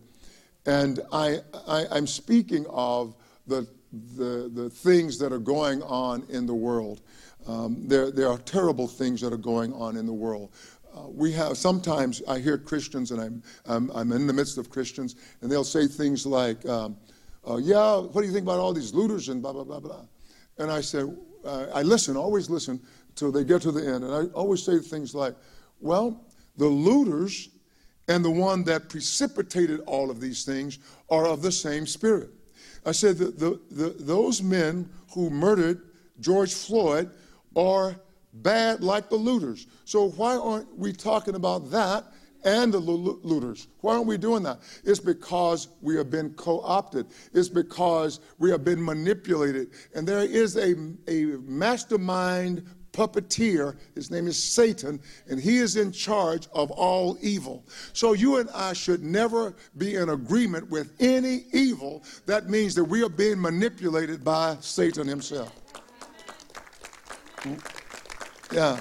And 0.64 1.00
I, 1.12 1.40
I, 1.68 1.98
am 1.98 2.06
speaking 2.06 2.64
of 2.70 3.14
the, 3.46 3.68
the, 4.16 4.50
the 4.54 4.70
things 4.70 5.18
that 5.18 5.34
are 5.34 5.38
going 5.38 5.82
on 5.82 6.24
in 6.30 6.46
the 6.46 6.54
world. 6.54 7.02
Um, 7.46 7.86
there, 7.86 8.10
there 8.10 8.28
are 8.28 8.38
terrible 8.38 8.88
things 8.88 9.20
that 9.20 9.32
are 9.32 9.38
going 9.38 9.72
on 9.74 9.96
in 9.96 10.06
the 10.06 10.12
world. 10.12 10.50
Uh, 10.94 11.08
we 11.08 11.32
have 11.32 11.56
sometimes 11.58 12.22
I 12.28 12.38
hear 12.38 12.56
Christians, 12.56 13.10
and 13.10 13.20
I'm, 13.20 13.42
I'm, 13.66 13.90
I'm, 13.90 14.12
in 14.12 14.26
the 14.26 14.32
midst 14.32 14.58
of 14.58 14.70
Christians, 14.70 15.16
and 15.40 15.50
they'll 15.50 15.64
say 15.64 15.86
things 15.86 16.24
like, 16.24 16.64
um, 16.66 16.96
uh, 17.48 17.56
"Yeah, 17.56 17.98
what 17.98 18.20
do 18.20 18.26
you 18.26 18.32
think 18.32 18.44
about 18.44 18.60
all 18.60 18.72
these 18.72 18.94
looters 18.94 19.28
and 19.28 19.42
blah 19.42 19.52
blah 19.52 19.64
blah 19.64 19.80
blah?" 19.80 20.04
And 20.58 20.70
I 20.70 20.80
say, 20.80 21.02
uh, 21.44 21.66
I 21.74 21.82
listen, 21.82 22.16
always 22.16 22.48
listen 22.48 22.80
till 23.16 23.32
they 23.32 23.44
get 23.44 23.60
to 23.62 23.72
the 23.72 23.80
end, 23.80 24.04
and 24.04 24.14
I 24.14 24.32
always 24.34 24.62
say 24.62 24.78
things 24.78 25.14
like, 25.14 25.34
"Well, 25.80 26.24
the 26.56 26.66
looters 26.66 27.48
and 28.06 28.24
the 28.24 28.30
one 28.30 28.62
that 28.64 28.88
precipitated 28.88 29.80
all 29.86 30.10
of 30.10 30.20
these 30.20 30.44
things 30.44 30.78
are 31.10 31.26
of 31.26 31.42
the 31.42 31.52
same 31.52 31.86
spirit." 31.86 32.30
I 32.86 32.92
said 32.92 33.18
that 33.18 33.38
the, 33.38 33.58
the, 33.70 33.90
those 33.98 34.42
men 34.42 34.88
who 35.12 35.28
murdered 35.30 35.82
George 36.20 36.54
Floyd 36.54 37.10
are 37.56 37.96
bad 38.34 38.82
like 38.82 39.08
the 39.08 39.16
looters. 39.16 39.66
So 39.84 40.10
why 40.10 40.36
aren't 40.36 40.76
we 40.76 40.92
talking 40.92 41.34
about 41.34 41.70
that 41.70 42.04
and 42.44 42.72
the 42.72 42.78
looters? 42.78 43.68
Why 43.80 43.94
aren't 43.94 44.06
we 44.06 44.18
doing 44.18 44.42
that? 44.42 44.60
It's 44.84 45.00
because 45.00 45.68
we 45.80 45.96
have 45.96 46.10
been 46.10 46.34
co 46.34 46.60
opted, 46.60 47.06
it's 47.32 47.48
because 47.48 48.20
we 48.38 48.50
have 48.50 48.64
been 48.64 48.84
manipulated. 48.84 49.70
And 49.94 50.06
there 50.06 50.24
is 50.24 50.56
a, 50.56 50.74
a 51.08 51.38
mastermind 51.42 52.64
puppeteer. 52.94 53.76
His 53.94 54.10
name 54.10 54.26
is 54.26 54.40
Satan, 54.40 55.00
and 55.28 55.40
he 55.40 55.58
is 55.58 55.76
in 55.76 55.92
charge 55.92 56.46
of 56.54 56.70
all 56.70 57.18
evil. 57.20 57.64
So 57.92 58.12
you 58.12 58.38
and 58.38 58.48
I 58.54 58.72
should 58.72 59.02
never 59.02 59.54
be 59.76 59.96
in 59.96 60.10
agreement 60.10 60.70
with 60.70 60.92
any 61.00 61.44
evil. 61.52 62.04
That 62.26 62.48
means 62.48 62.74
that 62.76 62.84
we 62.84 63.02
are 63.02 63.08
being 63.08 63.40
manipulated 63.40 64.24
by 64.24 64.56
Satan 64.60 65.06
himself. 65.06 65.63
Yeah. 68.52 68.80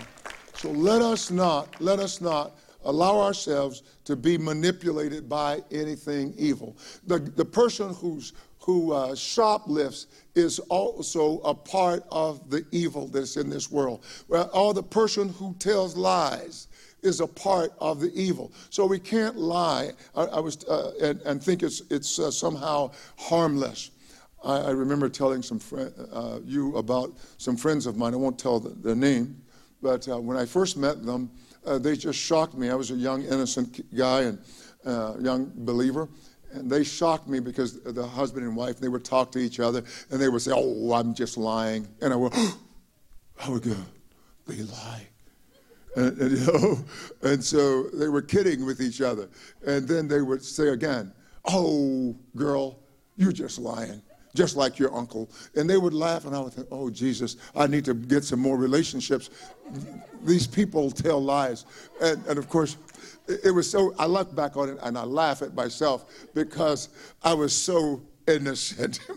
So 0.56 0.70
let 0.72 1.02
us 1.02 1.32
not, 1.32 1.82
let 1.82 2.00
us 2.00 2.22
not 2.22 2.54
allow 2.86 3.20
ourselves 3.20 3.84
to 4.06 4.16
be 4.16 4.38
manipulated 4.38 5.30
by 5.30 5.62
anything 5.72 6.34
evil. 6.38 6.78
The, 7.08 7.20
the 7.20 7.46
person 7.46 7.94
who's, 7.94 8.34
who 8.60 8.92
uh, 8.92 9.16
shoplifts 9.16 10.08
is 10.36 10.60
also 10.60 11.40
a 11.40 11.54
part 11.54 12.04
of 12.12 12.50
the 12.50 12.66
evil 12.72 13.08
that's 13.08 13.38
in 13.38 13.50
this 13.50 13.72
world. 13.72 14.06
Well, 14.28 14.50
or 14.54 14.74
the 14.74 14.84
person 14.84 15.30
who 15.30 15.54
tells 15.60 15.96
lies 15.96 16.68
is 17.02 17.20
a 17.20 17.28
part 17.28 17.74
of 17.80 18.00
the 18.00 18.14
evil. 18.14 18.52
So 18.70 18.86
we 18.86 19.00
can't 19.00 19.38
lie 19.38 19.92
I, 20.16 20.24
I 20.24 20.40
was, 20.40 20.64
uh, 20.66 20.94
and, 21.02 21.22
and, 21.22 21.44
think 21.44 21.64
it's, 21.64 21.82
it's 21.90 22.20
uh, 22.20 22.32
somehow 22.32 22.92
harmless. 23.18 23.92
I, 24.44 24.58
I, 24.58 24.70
remember 24.72 25.10
telling 25.10 25.42
some 25.42 25.60
uh, 26.12 26.40
you 26.44 26.76
about 26.76 27.14
some 27.38 27.56
friends 27.56 27.86
of 27.86 27.98
mine. 27.98 28.14
I 28.14 28.18
won't 28.18 28.38
tell 28.38 28.60
the, 28.60 28.70
their 28.70 28.96
name, 28.96 29.42
but 29.82 30.08
uh, 30.08 30.20
when 30.20 30.38
I 30.38 30.46
first 30.46 30.78
met 30.78 31.06
them, 31.06 31.32
uh, 31.66 31.78
they 31.78 31.96
just 31.96 32.20
shocked 32.20 32.56
me. 32.56 32.70
I 32.70 32.76
was 32.76 32.92
a 32.92 32.96
young, 32.96 33.24
innocent 33.24 33.96
guy 33.96 34.22
and 34.24 34.40
uh, 34.86 35.16
young 35.20 35.52
believer. 35.56 36.10
And 36.52 36.70
they 36.70 36.84
shocked 36.84 37.28
me 37.28 37.40
because 37.40 37.82
the 37.82 38.06
husband 38.06 38.46
and 38.46 38.56
wife, 38.56 38.80
they 38.80 38.88
would 38.88 39.04
talk 39.04 39.32
to 39.32 39.40
each 39.40 39.60
other 39.60 39.84
and 40.12 40.22
they 40.22 40.30
would 40.30 40.42
say, 40.42 40.52
Oh, 40.54 40.94
I'm 40.94 41.14
just 41.16 41.36
lying. 41.36 41.88
And 42.02 42.14
I 42.14 42.16
would, 42.16 42.34
I 43.44 43.50
would 43.50 43.64
go, 43.64 43.76
They 44.48 44.62
lie. 44.62 45.08
And, 45.96 46.18
and, 46.20 46.32
you 46.38 46.54
know, 46.54 46.86
and 47.24 47.44
so 47.44 47.84
they 47.90 48.08
were 48.08 48.22
kidding 48.22 48.66
with 48.66 48.82
each 48.82 49.02
other. 49.02 49.30
And 49.66 49.88
then 49.88 50.08
they 50.08 50.22
would 50.22 50.44
say 50.44 50.70
again, 50.70 51.12
Oh, 51.46 52.16
girl, 52.36 52.80
you're 53.18 53.32
just 53.32 53.58
lying, 53.58 54.02
just 54.36 54.56
like 54.56 54.80
your 54.80 54.94
uncle. 54.96 55.30
And 55.56 55.70
they 55.70 55.78
would 55.78 55.94
laugh, 55.94 56.26
and 56.26 56.36
I 56.36 56.40
would 56.40 56.54
think, 56.54 56.68
Oh, 56.72 56.90
Jesus, 56.90 57.38
I 57.56 57.68
need 57.68 57.86
to 57.86 57.94
get 57.94 58.24
some 58.24 58.40
more 58.40 58.58
relationships. 58.58 59.30
These 60.24 60.48
people 60.48 60.92
tell 60.92 61.22
lies. 61.24 61.66
And, 62.02 62.26
and 62.28 62.40
of 62.40 62.50
course, 62.50 62.78
it 63.28 63.54
was 63.54 63.70
so, 63.70 63.94
I 63.98 64.06
look 64.06 64.36
back 64.36 64.58
on 64.58 64.70
it 64.70 64.78
and 64.82 64.98
I 64.98 65.04
laugh 65.04 65.42
at 65.42 65.54
myself 65.54 66.06
because 66.34 66.90
I 67.24 67.34
was 67.34 67.54
so 67.54 68.02
innocent. 68.28 69.00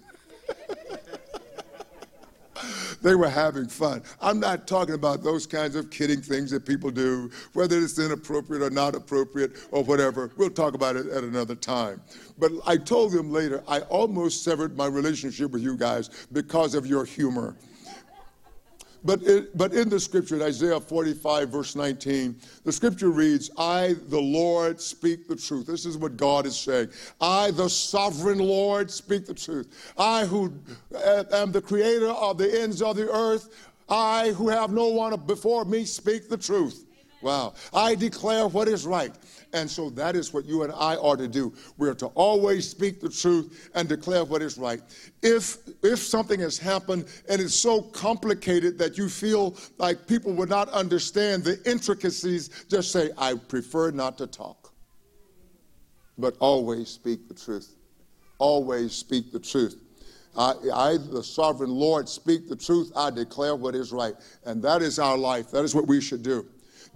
they 3.07 3.14
were 3.14 3.29
having 3.29 3.69
fun. 3.69 4.03
I'm 4.21 4.40
not 4.40 4.66
talking 4.66 4.97
about 4.97 5.23
those 5.23 5.47
kinds 5.47 5.77
of 5.77 5.90
kidding 5.90 6.21
things 6.21 6.51
that 6.51 6.66
people 6.66 6.90
do, 6.90 7.31
whether 7.53 7.79
it's 7.79 8.01
inappropriate 8.01 8.64
or 8.64 8.71
not 8.71 8.97
appropriate 8.97 9.53
or 9.71 9.85
whatever. 9.85 10.33
We'll 10.37 10.51
talk 10.51 10.75
about 10.75 10.97
it 10.97 11.07
at 11.07 11.23
another 11.23 11.55
time. 11.55 12.03
But 12.37 12.51
I 12.66 12.77
told 12.77 13.12
them 13.12 13.31
later, 13.31 13.62
I 13.69 13.81
almost 13.83 14.42
severed 14.42 14.77
my 14.77 14.87
relationship 14.87 15.53
with 15.53 15.62
you 15.62 15.77
guys 15.77 16.11
because 16.33 16.75
of 16.75 16.85
your 16.85 17.05
humor. 17.05 17.55
But, 19.07 19.23
it, 19.23 19.57
but 19.57 19.73
in 19.73 19.88
the 19.88 20.01
scripture, 20.01 20.35
in 20.35 20.42
Isaiah 20.42 20.81
45, 20.81 21.49
verse 21.49 21.77
19, 21.77 22.35
the 22.64 22.73
scripture 22.73 23.11
reads, 23.11 23.51
I, 23.57 23.95
the 24.09 24.21
Lord, 24.21 24.81
speak 24.81 25.29
the 25.29 25.37
truth. 25.37 25.66
This 25.66 25.87
is 25.87 25.97
what 25.97 26.16
God 26.16 26.45
is 26.45 26.59
saying. 26.59 26.88
I, 27.21 27.53
the 27.53 27.69
sovereign 27.69 28.40
Lord, 28.40 28.90
speak 28.90 29.25
the 29.27 29.35
truth. 29.35 29.92
I, 29.97 30.27
who 30.27 30.53
uh, 30.92 31.23
am 31.33 31.53
the 31.53 31.62
creator 31.62 32.09
of 32.09 32.37
the 32.37 32.61
ends 32.61 32.83
of 32.83 32.97
the 32.97 33.09
earth, 33.09 33.71
I, 33.88 34.33
who 34.33 34.49
have 34.49 34.73
no 34.73 34.88
one 34.88 35.14
before 35.21 35.64
me, 35.64 35.85
speak 35.85 36.29
the 36.29 36.37
truth. 36.37 36.86
Wow. 37.27 37.55
I 37.75 37.97
declare 37.97 38.47
what 38.47 38.69
is 38.69 38.87
right. 38.87 39.12
And 39.53 39.69
so 39.69 39.91
that 39.91 40.15
is 40.15 40.33
what 40.33 40.45
you 40.45 40.62
and 40.62 40.73
I 40.73 40.95
are 40.95 41.17
to 41.17 41.27
do. 41.27 41.53
We're 41.77 41.95
to 41.95 42.07
always 42.15 42.71
speak 42.71 43.01
the 43.01 43.09
truth 43.09 43.69
and 43.75 43.89
declare 43.89 44.25
what 44.25 44.43
is 44.43 44.57
right. 44.57 44.81
If 45.25 45.59
if 45.83 45.99
something 45.99 46.39
has 46.39 46.57
happened 46.57 47.07
and 47.29 47.41
it's 47.41 47.53
so 47.53 47.83
complicated 47.83 48.79
that 48.79 48.97
you 48.97 49.09
feel 49.09 49.57
like 49.79 50.07
people 50.07 50.35
would 50.35 50.49
not 50.49 50.69
understand 50.69 51.43
the 51.43 51.59
intricacies, 51.69 52.65
just 52.71 52.93
say, 52.93 53.11
I 53.19 53.35
prefer 53.35 53.91
not 53.91 54.17
to 54.19 54.29
talk. 54.29 54.73
But 56.19 56.37
always 56.39 56.87
speak 56.91 57.27
the 57.27 57.35
truth. 57.35 57.75
Always 58.39 58.93
speak 58.93 59.33
the 59.33 59.41
truth. 59.41 59.75
I, 60.37 60.53
I, 60.73 60.97
the 60.99 61.25
sovereign 61.25 61.71
Lord, 61.71 62.09
speak 62.09 62.49
the 62.49 62.55
truth. 62.55 62.93
I 62.95 63.11
declare 63.11 63.57
what 63.57 63.75
is 63.75 63.91
right. 63.91 64.15
And 64.45 64.62
that 64.62 64.81
is 64.81 65.01
our 65.01 65.19
life. 65.19 65.51
That 65.51 65.65
is 65.65 65.75
what 65.75 65.89
we 65.89 66.01
should 66.01 66.23
do. 66.23 66.47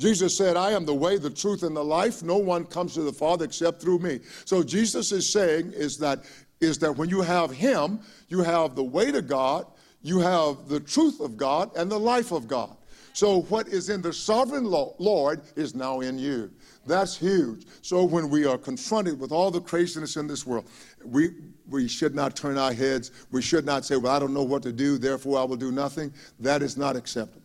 Jesus 0.01 0.37
said, 0.37 0.57
I 0.57 0.73
am 0.73 0.87
the 0.87 0.95
way, 0.95 1.19
the 1.19 1.31
truth, 1.31 1.63
and 1.63 1.77
the 1.77 1.85
life. 1.85 2.23
No 2.23 2.39
one 2.39 2.65
comes 2.65 2.95
to 2.95 3.03
the 3.03 3.13
Father 3.13 3.45
except 3.45 3.83
through 3.83 3.99
me. 3.99 4.21
So 4.47 4.63
Jesus 4.63 5.13
is 5.13 5.31
saying 5.31 5.73
is 5.73 5.99
that 5.99 6.25
is 6.61 6.79
that 6.79 6.97
when 6.97 7.09
you 7.09 7.23
have 7.23 7.51
him, 7.51 8.01
you 8.29 8.43
have 8.43 8.75
the 8.75 8.85
way 8.85 9.11
to 9.11 9.23
God, 9.23 9.67
you 10.03 10.19
have 10.19 10.69
the 10.69 10.81
truth 10.81 11.21
of 11.21 11.37
God, 11.37 11.71
and 11.77 11.91
the 11.91 11.99
life 11.99 12.33
of 12.33 12.49
God. 12.49 12.77
So 13.13 13.43
what 13.43 13.69
is 13.69 13.89
in 13.89 14.03
the 14.03 14.13
sovereign 14.13 14.65
Lord 14.65 15.43
is 15.57 15.75
now 15.75 16.01
in 16.01 16.19
you. 16.19 16.51
That's 16.87 17.17
huge. 17.17 17.67
So 17.83 18.05
when 18.05 18.31
we 18.31 18.47
are 18.47 18.57
confronted 18.59 19.19
with 19.19 19.33
all 19.33 19.51
the 19.51 19.61
craziness 19.61 20.17
in 20.17 20.27
this 20.27 20.47
world, 20.47 20.67
we 21.05 21.31
we 21.69 21.87
should 21.89 22.15
not 22.15 22.35
turn 22.35 22.59
our 22.59 22.73
heads. 22.73 23.11
We 23.31 23.43
should 23.43 23.65
not 23.65 23.85
say, 23.85 23.97
Well, 23.97 24.13
I 24.13 24.19
don't 24.19 24.35
know 24.35 24.43
what 24.43 24.63
to 24.65 24.73
do, 24.73 24.99
therefore 24.99 25.39
I 25.39 25.45
will 25.45 25.57
do 25.57 25.73
nothing. 25.73 26.13
That 26.39 26.63
is 26.63 26.77
not 26.77 26.97
acceptable. 26.97 27.40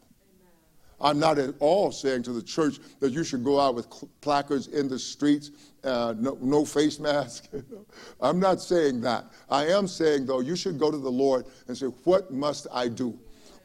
I'm 1.00 1.20
not 1.20 1.38
at 1.38 1.56
all 1.60 1.92
saying 1.92 2.24
to 2.24 2.34
the 2.34 2.42
church 2.42 2.80
that 3.00 3.12
you 3.12 3.24
should 3.24 3.44
go 3.44 3.60
out 3.60 3.76
with 3.76 3.88
placards 4.22 4.68
in 4.68 4.88
the 4.88 4.98
streets, 4.98 5.52
uh, 5.84 6.14
no, 6.18 6.38
no, 6.42 6.66
face 6.66 7.00
mask. 7.00 7.50
I'm 8.22 8.40
not 8.40 8.62
saying 8.62 9.02
that. 9.02 9.26
I 9.50 9.68
am 9.68 9.88
saying, 9.88 10.26
though, 10.26 10.40
you 10.40 10.56
should 10.56 10.80
go 10.80 10.92
to 10.92 10.98
the 10.98 11.12
Lord 11.12 11.46
and 11.68 11.78
say, 11.78 11.88
What 12.06 12.32
must 12.32 12.68
I 12.72 12.88
do? 12.88 13.18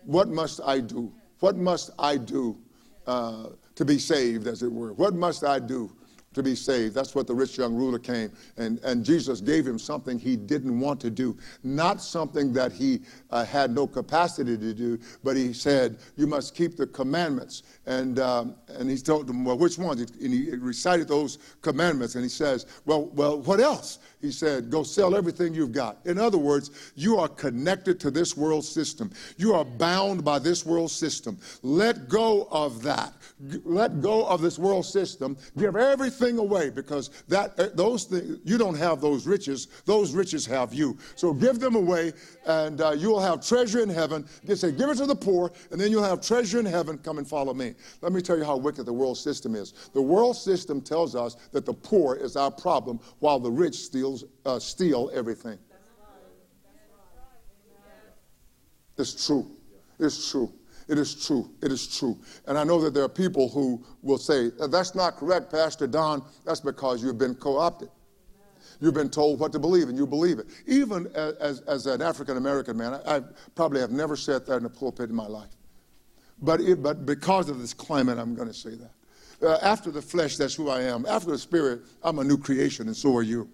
What 0.05 0.29
must 0.29 0.61
I 0.65 0.81
do? 0.81 1.13
What 1.39 1.57
must 1.57 1.91
I 1.99 2.17
do 2.17 2.59
uh, 3.07 3.51
to 3.75 3.85
be 3.85 3.99
saved, 3.99 4.47
as 4.47 4.63
it 4.63 4.71
were? 4.71 4.93
What 4.93 5.15
must 5.15 5.45
I 5.45 5.59
do? 5.59 5.91
To 6.33 6.45
be 6.45 6.55
saved. 6.55 6.95
That's 6.95 7.13
what 7.13 7.27
the 7.27 7.35
rich 7.35 7.59
young 7.59 7.75
ruler 7.75 7.99
came. 7.99 8.31
And, 8.57 8.79
and 8.85 9.05
Jesus 9.05 9.41
gave 9.41 9.67
him 9.67 9.81
something 9.81 10.17
he 10.17 10.37
didn't 10.37 10.79
want 10.79 11.01
to 11.01 11.11
do, 11.11 11.37
not 11.65 12.01
something 12.01 12.53
that 12.53 12.71
he 12.71 13.01
uh, 13.31 13.45
had 13.45 13.73
no 13.73 13.89
capacity 13.89 14.57
to 14.57 14.73
do, 14.73 14.97
but 15.25 15.37
he 15.37 15.53
said, 15.53 15.99
You 16.17 16.29
must 16.29 16.55
keep 16.55 16.77
the 16.77 16.87
commandments. 16.87 17.65
And, 17.87 18.21
um, 18.21 18.55
and 18.69 18.89
he 18.89 18.97
told 18.97 19.27
them, 19.27 19.45
Well, 19.45 19.59
which 19.59 19.77
ones? 19.77 20.03
And 20.03 20.33
he 20.33 20.55
recited 20.55 21.09
those 21.09 21.39
commandments. 21.63 22.15
And 22.15 22.23
he 22.23 22.31
says, 22.31 22.65
Well, 22.87 23.07
well, 23.07 23.41
what 23.41 23.59
else? 23.59 23.99
He 24.21 24.31
said, 24.31 24.71
Go 24.71 24.85
sell 24.85 25.17
everything 25.17 25.53
you've 25.53 25.73
got. 25.73 25.99
In 26.05 26.17
other 26.17 26.39
words, 26.39 26.93
you 26.95 27.19
are 27.19 27.27
connected 27.27 27.99
to 27.99 28.11
this 28.13 28.37
world 28.37 28.65
system, 28.65 29.11
you 29.37 29.53
are 29.53 29.65
bound 29.65 30.25
by 30.25 30.39
this 30.39 30.65
world 30.65 30.93
system. 30.93 31.39
Let 31.65 32.09
go 32.09 32.47
of 32.53 32.85
that. 32.85 33.15
Let 33.65 34.01
go 34.01 34.27
of 34.27 34.43
this 34.43 34.61
world 34.61 34.87
system. 34.87 35.37
Give 35.59 35.75
everything 35.75 36.20
away 36.21 36.71
because 36.71 37.11
that 37.29 37.59
uh, 37.59 37.69
those 37.75 38.05
things 38.05 38.39
you 38.45 38.59
don't 38.59 38.77
have 38.77 39.01
those 39.01 39.27
riches. 39.27 39.69
Those 39.85 40.13
riches 40.13 40.47
have 40.47 40.75
you. 40.75 40.99
So 41.17 41.33
give 41.33 41.61
them 41.61 41.75
away, 41.75 42.13
and 42.47 42.81
uh, 42.81 42.93
you 42.93 43.11
will 43.11 43.21
have 43.21 43.47
treasure 43.47 43.81
in 43.81 43.89
heaven. 43.89 44.27
You 44.45 44.57
say, 44.57 44.73
give 44.73 44.91
it 44.91 44.97
to 44.97 45.07
the 45.07 45.15
poor, 45.15 45.53
and 45.71 45.81
then 45.81 45.91
you'll 45.91 46.03
have 46.05 46.21
treasure 46.21 46.59
in 46.59 46.67
heaven. 46.67 46.99
Come 46.99 47.19
and 47.19 47.27
follow 47.27 47.55
me. 47.55 47.75
Let 48.01 48.13
me 48.13 48.21
tell 48.21 48.37
you 48.37 48.45
how 48.45 48.57
wicked 48.57 48.87
the 48.87 48.93
world 48.93 49.19
system 49.19 49.55
is. 49.55 49.73
The 49.93 50.03
world 50.03 50.37
system 50.37 50.81
tells 50.81 51.15
us 51.15 51.37
that 51.53 51.67
the 51.67 51.75
poor 51.75 52.17
is 52.17 52.37
our 52.37 52.51
problem, 52.51 53.01
while 53.19 53.39
the 53.39 53.51
rich 53.51 53.77
steals 53.77 54.25
uh, 54.45 54.59
steal 54.59 55.11
everything. 55.15 55.59
It's 58.99 59.27
true. 59.27 59.51
It's 59.99 60.31
true. 60.31 60.53
It 60.91 60.99
is 60.99 61.15
true. 61.15 61.49
It 61.63 61.71
is 61.71 61.87
true. 61.87 62.19
And 62.49 62.59
I 62.59 62.65
know 62.65 62.81
that 62.81 62.95
there 62.95 63.05
are 63.05 63.09
people 63.09 63.49
who 63.49 63.81
will 64.03 64.19
say, 64.19 64.51
that's 64.69 64.97
not 64.97 65.17
correct, 65.17 65.49
Pastor 65.49 65.87
Don. 65.87 66.25
That's 66.45 66.59
because 66.59 67.01
you've 67.01 67.17
been 67.17 67.37
co 67.37 67.59
opted. 67.59 67.91
You've 68.81 68.95
been 68.95 69.09
told 69.09 69.39
what 69.39 69.53
to 69.53 69.61
believe, 69.61 69.89
and 69.89 69.97
you 69.97 70.05
believe 70.05 70.41
it. 70.41 70.49
Even 70.67 71.07
as, 71.15 71.61
as 71.61 71.87
an 71.87 72.03
African 72.03 72.37
American 72.37 72.77
man, 72.77 72.95
I, 72.95 73.19
I, 73.19 73.23
probably 73.55 73.81
have 73.81 73.93
never 73.93 74.17
said 74.17 74.47
that 74.47 74.57
in 74.57 74.65
a 74.65 74.71
pulpit 74.71 75.11
in 75.11 75.15
my 75.15 75.29
life. 75.29 75.51
But, 76.43 76.61
it, 76.61 76.83
but 76.83 77.07
because 77.07 77.49
of 77.51 77.61
this 77.61 77.73
climate, 77.73 78.19
I'm 78.19 78.35
going 78.35 78.49
to 78.49 78.55
say 78.55 78.71
that. 78.71 79.47
Uh, 79.47 79.59
after 79.63 79.93
the 79.93 80.03
flesh, 80.03 80.39
that's 80.39 80.55
who 80.57 80.71
I 80.71 80.81
am. 80.83 81.07
After 81.07 81.31
the 81.31 81.39
spirit, 81.39 81.83
I'm 82.03 82.19
a 82.19 82.25
new 82.25 82.37
creation, 82.37 82.89
and 82.89 82.97
so 82.97 83.15
are 83.17 83.23
you. 83.23 83.49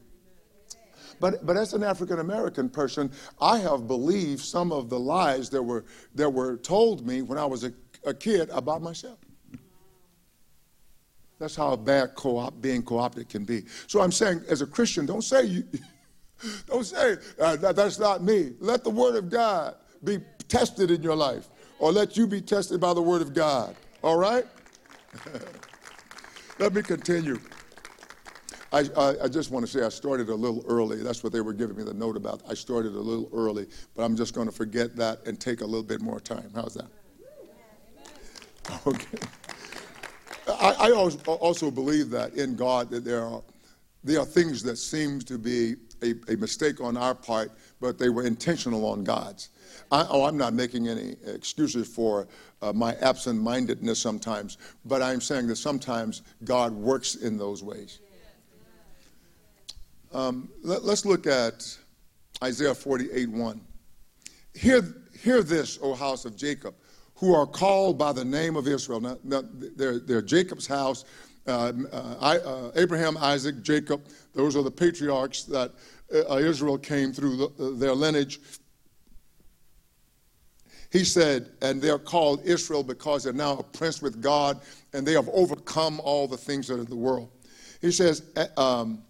But, 1.21 1.45
but 1.47 1.57
as 1.57 1.75
an 1.75 1.83
African 1.83 2.21
American 2.21 2.69
person, 2.69 3.11
I 3.41 3.59
have 3.59 3.87
believed 3.87 4.41
some 4.41 4.73
of 4.73 4.89
the 4.89 4.99
lies 4.99 5.51
that 5.51 5.63
were, 5.63 5.85
that 6.15 6.29
were 6.29 6.57
told 6.59 7.07
me 7.07 7.23
when 7.23 7.39
I 7.39 7.47
was 7.47 7.65
a, 7.65 7.73
a 8.05 8.15
kid 8.15 8.51
about 8.51 8.83
myself. 8.83 9.19
That's 11.39 11.55
how 11.55 11.77
bad 11.77 12.15
co-op, 12.15 12.61
being 12.63 12.83
co-opted 12.83 13.29
can 13.29 13.45
be. 13.45 13.65
So 13.87 14.01
I'm 14.01 14.13
saying, 14.13 14.43
as 14.49 14.63
a 14.63 14.67
Christian, 14.67 15.05
don't 15.05 15.23
say 15.23 15.45
you, 15.45 15.65
don't 16.67 16.85
say 16.85 17.17
uh, 17.39 17.57
that, 17.57 17.77
that's 17.77 17.99
not 17.99 18.23
me. 18.23 18.53
Let 18.59 18.85
the 18.85 18.91
Word 18.91 19.17
of 19.17 19.29
God 19.29 19.77
be 20.03 20.19
tested 20.49 20.91
in 20.91 21.03
your 21.03 21.17
life, 21.17 21.49
or 21.79 21.93
let 21.93 22.17
you 22.17 22.27
be 22.27 22.41
tested 22.41 22.81
by 22.81 22.95
the 22.95 23.03
Word 23.03 23.21
of 23.21 23.35
God. 23.35 23.77
All 24.03 24.17
right? 24.17 24.47
let 26.59 26.73
me 26.73 26.83
continue. 26.83 27.39
I, 28.77 28.85
I, 28.95 29.25
I, 29.25 29.29
just 29.29 29.51
want 29.51 29.65
to 29.65 29.73
say 29.73 29.83
I 29.83 29.89
started 29.89 30.29
a 30.29 30.35
little 30.35 30.63
early. 30.69 31.03
That's 31.03 31.25
what 31.25 31.33
they 31.33 31.41
were 31.41 31.55
giving 31.55 31.77
me 31.77 31.83
the 31.83 31.95
note 31.95 32.15
about. 32.15 32.43
I 32.47 32.53
started 32.53 32.95
a 32.95 33.01
little 33.01 33.31
early, 33.33 33.67
but 33.95 34.03
I'm 34.03 34.15
just 34.15 34.35
going 34.35 34.49
to 34.49 34.53
forget 34.53 34.95
that 34.97 35.27
and 35.27 35.41
take 35.41 35.63
a 35.63 35.65
little 35.65 35.83
bit 35.83 36.03
more 36.03 36.21
time. 36.21 36.51
How's 36.55 36.75
that? 36.75 36.89
Okay. 38.87 39.19
I, 40.49 40.89
I 40.89 40.93
also 40.93 41.71
believe 41.71 42.11
that 42.11 42.35
in 42.35 42.55
God 42.55 42.91
that 42.91 43.05
there 43.05 43.25
are 43.25 43.43
there 44.05 44.21
are 44.21 44.27
things 44.27 44.63
that 44.65 44.77
seem 44.77 45.21
to 45.21 45.39
be 45.39 45.77
a, 46.03 46.15
a 46.29 46.37
mistake 46.37 46.81
on 46.81 46.97
our 46.97 47.15
part, 47.15 47.53
but 47.81 47.99
they 47.99 48.09
were 48.09 48.25
intentional 48.25 48.85
on 48.87 49.05
God's. 49.05 49.49
I, 49.91 50.07
oh, 50.11 50.25
I'm 50.25 50.37
not 50.37 50.53
making 50.53 50.89
any 50.89 51.17
excuses 51.27 51.89
for 51.89 52.29
uh, 52.61 52.73
my 52.73 52.95
absent 52.97 53.41
mindedness 53.41 53.99
sometimes, 54.01 54.59
but 54.85 55.01
I'm 55.01 55.21
saying 55.21 55.47
that 55.49 55.57
sometimes 55.57 56.23
God 56.45 56.73
works 56.73 57.15
in 57.17 57.39
those 57.39 57.63
ways. 57.63 58.01
Um, 60.17 60.49
let, 60.63 60.83
us 60.85 61.05
look 61.05 61.27
at 61.27 61.77
Isaiah 62.43 62.75
48 62.75 63.29
1. 63.29 63.61
Hear, 64.55 64.83
hear 65.21 65.43
this, 65.43 65.79
O 65.83 65.95
house 65.95 66.25
of 66.25 66.37
Jacob, 66.39 66.75
who 67.17 67.35
are 67.35 67.47
called 67.47 67.99
by 67.99 68.15
the 68.15 68.25
name 68.25 68.57
of 68.57 68.67
Israel. 68.67 68.99
Now, 68.99 69.19
now 69.23 69.43
they're, 69.53 69.99
they're 69.99 70.23
Jacob's 70.23 70.67
house. 70.67 71.05
Uh, 71.47 71.71
uh, 71.93 72.17
I, 72.19 72.39
uh, 72.39 72.73
Abraham, 72.77 73.19
Isaac, 73.19 73.61
Jacob, 73.61 74.09
those 74.33 74.57
are 74.57 74.63
the 74.63 74.71
patriarchs 74.71 75.43
that 75.45 75.73
uh, 76.11 76.37
Israel 76.37 76.79
came 76.79 77.13
through 77.13 77.37
the, 77.37 77.77
their 77.79 77.93
lineage. 77.93 78.41
He 80.91 81.05
said, 81.05 81.51
and 81.61 81.83
they're 81.83 81.99
called 81.99 82.41
Israel 82.43 82.83
because 82.83 83.25
they're 83.25 83.35
now 83.35 83.59
a 83.59 83.63
prince 83.63 84.01
with 84.01 84.23
God 84.23 84.63
and 84.95 85.07
they 85.07 85.13
have 85.13 85.29
overcome 85.29 86.01
all 86.01 86.27
the 86.27 86.39
things 86.39 86.69
that 86.69 86.77
are 86.77 86.81
in 86.81 86.87
the 86.87 86.97
world. 86.97 87.29
He 87.83 87.93
says, 87.93 88.23
um, 88.57 89.03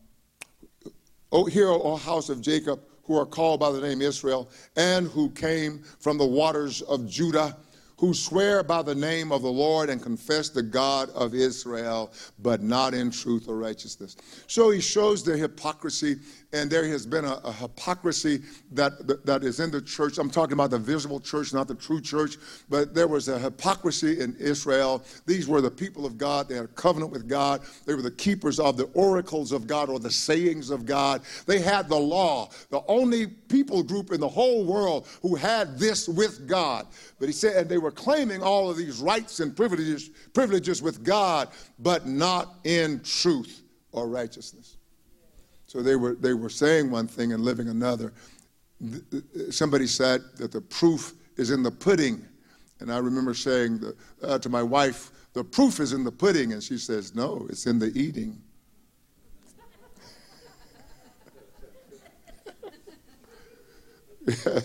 Hear, 1.45 1.69
O 1.69 1.97
house 1.97 2.29
of 2.29 2.41
Jacob, 2.41 2.81
who 3.05 3.17
are 3.17 3.27
called 3.27 3.61
by 3.61 3.71
the 3.71 3.81
name 3.81 4.03
Israel, 4.03 4.51
and 4.77 5.09
who 5.09 5.31
came 5.31 5.83
from 6.01 6.19
the 6.19 6.27
waters 6.27 6.83
of 6.83 7.09
Judah 7.09 7.57
who 7.99 8.13
swear 8.13 8.63
by 8.63 8.83
the 8.83 8.95
name 8.95 9.33
of 9.33 9.43
the 9.43 9.51
Lord 9.51 9.89
and 9.89 10.03
confess 10.03 10.51
the 10.51 10.63
God 10.63 11.09
of 11.11 11.35
Israel, 11.35 12.13
but 12.39 12.63
not 12.63 12.93
in 12.93 13.11
truth 13.11 13.49
or 13.49 13.57
righteousness. 13.57 14.17
So 14.47 14.71
he 14.71 14.81
shows 14.81 15.23
the 15.23 15.37
hypocrisy, 15.37 16.17
and 16.57 16.71
there 16.71 16.87
has 16.87 17.05
been 17.05 17.25
a, 17.25 17.35
a 17.45 17.53
hypocrisy 17.53 18.43
that, 18.73 19.27
that, 19.27 19.45
is 19.45 19.61
in 19.61 19.71
the 19.71 19.83
church. 19.83 20.19
I'm 20.19 20.31
talking 20.31 20.55
about 20.55 20.71
the 20.71 20.79
visible 20.79 21.21
church, 21.21 21.53
not 21.53 21.69
the 21.69 21.75
true 21.75 22.01
church, 22.01 22.39
but 22.71 22.95
there 22.95 23.09
was 23.09 23.29
a 23.29 23.39
hypocrisy 23.39 24.21
in 24.21 24.35
Israel. 24.37 25.05
These 25.27 25.49
were 25.49 25.61
the 25.61 25.71
people 25.71 26.07
of 26.07 26.17
God. 26.17 26.49
They 26.49 26.55
had 26.55 26.65
a 26.65 26.69
covenant 26.69 27.13
with 27.13 27.29
God. 27.29 27.61
They 27.85 27.95
were 27.95 28.03
the 28.03 28.11
keepers 28.11 28.59
of 28.59 28.77
the 28.77 28.85
oracles 28.95 29.53
of 29.53 29.67
God 29.67 29.91
or 29.91 29.99
the 29.99 30.11
sayings 30.11 30.71
of 30.71 30.87
God. 30.87 31.23
They 31.47 31.61
had 31.61 31.89
the 31.89 31.97
law, 31.99 32.49
the 32.71 32.83
only 32.89 33.27
people 33.27 33.83
group 33.83 34.11
in 34.11 34.21
the 34.21 34.29
whole 34.29 34.65
world 34.65 35.07
who 35.21 35.35
had 35.35 35.79
this 35.79 36.09
with 36.09 36.49
God. 36.49 36.87
But 37.19 37.29
he 37.29 37.33
said, 37.33 37.57
and 37.57 37.69
they 37.69 37.79
were 37.79 37.91
claiming 37.91 38.43
all 38.43 38.71
of 38.71 38.79
these 38.79 38.99
rights 39.01 39.41
and 39.41 39.55
privileges, 39.55 40.09
privileges 40.33 40.81
with 40.81 41.05
God, 41.05 41.49
but 41.79 42.07
not 42.07 42.55
in 42.65 43.01
truth 43.03 43.63
or 43.93 44.09
righteousness. 44.09 44.76
So 45.67 45.83
they 45.83 45.97
were, 45.97 46.15
they 46.15 46.35
were 46.35 46.49
saying 46.49 46.91
one 46.91 47.09
thing 47.09 47.33
and 47.33 47.43
living 47.45 47.69
another. 47.69 48.13
Somebody 49.51 49.87
said 49.87 50.23
that 50.37 50.53
the 50.53 50.61
proof 50.61 51.15
is 51.37 51.51
in 51.51 51.63
the 51.63 51.71
pudding. 51.71 52.25
And 52.81 52.93
I 52.93 52.99
remember 52.99 53.35
saying 53.35 53.79
the, 53.79 53.97
uh, 54.23 54.39
to 54.39 54.49
my 54.49 54.63
wife, 54.63 55.11
the 55.33 55.43
proof 55.43 55.81
is 55.81 55.93
in 55.93 56.05
the 56.05 56.13
pudding. 56.13 56.53
And 56.53 56.63
she 56.63 56.79
says, 56.79 57.15
no, 57.15 57.47
it's 57.51 57.67
in 57.67 57.79
the 57.79 57.93
eating. 57.99 58.41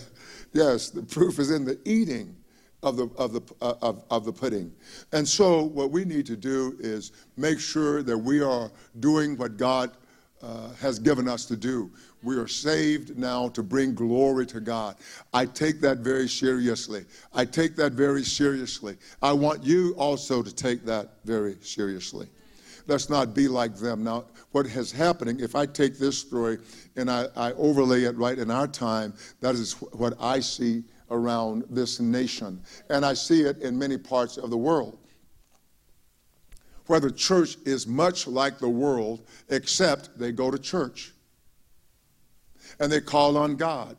yes, 0.52 0.90
the 0.90 1.02
proof 1.02 1.38
is 1.38 1.50
in 1.50 1.64
the 1.64 1.78
eating 1.84 2.36
of 2.82 2.96
the, 2.96 3.08
of, 3.16 3.32
the, 3.32 3.40
uh, 3.60 3.74
of, 3.80 4.04
of 4.10 4.24
the 4.24 4.32
pudding. 4.32 4.72
And 5.12 5.26
so, 5.26 5.62
what 5.62 5.90
we 5.90 6.04
need 6.04 6.26
to 6.26 6.36
do 6.36 6.76
is 6.80 7.12
make 7.36 7.60
sure 7.60 8.02
that 8.02 8.18
we 8.18 8.42
are 8.42 8.70
doing 8.98 9.36
what 9.36 9.56
God 9.56 9.92
uh, 10.42 10.70
has 10.80 10.98
given 10.98 11.28
us 11.28 11.44
to 11.46 11.56
do. 11.56 11.90
We 12.22 12.36
are 12.36 12.48
saved 12.48 13.16
now 13.16 13.48
to 13.50 13.62
bring 13.62 13.94
glory 13.94 14.46
to 14.46 14.60
God. 14.60 14.96
I 15.32 15.46
take 15.46 15.80
that 15.80 15.98
very 15.98 16.28
seriously. 16.28 17.04
I 17.32 17.44
take 17.44 17.76
that 17.76 17.92
very 17.92 18.24
seriously. 18.24 18.96
I 19.22 19.32
want 19.32 19.62
you 19.62 19.94
also 19.96 20.42
to 20.42 20.54
take 20.54 20.84
that 20.86 21.16
very 21.24 21.56
seriously. 21.60 22.28
Let's 22.86 23.08
not 23.08 23.34
be 23.34 23.46
like 23.46 23.76
them. 23.76 24.02
Now, 24.02 24.24
what 24.50 24.66
is 24.66 24.90
happening, 24.90 25.38
if 25.40 25.54
I 25.54 25.66
take 25.66 25.98
this 25.98 26.18
story 26.18 26.58
and 26.96 27.10
I, 27.10 27.28
I 27.36 27.52
overlay 27.52 28.02
it 28.02 28.16
right 28.16 28.38
in 28.38 28.50
our 28.50 28.66
time, 28.66 29.14
that 29.40 29.54
is 29.54 29.74
what 29.92 30.14
I 30.20 30.40
see 30.40 30.82
around 31.10 31.64
this 31.70 32.00
nation. 32.00 32.60
And 32.90 33.06
I 33.06 33.14
see 33.14 33.42
it 33.42 33.58
in 33.58 33.78
many 33.78 33.98
parts 33.98 34.36
of 34.36 34.50
the 34.50 34.58
world 34.58 34.98
where 36.92 37.00
the 37.00 37.10
church 37.10 37.56
is 37.64 37.86
much 37.86 38.26
like 38.26 38.58
the 38.58 38.68
world, 38.68 39.26
except 39.48 40.18
they 40.18 40.30
go 40.30 40.50
to 40.50 40.58
church 40.58 41.12
and 42.80 42.92
they 42.92 43.00
call 43.00 43.38
on 43.38 43.56
God 43.56 43.96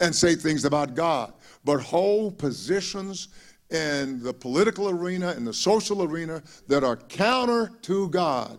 and 0.00 0.12
say 0.12 0.34
things 0.34 0.64
about 0.64 0.96
God, 0.96 1.32
but 1.64 1.80
hold 1.80 2.36
positions 2.36 3.28
in 3.70 4.20
the 4.24 4.32
political 4.34 4.90
arena, 4.90 5.34
in 5.34 5.44
the 5.44 5.52
social 5.52 6.02
arena, 6.02 6.42
that 6.66 6.82
are 6.82 6.96
counter 6.96 7.70
to 7.82 8.08
God. 8.08 8.58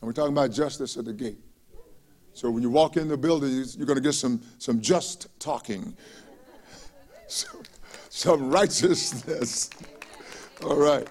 And 0.00 0.02
we're 0.02 0.12
talking 0.12 0.34
about 0.34 0.52
justice 0.52 0.96
at 0.96 1.04
the 1.04 1.12
gate. 1.12 1.38
So 2.32 2.48
when 2.48 2.62
you 2.62 2.70
walk 2.70 2.96
in 2.96 3.08
the 3.08 3.16
building, 3.16 3.64
you're 3.76 3.86
going 3.86 3.96
to 3.96 4.00
get 4.00 4.12
some, 4.12 4.40
some 4.58 4.80
just 4.80 5.26
talking, 5.40 5.96
some, 7.28 7.62
some 8.08 8.50
righteousness. 8.50 9.70
All 10.62 10.76
right. 10.76 11.06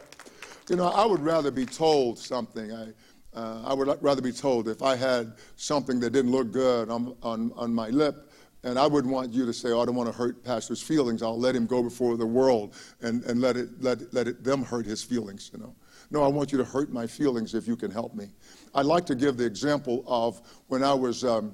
You 0.70 0.76
know, 0.76 0.88
I 0.88 1.06
would 1.06 1.22
rather 1.22 1.52
be 1.52 1.66
told 1.66 2.18
something. 2.18 2.72
I, 2.72 2.88
uh, 3.36 3.62
I 3.66 3.74
would 3.74 4.02
rather 4.02 4.22
be 4.22 4.32
told 4.32 4.68
if 4.68 4.82
I 4.82 4.96
had 4.96 5.34
something 5.58 6.00
that 6.00 6.12
didn't 6.12 6.32
look 6.32 6.52
good 6.52 6.90
on, 6.90 7.16
on, 7.22 7.52
on 7.56 7.74
my 7.74 7.90
lip, 7.90 8.32
and 8.64 8.80
I 8.80 8.88
wouldn't 8.88 9.14
want 9.14 9.32
you 9.32 9.46
to 9.46 9.54
say, 9.54 9.70
oh, 9.72 9.82
I 9.82 9.86
don't 9.86 9.96
want 9.96 10.12
to 10.12 10.18
hurt 10.18 10.44
pastor's 10.44 10.82
feelings. 10.82 11.22
I'll 11.22 11.40
let 11.40 11.56
him 11.56 11.68
go 11.68 11.84
before 11.84 12.18
the 12.18 12.26
world 12.26 12.74
and, 13.02 13.24
and 13.26 13.40
let, 13.40 13.58
it, 13.58 13.70
let, 13.80 14.12
let 14.14 14.28
it, 14.28 14.44
them 14.44 14.64
hurt 14.64 14.86
his 14.86 15.04
feelings, 15.04 15.52
you 15.54 15.60
know. 15.60 15.76
No, 16.10 16.24
I 16.24 16.28
want 16.28 16.52
you 16.52 16.58
to 16.58 16.64
hurt 16.64 16.92
my 16.92 17.06
feelings 17.06 17.54
if 17.54 17.68
you 17.68 17.76
can 17.76 17.92
help 17.92 18.16
me. 18.16 18.30
I'd 18.74 18.86
like 18.86 19.06
to 19.08 19.16
give 19.16 19.38
the 19.38 19.46
example 19.46 20.04
of 20.08 20.42
when 20.68 20.84
I 20.84 20.94
was 20.94 21.24
um, 21.24 21.54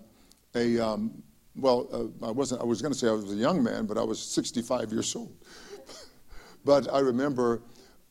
a, 0.55 0.79
um, 0.79 1.23
well, 1.55 1.87
uh, 1.91 2.27
I 2.27 2.31
wasn't, 2.31 2.61
I 2.61 2.65
was 2.65 2.81
going 2.81 2.93
to 2.93 2.97
say 2.97 3.07
I 3.07 3.11
was 3.11 3.31
a 3.31 3.35
young 3.35 3.63
man, 3.63 3.85
but 3.85 3.97
I 3.97 4.03
was 4.03 4.21
65 4.21 4.91
years 4.91 5.15
old. 5.15 5.35
but 6.65 6.91
I 6.93 6.99
remember 6.99 7.61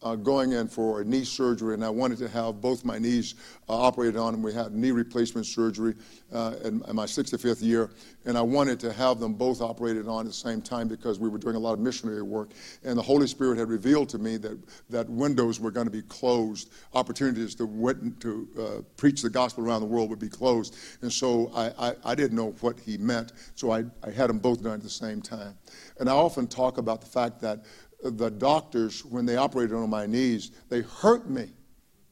uh, 0.02 0.16
going 0.16 0.52
in 0.52 0.66
for 0.66 1.04
knee 1.04 1.24
surgery, 1.24 1.74
and 1.74 1.84
I 1.84 1.90
wanted 1.90 2.18
to 2.18 2.28
have 2.28 2.60
both 2.60 2.84
my 2.84 2.98
knees 2.98 3.34
uh, 3.68 3.78
operated 3.78 4.16
on, 4.16 4.34
and 4.34 4.42
we 4.42 4.52
had 4.52 4.72
knee 4.72 4.92
replacement 4.92 5.46
surgery 5.46 5.94
uh, 6.32 6.54
in, 6.64 6.82
in, 6.88 6.96
my 6.96 7.04
65th 7.04 7.62
year, 7.62 7.90
and 8.24 8.38
I 8.38 8.40
wanted 8.40 8.80
to 8.80 8.92
have 8.92 9.20
them 9.20 9.34
both 9.34 9.60
operated 9.60 10.08
on 10.08 10.20
at 10.20 10.26
the 10.26 10.32
same 10.32 10.62
time 10.62 10.88
because 10.88 11.18
we 11.18 11.28
were 11.28 11.38
doing 11.38 11.56
a 11.56 11.58
lot 11.58 11.74
of 11.74 11.80
missionary 11.80 12.22
work, 12.22 12.50
and 12.82 12.96
the 12.96 13.02
Holy 13.02 13.26
Spirit 13.26 13.58
had 13.58 13.68
revealed 13.68 14.08
to 14.10 14.18
me 14.18 14.38
that, 14.38 14.58
that 14.88 15.08
windows 15.08 15.60
were 15.60 15.70
going 15.70 15.86
to 15.86 15.92
be 15.92 16.02
closed, 16.02 16.70
opportunities 16.94 17.54
to, 17.56 17.66
wit- 17.66 18.20
to 18.20 18.48
uh, 18.58 18.82
preach 18.96 19.20
the 19.20 19.30
gospel 19.30 19.66
around 19.66 19.80
the 19.80 19.86
world 19.86 20.08
would 20.08 20.18
be 20.18 20.28
closed, 20.28 20.76
and 21.02 21.12
so 21.12 21.50
I, 21.54 21.90
I, 21.90 21.94
I 22.04 22.14
didn't 22.14 22.36
know 22.36 22.54
what 22.60 22.80
he 22.80 22.96
meant, 22.96 23.32
so 23.54 23.70
I, 23.70 23.84
I 24.02 24.10
had 24.10 24.30
them 24.30 24.38
both 24.38 24.62
done 24.62 24.74
at 24.74 24.82
the 24.82 24.88
same 24.88 25.20
time. 25.20 25.54
And 25.98 26.08
I 26.08 26.12
often 26.12 26.46
talk 26.46 26.78
about 26.78 27.02
the 27.02 27.06
fact 27.06 27.40
that 27.40 27.64
the 28.02 28.30
doctors, 28.30 29.04
when 29.04 29.26
they 29.26 29.36
operated 29.36 29.74
on 29.76 29.90
my 29.90 30.06
knees, 30.06 30.52
they 30.68 30.82
hurt 30.82 31.28
me, 31.28 31.48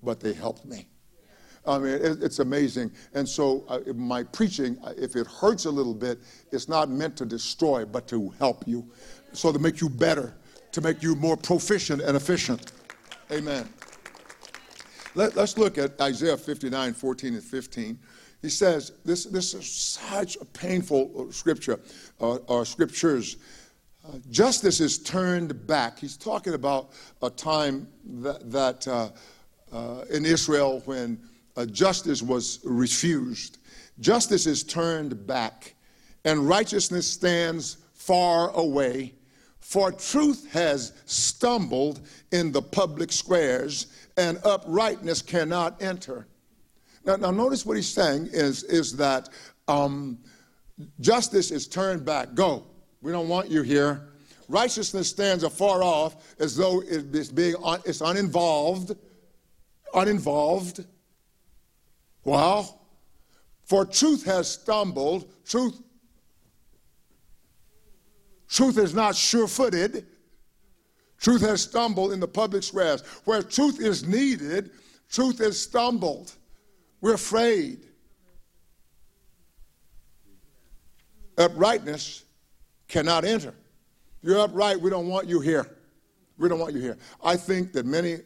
but 0.02 0.20
they 0.20 0.32
helped 0.32 0.64
me. 0.64 0.86
I 1.66 1.78
mean, 1.78 1.94
it, 1.94 2.22
it's 2.22 2.38
amazing. 2.38 2.90
And 3.14 3.28
so, 3.28 3.64
uh, 3.68 3.80
my 3.94 4.22
preaching, 4.22 4.78
uh, 4.82 4.94
if 4.96 5.16
it 5.16 5.26
hurts 5.26 5.66
a 5.66 5.70
little 5.70 5.94
bit, 5.94 6.20
it's 6.50 6.68
not 6.68 6.88
meant 6.88 7.16
to 7.18 7.26
destroy, 7.26 7.84
but 7.84 8.08
to 8.08 8.30
help 8.38 8.66
you. 8.66 8.90
So, 9.32 9.52
to 9.52 9.58
make 9.58 9.80
you 9.80 9.90
better, 9.90 10.34
to 10.72 10.80
make 10.80 11.02
you 11.02 11.14
more 11.14 11.36
proficient 11.36 12.00
and 12.00 12.16
efficient. 12.16 12.72
Amen. 13.30 13.68
Let, 15.14 15.36
us 15.36 15.58
look 15.58 15.78
at 15.78 16.00
Isaiah 16.00 16.36
59 16.36 16.94
14 16.94 17.34
and 17.34 17.42
15. 17.42 17.98
He 18.40 18.48
says, 18.48 18.92
this, 19.04 19.24
this 19.24 19.52
is 19.52 19.70
such 19.70 20.36
a 20.36 20.44
painful 20.44 21.26
uh, 21.28 21.32
scripture, 21.32 21.80
uh, 22.20 22.36
or 22.46 22.64
scriptures 22.64 23.36
justice 24.30 24.80
is 24.80 24.98
turned 24.98 25.66
back. 25.66 25.98
He's 25.98 26.16
talking 26.16 26.54
about 26.54 26.90
a 27.22 27.30
time 27.30 27.88
that, 28.04 28.50
that 28.50 28.88
uh, 28.88 29.10
uh, 29.72 30.04
in 30.10 30.24
Israel 30.24 30.82
when 30.84 31.20
uh, 31.56 31.66
justice 31.66 32.22
was 32.22 32.60
refused. 32.64 33.58
Justice 34.00 34.46
is 34.46 34.62
turned 34.62 35.26
back, 35.26 35.74
and 36.24 36.48
righteousness 36.48 37.10
stands 37.10 37.78
far 37.94 38.50
away. 38.50 39.14
For 39.60 39.92
truth 39.92 40.50
has 40.52 40.92
stumbled 41.04 42.00
in 42.32 42.52
the 42.52 42.62
public 42.62 43.12
squares, 43.12 43.88
and 44.16 44.38
uprightness 44.44 45.20
cannot 45.20 45.82
enter. 45.82 46.26
Now, 47.04 47.16
now 47.16 47.30
notice 47.30 47.66
what 47.66 47.76
he's 47.76 47.92
saying 47.92 48.28
is, 48.32 48.62
is 48.64 48.96
that 48.96 49.28
um, 49.66 50.18
justice 51.00 51.50
is 51.50 51.66
turned 51.66 52.04
back. 52.04 52.34
Go. 52.34 52.64
We 53.00 53.12
don't 53.12 53.28
want 53.28 53.50
you 53.50 53.62
here. 53.62 54.08
Righteousness 54.48 55.08
stands 55.08 55.44
afar 55.44 55.82
off 55.82 56.34
as 56.40 56.56
though 56.56 56.82
it's 56.86 57.28
being 57.28 57.54
it's 57.84 58.00
uninvolved. 58.00 58.96
uninvolved. 59.94 60.84
Well, 62.24 62.80
for 63.64 63.84
truth 63.84 64.24
has 64.24 64.50
stumbled, 64.50 65.30
truth 65.44 65.80
truth 68.48 68.78
is 68.78 68.94
not 68.94 69.14
sure-footed. 69.14 70.06
Truth 71.18 71.42
has 71.42 71.62
stumbled 71.62 72.12
in 72.12 72.20
the 72.20 72.28
public 72.28 72.62
squares. 72.62 73.02
Where 73.24 73.42
truth 73.42 73.80
is 73.80 74.06
needed, 74.06 74.70
truth 75.10 75.38
has 75.38 75.60
stumbled. 75.60 76.32
We're 77.00 77.14
afraid. 77.14 77.80
Uprightness 81.36 82.24
cannot 82.88 83.24
enter. 83.24 83.54
You're 84.22 84.40
upright, 84.40 84.80
we 84.80 84.90
don't 84.90 85.08
want 85.08 85.28
you 85.28 85.40
here. 85.40 85.66
We 86.38 86.48
don't 86.48 86.58
want 86.58 86.74
you 86.74 86.80
here. 86.80 86.96
I 87.22 87.36
think 87.36 87.72
that 87.72 87.86
many 87.86 88.18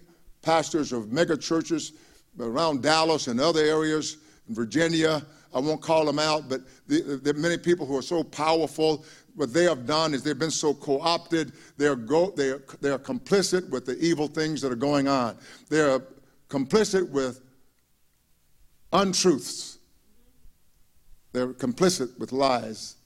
pastors 0.42 0.92
of 0.92 1.12
mega 1.12 1.37
churches 1.37 1.92
around 2.38 2.83
Dallas 2.83 3.27
and 3.27 3.40
other 3.40 3.61
areas 3.61 4.18
in 4.48 4.55
Virginia, 4.55 5.22
I 5.55 5.61
won't 5.61 5.83
call 5.83 6.05
them 6.05 6.18
out, 6.18 6.48
but 6.48 6.61
there 6.87 7.35
are 7.35 7.38
many 7.38 7.59
people 7.59 7.87
who 7.87 7.96
are 7.96 8.03
so 8.03 8.22
powerful. 8.22 9.05
What 9.35 9.53
they 9.53 9.64
have 9.64 9.87
done 9.87 10.14
is 10.14 10.22
they've 10.22 10.38
been 10.38 10.51
so 10.51 10.75
co 10.75 11.01
opted, 11.01 11.53
they're, 11.77 11.96
go, 11.96 12.31
they're, 12.31 12.62
they're 12.81 12.98
complicit 12.98 13.68
with 13.70 13.87
the 13.87 13.98
evil 13.98 14.27
things 14.27 14.61
that 14.62 14.72
are 14.72 14.77
going 14.77 15.09
on. 15.09 15.37
They're 15.68 16.03
complicit 16.48 17.09
with 17.11 17.40
untruths, 18.92 19.79
they're 21.33 21.55
complicit 21.55 22.18
with 22.18 22.33
lies. 22.33 22.96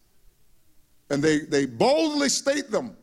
And 1.11 1.23
they, 1.23 1.41
they 1.41 1.67
boldly 1.67 2.29
state 2.29 2.71
them. 2.71 2.97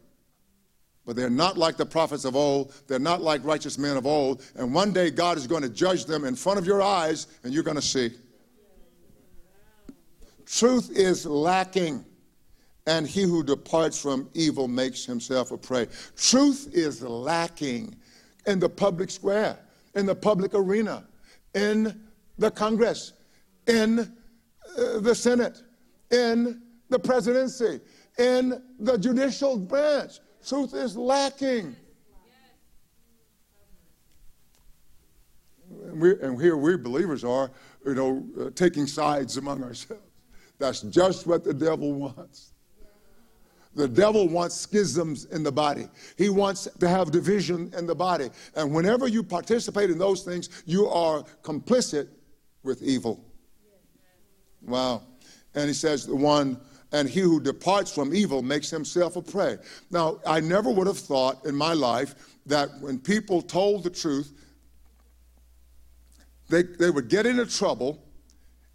But 1.05 1.15
they're 1.15 1.29
not 1.29 1.57
like 1.57 1.75
the 1.75 1.85
prophets 1.85 2.23
of 2.23 2.35
old. 2.35 2.73
They're 2.87 2.99
not 2.99 3.21
like 3.21 3.43
righteous 3.43 3.77
men 3.77 3.97
of 3.97 4.05
old. 4.05 4.41
And 4.55 4.73
one 4.73 4.93
day 4.93 5.09
God 5.09 5.37
is 5.37 5.47
going 5.47 5.63
to 5.63 5.69
judge 5.69 6.05
them 6.05 6.23
in 6.23 6.35
front 6.35 6.59
of 6.59 6.65
your 6.65 6.81
eyes, 6.81 7.27
and 7.43 7.53
you're 7.53 7.63
going 7.63 7.75
to 7.75 7.81
see. 7.81 8.11
Truth 10.45 10.91
is 10.91 11.25
lacking, 11.25 12.05
and 12.87 13.07
he 13.07 13.23
who 13.23 13.43
departs 13.43 14.01
from 14.01 14.29
evil 14.33 14.67
makes 14.67 15.05
himself 15.05 15.51
a 15.51 15.57
prey. 15.57 15.87
Truth 16.15 16.69
is 16.73 17.01
lacking 17.01 17.95
in 18.45 18.59
the 18.59 18.69
public 18.69 19.09
square, 19.09 19.57
in 19.95 20.05
the 20.05 20.15
public 20.15 20.53
arena, 20.53 21.05
in 21.53 22.01
the 22.37 22.51
Congress, 22.51 23.13
in 23.67 23.99
uh, 23.99 24.99
the 24.99 25.15
Senate, 25.15 25.63
in 26.11 26.61
the 26.89 26.99
presidency, 26.99 27.79
in 28.17 28.62
the 28.80 28.97
judicial 28.97 29.58
branch. 29.58 30.19
Truth 30.45 30.73
is 30.73 30.97
lacking. 30.97 31.76
And, 35.86 36.02
we, 36.02 36.12
and 36.21 36.39
here 36.39 36.58
we 36.58 36.78
believers 36.78 37.23
are, 37.23 37.52
you 37.86 37.95
know, 37.95 38.26
uh, 38.39 38.49
taking 38.56 38.88
sides 38.88 39.38
among 39.38 39.63
ourselves. 39.63 40.04
That's 40.60 40.82
just 40.82 41.28
what 41.28 41.43
the 41.43 41.54
devil 41.54 41.93
wants. 41.93 42.54
The 43.76 43.88
devil 43.88 44.28
wants 44.28 44.56
schisms 44.56 45.26
in 45.26 45.41
the 45.41 45.52
body. 45.52 45.88
He 46.15 46.30
wants 46.30 46.67
to 46.80 46.88
have 46.88 47.10
division 47.12 47.73
in 47.76 47.88
the 47.88 47.95
body. 47.95 48.30
And 48.56 48.73
whenever 48.73 49.08
you 49.08 49.23
participate 49.23 49.89
in 49.89 49.97
those 49.97 50.21
things, 50.21 50.63
you 50.65 50.88
are 50.88 51.23
complicit 51.41 52.08
with 52.62 52.84
evil. 52.84 53.26
Wow. 54.62 55.02
And 55.56 55.67
he 55.67 55.73
says, 55.73 56.06
the 56.06 56.15
one 56.15 56.60
and 56.93 57.10
he 57.10 57.19
who 57.19 57.41
departs 57.41 57.91
from 57.91 58.13
evil 58.13 58.43
makes 58.43 58.69
himself 58.69 59.15
a 59.15 59.21
prey. 59.21 59.58
Now, 59.89 60.19
I 60.25 60.39
never 60.39 60.69
would 60.69 60.86
have 60.86 60.99
thought 60.99 61.43
in 61.43 61.56
my 61.56 61.73
life 61.73 62.13
that 62.45 62.69
when 62.79 62.99
people 62.99 63.41
told 63.41 63.84
the 63.84 63.89
truth, 63.89 64.32
they, 66.49 66.62
they 66.62 66.91
would 66.91 67.10
get 67.10 67.25
into 67.25 67.47
trouble, 67.47 68.03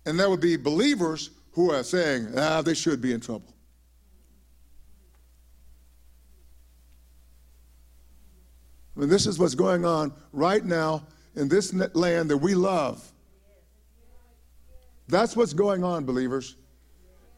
and 0.05 0.19
there 0.19 0.29
would 0.29 0.41
be 0.41 0.57
believers 0.57 1.31
who 1.53 1.71
are 1.71 1.85
saying, 1.85 2.27
ah, 2.37 2.61
they 2.61 2.75
should 2.75 3.01
be 3.01 3.13
in 3.13 3.21
trouble. 3.21 3.55
I 8.97 9.01
mean, 9.01 9.09
this 9.09 9.27
is 9.27 9.39
what's 9.39 9.55
going 9.55 9.85
on 9.85 10.13
right 10.33 10.65
now 10.65 11.07
in 11.37 11.49
this 11.49 11.73
land 11.95 12.31
that 12.31 12.39
we 12.39 12.57
love. 12.57 13.13
That's 15.07 15.37
what's 15.37 15.53
going 15.53 15.85
on, 15.85 16.05
believers 16.05 16.57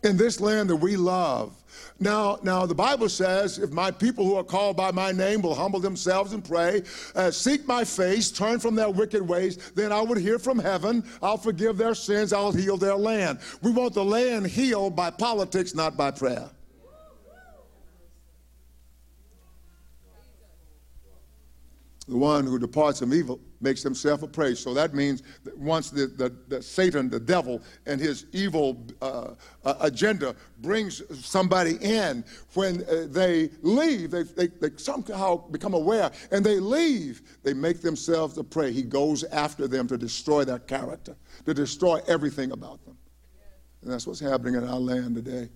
in 0.03 0.17
this 0.17 0.41
land 0.41 0.71
that 0.71 0.77
we 0.77 0.97
love. 0.97 1.57
Now, 1.99 2.39
now 2.43 2.65
the 2.65 2.75
Bible 2.75 3.09
says, 3.09 3.59
if 3.59 3.71
my 3.71 3.91
people 3.91 4.25
who 4.25 4.37
are 4.37 4.45
called 4.45 4.77
by 4.77 4.91
my 4.91 5.13
name 5.13 5.43
will 5.43 5.55
humble 5.55 5.81
themselves 5.81 6.33
and 6.33 6.43
pray, 6.43 6.83
uh, 7.15 7.31
seek 7.31 7.67
my 7.67 7.85
face, 7.85 8.31
turn 8.31 8.59
from 8.59 8.75
their 8.75 8.89
wicked 8.89 9.27
ways, 9.27 9.73
then 9.73 9.93
I 9.93 10.01
would 10.01 10.19
hear 10.19 10.39
from 10.39 10.59
heaven. 10.59 11.05
I'll 11.23 11.37
forgive 11.37 11.77
their 11.77 11.95
sins. 11.95 12.33
I'll 12.33 12.53
heal 12.53 12.77
their 12.77 12.97
land. 12.97 13.41
We 13.63 13.71
want 13.71 13.95
the 13.95 14.05
land 14.05 14.47
healed 14.47 14.97
by 14.97 15.11
politics, 15.11 15.75
not 15.75 15.97
by 15.97 16.11
prayer. 16.11 16.49
The 22.09 22.17
one 22.17 22.45
who 22.47 22.59
departs 22.59 22.99
from 22.99 23.15
evil 23.15 23.41
makes 23.61 23.83
himself 23.83 24.23
a 24.23 24.27
prey. 24.27 24.55
So 24.55 24.75
that 24.75 24.95
means 24.95 25.23
that 25.45 25.57
once 25.57 25.91
the, 25.91 26.07
the, 26.07 26.35
the 26.49 26.63
Satan, 26.63 27.11
the 27.11 27.21
devil, 27.21 27.63
and 27.87 28.01
his 28.01 28.27
evil 28.33 28.87
uh, 29.03 29.35
uh, 29.65 29.75
agenda 29.81 30.35
brings 30.59 31.03
somebody 31.25 31.77
in, 31.81 32.25
when 32.55 32.83
uh, 32.85 33.07
they 33.09 33.51
leave, 33.63 34.11
they, 34.11 34.23
they, 34.23 34.47
they 34.47 34.71
somehow 34.77 35.37
become 35.49 35.75
aware, 35.75 36.11
and 36.31 36.45
they 36.45 36.59
leave, 36.59 37.23
they 37.43 37.55
make 37.55 37.81
themselves 37.81 38.39
a 38.39 38.45
prey. 38.45 38.73
He 38.73 38.83
goes 38.83 39.25
after 39.25 39.69
them 39.69 39.87
to 39.89 39.99
destroy 39.99 40.45
their 40.45 40.59
character, 40.59 41.17
to 41.45 41.55
destroy 41.55 42.01
everything 42.07 42.53
about 42.53 42.85
them. 42.85 42.97
And 43.83 43.91
that's 43.91 44.07
what's 44.07 44.21
happening 44.21 44.55
in 44.55 44.69
our 44.69 44.79
land 44.79 45.15
today. 45.15 45.49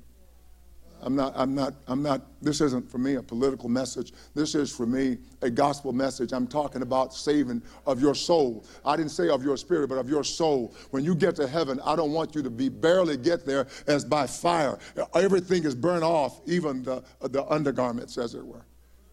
I'm 1.04 1.14
not, 1.14 1.34
I'm 1.36 1.54
not, 1.54 1.74
I'm 1.86 2.02
not, 2.02 2.22
this 2.40 2.62
isn't 2.62 2.90
for 2.90 2.96
me 2.96 3.16
a 3.16 3.22
political 3.22 3.68
message. 3.68 4.14
This 4.34 4.54
is 4.54 4.74
for 4.74 4.86
me 4.86 5.18
a 5.42 5.50
gospel 5.50 5.92
message. 5.92 6.32
I'm 6.32 6.46
talking 6.46 6.80
about 6.80 7.12
saving 7.12 7.60
of 7.86 8.00
your 8.00 8.14
soul. 8.14 8.64
I 8.86 8.96
didn't 8.96 9.10
say 9.10 9.28
of 9.28 9.44
your 9.44 9.58
spirit, 9.58 9.88
but 9.88 9.98
of 9.98 10.08
your 10.08 10.24
soul. 10.24 10.74
When 10.92 11.04
you 11.04 11.14
get 11.14 11.36
to 11.36 11.46
heaven, 11.46 11.78
I 11.84 11.94
don't 11.94 12.12
want 12.12 12.34
you 12.34 12.42
to 12.42 12.48
be 12.48 12.70
barely 12.70 13.18
get 13.18 13.44
there 13.44 13.66
as 13.86 14.02
by 14.02 14.26
fire. 14.26 14.78
Everything 15.14 15.64
is 15.64 15.74
burned 15.74 16.04
off, 16.04 16.40
even 16.46 16.82
the, 16.82 17.04
the 17.20 17.44
undergarments, 17.52 18.16
as 18.16 18.34
it 18.34 18.44
were. 18.44 18.64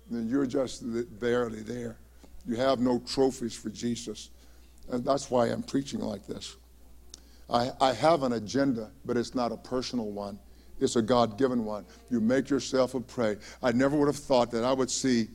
And 0.09 0.29
you're 0.29 0.45
just 0.45 0.83
barely 1.19 1.59
there. 1.59 1.97
You 2.47 2.55
have 2.55 2.79
no 2.79 2.99
trophies 2.99 3.53
for 3.53 3.69
Jesus. 3.69 4.29
And 4.89 5.03
that's 5.03 5.29
why 5.29 5.47
I'm 5.47 5.61
preaching 5.61 5.99
like 5.99 6.25
this. 6.25 6.55
I, 7.49 7.71
I 7.81 7.91
have 7.93 8.23
an 8.23 8.31
agenda, 8.31 8.91
but 9.03 9.17
it's 9.17 9.35
not 9.35 9.51
a 9.51 9.57
personal 9.57 10.09
one. 10.09 10.39
It's 10.81 10.95
a 10.95 11.01
God 11.01 11.37
given 11.37 11.63
one. 11.63 11.85
You 12.09 12.19
make 12.19 12.49
yourself 12.49 12.95
a 12.95 12.99
prey. 12.99 13.37
I 13.61 13.71
never 13.71 13.95
would 13.95 14.07
have 14.07 14.17
thought 14.17 14.49
that 14.51 14.63
I 14.63 14.73
would 14.73 14.89
see 14.89 15.27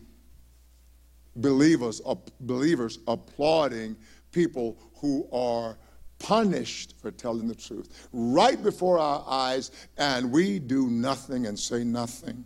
believers, 1.36 2.02
uh, 2.04 2.16
believers 2.40 2.98
applauding 3.06 3.96
people 4.32 4.76
who 4.96 5.28
are 5.32 5.78
punished 6.18 6.94
for 7.00 7.10
telling 7.10 7.46
the 7.46 7.54
truth 7.54 8.08
right 8.12 8.60
before 8.62 8.98
our 8.98 9.24
eyes, 9.28 9.70
and 9.98 10.32
we 10.32 10.58
do 10.58 10.88
nothing 10.88 11.46
and 11.46 11.58
say 11.58 11.84
nothing. 11.84 12.44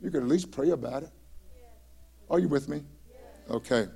You 0.00 0.10
could 0.10 0.22
at 0.22 0.28
least 0.28 0.52
pray 0.52 0.70
about 0.70 1.02
it. 1.02 1.10
Are 2.30 2.38
you 2.38 2.48
with 2.48 2.68
me? 2.68 2.82
Okay. 3.50 3.88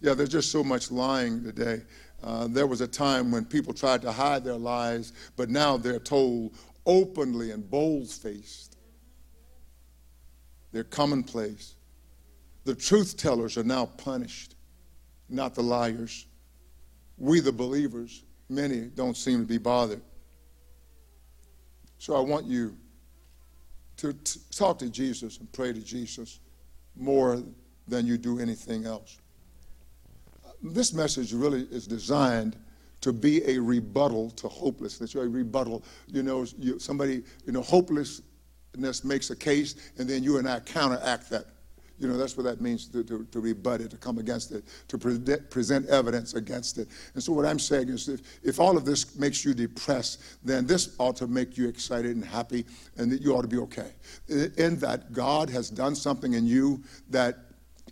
Yeah, 0.00 0.14
there's 0.14 0.28
just 0.28 0.50
so 0.50 0.64
much 0.64 0.90
lying 0.90 1.42
today. 1.44 1.82
Uh, 2.22 2.48
there 2.48 2.66
was 2.66 2.80
a 2.80 2.88
time 2.88 3.30
when 3.30 3.44
people 3.44 3.72
tried 3.72 4.02
to 4.02 4.10
hide 4.10 4.44
their 4.44 4.56
lies, 4.56 5.12
but 5.36 5.48
now 5.48 5.76
they're 5.76 5.98
told 5.98 6.54
openly 6.86 7.50
and 7.50 7.68
bold 7.68 8.08
faced. 8.08 8.76
They're 10.72 10.84
commonplace. 10.84 11.74
The 12.64 12.74
truth 12.74 13.16
tellers 13.16 13.56
are 13.56 13.64
now 13.64 13.86
punished, 13.86 14.54
not 15.28 15.54
the 15.54 15.62
liars. 15.62 16.26
We, 17.18 17.40
the 17.40 17.52
believers, 17.52 18.24
many 18.48 18.82
don't 18.82 19.16
seem 19.16 19.40
to 19.40 19.46
be 19.46 19.58
bothered. 19.58 20.02
So 21.98 22.14
I 22.14 22.20
want 22.20 22.46
you 22.46 22.76
to 23.98 24.12
t- 24.12 24.40
talk 24.54 24.78
to 24.80 24.90
Jesus 24.90 25.38
and 25.38 25.50
pray 25.52 25.72
to 25.72 25.80
Jesus 25.80 26.40
more 26.94 27.42
than 27.88 28.06
you 28.06 28.18
do 28.18 28.38
anything 28.38 28.84
else. 28.84 29.18
This 30.62 30.92
message 30.92 31.32
really 31.32 31.62
is 31.70 31.86
designed 31.86 32.56
to 33.00 33.12
be 33.12 33.42
a 33.48 33.58
rebuttal 33.58 34.30
to 34.30 34.48
hopelessness. 34.48 35.14
You're 35.14 35.24
a 35.24 35.28
rebuttal. 35.28 35.82
You 36.06 36.22
know, 36.22 36.46
you, 36.58 36.78
somebody, 36.78 37.22
you 37.44 37.52
know, 37.52 37.62
hopelessness 37.62 39.04
makes 39.04 39.30
a 39.30 39.36
case, 39.36 39.92
and 39.98 40.08
then 40.08 40.22
you 40.22 40.38
and 40.38 40.48
I 40.48 40.60
counteract 40.60 41.30
that. 41.30 41.46
You 41.98 42.08
know, 42.08 42.18
that's 42.18 42.36
what 42.36 42.44
that 42.44 42.60
means 42.60 42.88
to, 42.88 43.02
to, 43.04 43.24
to 43.24 43.40
rebut 43.40 43.80
it, 43.80 43.90
to 43.90 43.96
come 43.96 44.18
against 44.18 44.52
it, 44.52 44.64
to 44.88 44.98
pre- 44.98 45.18
present 45.48 45.88
evidence 45.88 46.34
against 46.34 46.76
it. 46.76 46.88
And 47.14 47.22
so, 47.22 47.32
what 47.32 47.46
I'm 47.46 47.58
saying 47.58 47.88
is, 47.88 48.08
if, 48.08 48.20
if 48.42 48.60
all 48.60 48.76
of 48.76 48.84
this 48.84 49.16
makes 49.18 49.46
you 49.46 49.54
depressed, 49.54 50.22
then 50.44 50.66
this 50.66 50.94
ought 50.98 51.16
to 51.16 51.26
make 51.26 51.56
you 51.56 51.68
excited 51.68 52.14
and 52.14 52.24
happy, 52.24 52.66
and 52.98 53.10
that 53.12 53.22
you 53.22 53.34
ought 53.34 53.42
to 53.42 53.48
be 53.48 53.56
okay. 53.58 53.92
In 54.28 54.78
that 54.80 55.12
God 55.12 55.48
has 55.48 55.70
done 55.70 55.94
something 55.94 56.34
in 56.34 56.46
you 56.46 56.82
that 57.08 57.38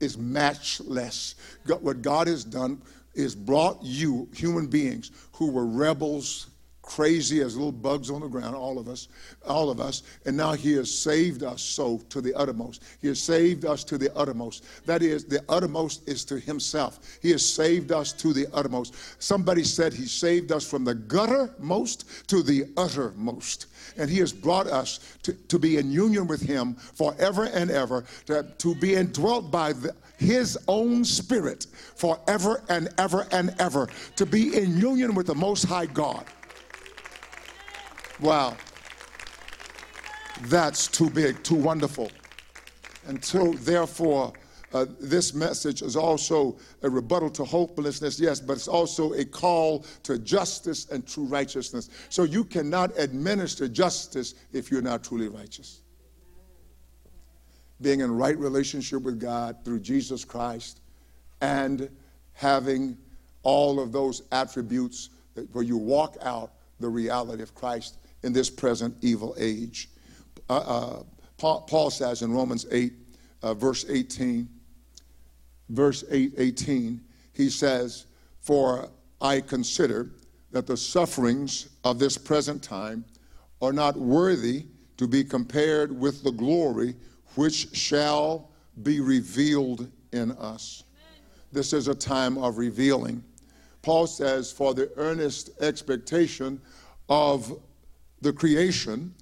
is 0.00 0.18
matchless. 0.18 1.36
What 1.66 2.02
God 2.02 2.26
has 2.26 2.44
done 2.44 2.82
is 3.14 3.34
brought 3.34 3.78
you, 3.82 4.28
human 4.34 4.66
beings 4.66 5.10
who 5.32 5.50
were 5.50 5.66
rebels, 5.66 6.48
crazy 6.84 7.40
as 7.40 7.56
little 7.56 7.72
bugs 7.72 8.10
on 8.10 8.20
the 8.20 8.28
ground, 8.28 8.54
all 8.54 8.78
of 8.78 8.88
us, 8.88 9.08
all 9.46 9.70
of 9.70 9.80
us, 9.80 10.02
and 10.26 10.36
now 10.36 10.52
he 10.52 10.72
has 10.72 10.92
saved 10.92 11.42
us 11.42 11.62
so 11.62 11.98
to 12.10 12.20
the 12.20 12.34
uttermost. 12.34 12.82
He 13.00 13.08
has 13.08 13.20
saved 13.20 13.64
us 13.64 13.84
to 13.84 13.96
the 13.96 14.14
uttermost. 14.14 14.64
That 14.84 15.02
is, 15.02 15.24
the 15.24 15.42
uttermost 15.48 16.06
is 16.06 16.24
to 16.26 16.38
himself. 16.38 17.00
He 17.22 17.30
has 17.30 17.44
saved 17.44 17.90
us 17.90 18.12
to 18.14 18.32
the 18.32 18.46
uttermost. 18.52 18.94
Somebody 19.18 19.64
said 19.64 19.94
he 19.94 20.06
saved 20.06 20.52
us 20.52 20.68
from 20.68 20.84
the 20.84 20.94
guttermost 20.94 22.26
to 22.26 22.42
the 22.42 22.66
uttermost. 22.76 23.66
And 23.96 24.10
he 24.10 24.18
has 24.18 24.32
brought 24.32 24.66
us 24.66 25.00
to, 25.22 25.32
to 25.32 25.58
be 25.58 25.78
in 25.78 25.90
union 25.90 26.26
with 26.26 26.42
him 26.42 26.74
forever 26.74 27.44
and 27.44 27.70
ever, 27.70 28.04
to, 28.26 28.46
to 28.58 28.74
be 28.74 28.94
indwelt 28.94 29.50
by 29.50 29.72
the, 29.72 29.94
his 30.18 30.58
own 30.68 31.04
spirit 31.04 31.66
forever 31.96 32.62
and 32.68 32.88
ever 32.98 33.26
and 33.32 33.54
ever, 33.58 33.88
to 34.16 34.26
be 34.26 34.56
in 34.56 34.78
union 34.78 35.14
with 35.14 35.26
the 35.26 35.34
Most 35.34 35.64
High 35.64 35.86
God. 35.86 36.26
Wow. 38.20 38.56
That's 40.42 40.88
too 40.88 41.10
big, 41.10 41.42
too 41.42 41.54
wonderful. 41.54 42.10
And 43.06 43.24
so, 43.24 43.52
therefore, 43.52 44.32
uh, 44.74 44.86
this 45.00 45.34
message 45.34 45.82
is 45.82 45.94
also 45.94 46.56
a 46.82 46.90
rebuttal 46.90 47.30
to 47.30 47.44
hopelessness, 47.44 48.18
yes, 48.18 48.40
but 48.40 48.54
it's 48.54 48.66
also 48.66 49.12
a 49.12 49.24
call 49.24 49.86
to 50.02 50.18
justice 50.18 50.90
and 50.90 51.06
true 51.06 51.26
righteousness. 51.26 51.90
So 52.08 52.24
you 52.24 52.44
cannot 52.44 52.90
administer 52.98 53.68
justice 53.68 54.34
if 54.52 54.72
you're 54.72 54.82
not 54.82 55.04
truly 55.04 55.28
righteous. 55.28 55.82
Being 57.80 58.00
in 58.00 58.16
right 58.16 58.36
relationship 58.36 59.02
with 59.02 59.20
God 59.20 59.58
through 59.64 59.78
Jesus 59.80 60.24
Christ 60.24 60.80
and 61.40 61.88
having 62.32 62.98
all 63.44 63.78
of 63.78 63.92
those 63.92 64.22
attributes 64.32 65.10
where 65.52 65.64
you 65.64 65.76
walk 65.76 66.16
out 66.20 66.52
the 66.80 66.88
reality 66.88 67.44
of 67.44 67.54
Christ 67.54 67.98
in 68.24 68.32
this 68.32 68.50
present 68.50 68.96
evil 69.02 69.36
age. 69.38 69.88
Uh, 70.48 70.56
uh, 70.56 71.02
Paul, 71.38 71.60
Paul, 71.62 71.90
says 71.90 72.22
in 72.22 72.32
Romans 72.32 72.66
8, 72.70 72.92
uh, 73.42 73.54
verse 73.54 73.84
18, 73.88 74.48
verse 75.68 76.04
8, 76.10 76.34
18, 76.38 77.00
he 77.32 77.50
says, 77.50 78.06
For 78.40 78.88
I 79.20 79.40
consider 79.40 80.10
that 80.50 80.66
the 80.66 80.76
sufferings 80.76 81.68
of 81.84 81.98
this 81.98 82.16
present 82.16 82.62
time 82.62 83.04
are 83.60 83.72
not 83.72 83.96
worthy 83.96 84.66
to 84.96 85.06
be 85.06 85.24
compared 85.24 85.98
with 85.98 86.22
the 86.22 86.30
glory 86.30 86.94
which 87.34 87.74
shall 87.76 88.50
be 88.82 89.00
revealed 89.00 89.90
in 90.12 90.32
us. 90.32 90.84
This 91.52 91.72
is 91.72 91.88
a 91.88 91.94
time 91.94 92.38
of 92.38 92.58
revealing. 92.58 93.22
Paul 93.82 94.06
says, 94.06 94.50
For 94.50 94.74
the 94.74 94.90
earnest 94.96 95.50
expectation 95.60 96.60
of 97.08 97.60
the 98.24 98.32
creation 98.32 99.14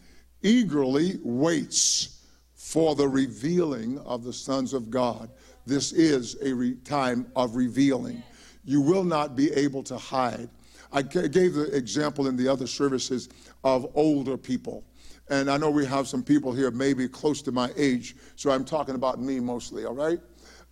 eagerly 0.42 1.18
waits 1.22 2.20
for 2.55 2.94
the 2.94 3.07
revealing 3.07 3.98
of 3.98 4.22
the 4.22 4.32
sons 4.32 4.72
of 4.72 4.90
God. 4.90 5.28
This 5.66 5.92
is 5.92 6.36
a 6.40 6.53
re- 6.53 6.76
time 6.76 7.26
of 7.36 7.57
revealing. 7.57 8.22
You 8.64 8.80
will 8.80 9.05
not 9.05 9.36
be 9.36 9.53
able 9.53 9.82
to 9.84 9.98
hide. 9.98 10.48
I 10.92 11.03
gave 11.03 11.55
the 11.55 11.68
example 11.74 12.28
in 12.28 12.36
the 12.36 12.46
other 12.46 12.66
services 12.66 13.28
of 13.64 13.90
older 13.94 14.36
people. 14.36 14.84
And 15.28 15.50
I 15.50 15.57
know 15.57 15.70
we 15.70 15.84
have 15.86 16.07
some 16.07 16.22
people 16.22 16.53
here 16.53 16.70
maybe 16.70 17.09
close 17.09 17.42
to 17.42 17.53
my 17.53 17.70
age, 17.76 18.14
so 18.36 18.50
I'm 18.50 18.64
talking 18.64 18.94
about 18.94 19.20
me 19.20 19.40
mostly, 19.40 19.84
all 19.84 19.94
right? 19.94 20.20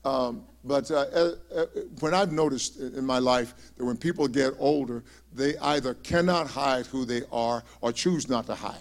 Um, 0.04 0.44
but 0.64 0.90
uh, 0.90 0.94
uh, 0.94 1.32
uh, 1.54 1.66
when 2.00 2.12
I've 2.12 2.32
noticed 2.32 2.78
in 2.80 3.04
my 3.04 3.18
life 3.18 3.54
that 3.76 3.84
when 3.84 3.96
people 3.96 4.28
get 4.28 4.52
older, 4.58 5.02
they 5.32 5.56
either 5.58 5.94
cannot 5.94 6.46
hide 6.48 6.86
who 6.86 7.04
they 7.04 7.22
are 7.32 7.64
or 7.80 7.92
choose 7.92 8.28
not 8.28 8.46
to 8.46 8.54
hide. 8.54 8.76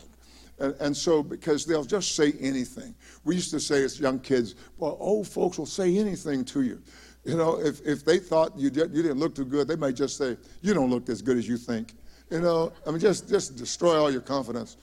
And, 0.59 0.75
and, 0.81 0.97
so, 0.97 1.23
because 1.23 1.65
they'll 1.65 1.85
just 1.85 2.15
say 2.15 2.33
anything. 2.41 2.93
We 3.23 3.35
used 3.35 3.51
to 3.51 3.61
say 3.61 3.83
as 3.83 3.97
young 3.97 4.19
kids, 4.19 4.55
well, 4.77 4.97
old 4.99 5.27
folks 5.27 5.57
will 5.57 5.65
say 5.65 5.97
anything 5.97 6.43
to 6.45 6.63
you. 6.63 6.81
You 7.23 7.37
know, 7.37 7.59
if, 7.59 7.79
if 7.85 8.03
they 8.03 8.19
thought 8.19 8.57
you, 8.57 8.69
did, 8.69 8.93
you 8.93 9.01
didn't 9.01 9.19
look 9.19 9.35
too 9.35 9.45
good, 9.45 9.69
they 9.69 9.77
might 9.77 9.95
just 9.95 10.17
say, 10.17 10.35
you 10.61 10.73
don't 10.73 10.89
look 10.89 11.07
as 11.07 11.21
good 11.21 11.37
as 11.37 11.47
you 11.47 11.57
think. 11.57 11.93
You 12.29 12.41
know, 12.41 12.73
I 12.85 12.91
mean, 12.91 12.99
just, 12.99 13.29
just 13.29 13.55
destroy 13.55 13.97
all 13.97 14.11
your 14.11 14.21
confidence. 14.21 14.75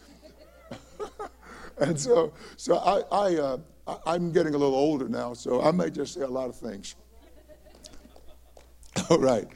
and 1.78 1.98
so, 2.00 2.32
so 2.56 2.78
I, 2.78 3.02
I, 3.14 3.36
uh, 3.36 3.58
I'm 4.06 4.32
getting 4.32 4.54
a 4.54 4.58
little 4.58 4.74
older 4.74 5.08
now, 5.08 5.32
so 5.34 5.62
I 5.62 5.70
may 5.70 5.90
just 5.90 6.14
say 6.14 6.22
a 6.22 6.28
lot 6.28 6.48
of 6.48 6.56
things. 6.56 6.96
All 9.10 9.18
right. 9.18 9.46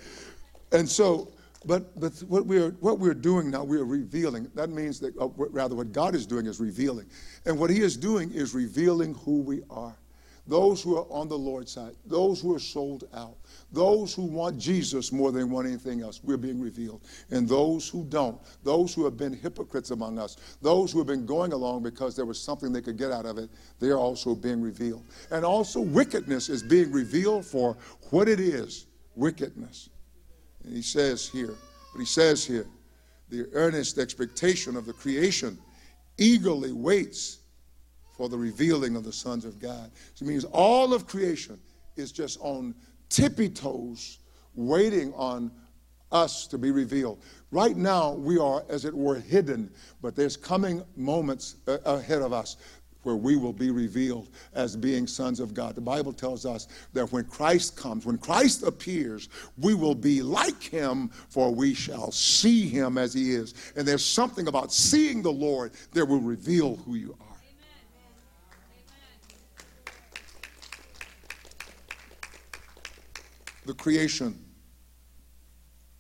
And 0.72 0.88
so, 0.88 1.32
but, 1.64 1.98
but 1.98 2.12
what, 2.28 2.46
we're, 2.46 2.70
what 2.80 2.98
we're 2.98 3.14
doing 3.14 3.50
now, 3.50 3.64
we're 3.64 3.84
revealing. 3.84 4.50
That 4.54 4.70
means 4.70 5.00
that, 5.00 5.16
uh, 5.18 5.28
rather, 5.36 5.74
what 5.74 5.92
God 5.92 6.14
is 6.14 6.26
doing 6.26 6.46
is 6.46 6.60
revealing. 6.60 7.06
And 7.44 7.58
what 7.58 7.70
He 7.70 7.80
is 7.80 7.96
doing 7.96 8.30
is 8.30 8.54
revealing 8.54 9.14
who 9.14 9.40
we 9.40 9.62
are. 9.68 9.96
Those 10.46 10.82
who 10.82 10.96
are 10.96 11.06
on 11.10 11.28
the 11.28 11.38
Lord's 11.38 11.72
side, 11.72 11.94
those 12.06 12.40
who 12.40 12.54
are 12.54 12.60
sold 12.60 13.04
out, 13.14 13.36
those 13.72 14.14
who 14.14 14.24
want 14.24 14.58
Jesus 14.58 15.12
more 15.12 15.30
than 15.30 15.50
want 15.50 15.66
anything 15.66 16.02
else, 16.02 16.20
we're 16.24 16.36
being 16.36 16.60
revealed. 16.60 17.02
And 17.30 17.48
those 17.48 17.88
who 17.88 18.04
don't, 18.04 18.38
those 18.64 18.94
who 18.94 19.04
have 19.04 19.16
been 19.16 19.32
hypocrites 19.32 19.90
among 19.90 20.18
us, 20.18 20.36
those 20.60 20.90
who 20.90 20.98
have 20.98 21.06
been 21.06 21.26
going 21.26 21.52
along 21.52 21.82
because 21.82 22.16
there 22.16 22.24
was 22.24 22.40
something 22.40 22.72
they 22.72 22.82
could 22.82 22.98
get 22.98 23.12
out 23.12 23.26
of 23.26 23.38
it, 23.38 23.48
they're 23.78 23.98
also 23.98 24.34
being 24.34 24.60
revealed. 24.60 25.04
And 25.30 25.44
also, 25.44 25.80
wickedness 25.80 26.48
is 26.48 26.62
being 26.62 26.90
revealed 26.90 27.46
for 27.46 27.76
what 28.10 28.28
it 28.28 28.40
is 28.40 28.86
wickedness. 29.14 29.88
And 30.64 30.74
he 30.74 30.82
says 30.82 31.28
here, 31.28 31.54
but 31.92 32.00
he 32.00 32.06
says 32.06 32.44
here, 32.44 32.66
the 33.28 33.46
earnest 33.52 33.98
expectation 33.98 34.76
of 34.76 34.86
the 34.86 34.92
creation 34.92 35.58
eagerly 36.18 36.72
waits 36.72 37.38
for 38.16 38.28
the 38.28 38.36
revealing 38.36 38.96
of 38.96 39.04
the 39.04 39.12
sons 39.12 39.44
of 39.44 39.60
God. 39.60 39.90
So 40.14 40.24
it 40.24 40.28
means 40.28 40.44
all 40.44 40.92
of 40.92 41.06
creation 41.06 41.58
is 41.96 42.12
just 42.12 42.38
on 42.40 42.74
tippy 43.10 43.50
toes, 43.50 44.18
waiting 44.54 45.12
on 45.14 45.50
us 46.10 46.46
to 46.46 46.58
be 46.58 46.70
revealed. 46.70 47.22
Right 47.50 47.76
now, 47.76 48.12
we 48.12 48.38
are, 48.38 48.64
as 48.68 48.84
it 48.84 48.94
were, 48.94 49.16
hidden, 49.16 49.70
but 50.00 50.16
there's 50.16 50.36
coming 50.36 50.82
moments 50.96 51.56
uh, 51.68 51.78
ahead 51.84 52.22
of 52.22 52.32
us 52.32 52.56
where 53.02 53.16
we 53.16 53.36
will 53.36 53.52
be 53.52 53.70
revealed 53.70 54.28
as 54.52 54.76
being 54.76 55.06
sons 55.06 55.40
of 55.40 55.54
God. 55.54 55.74
The 55.74 55.80
Bible 55.80 56.12
tells 56.12 56.44
us 56.44 56.68
that 56.92 57.10
when 57.12 57.24
Christ 57.24 57.76
comes, 57.76 58.04
when 58.04 58.18
Christ 58.18 58.62
appears, 58.62 59.28
we 59.58 59.74
will 59.74 59.94
be 59.94 60.22
like 60.22 60.62
him, 60.62 61.08
for 61.28 61.54
we 61.54 61.72
shall 61.72 62.12
see 62.12 62.68
him 62.68 62.98
as 62.98 63.14
he 63.14 63.32
is. 63.32 63.54
And 63.76 63.88
there's 63.88 64.04
something 64.04 64.48
about 64.48 64.72
seeing 64.72 65.22
the 65.22 65.32
Lord 65.32 65.72
that 65.92 66.04
will 66.04 66.20
reveal 66.20 66.76
who 66.76 66.94
you 66.94 67.16
are. 67.20 67.29
The 73.66 73.74
creation 73.74 74.38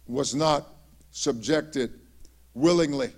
was 0.06 0.34
not 0.34 0.68
subjected 1.10 2.00
willingly, 2.54 3.12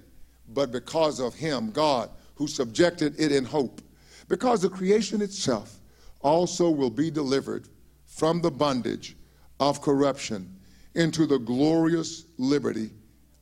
but 0.49 0.71
because 0.71 1.21
of 1.21 1.35
Him, 1.35 1.71
God, 1.71 2.11
who 2.35 2.47
subjected 2.47 3.19
it 3.19 3.33
in 3.33 3.45
hope. 3.45 3.81
Because 4.29 4.63
the 4.63 4.69
creation 4.69 5.23
itself 5.23 5.79
also 6.21 6.71
will 6.71 6.91
be 6.91 7.11
delivered 7.11 7.69
from 8.07 8.41
the 8.41 8.51
bondage 8.51 9.17
of 9.61 9.81
corruption 9.81 10.59
into 10.95 11.27
the 11.27 11.39
glorious 11.39 12.27
liberty 12.39 12.91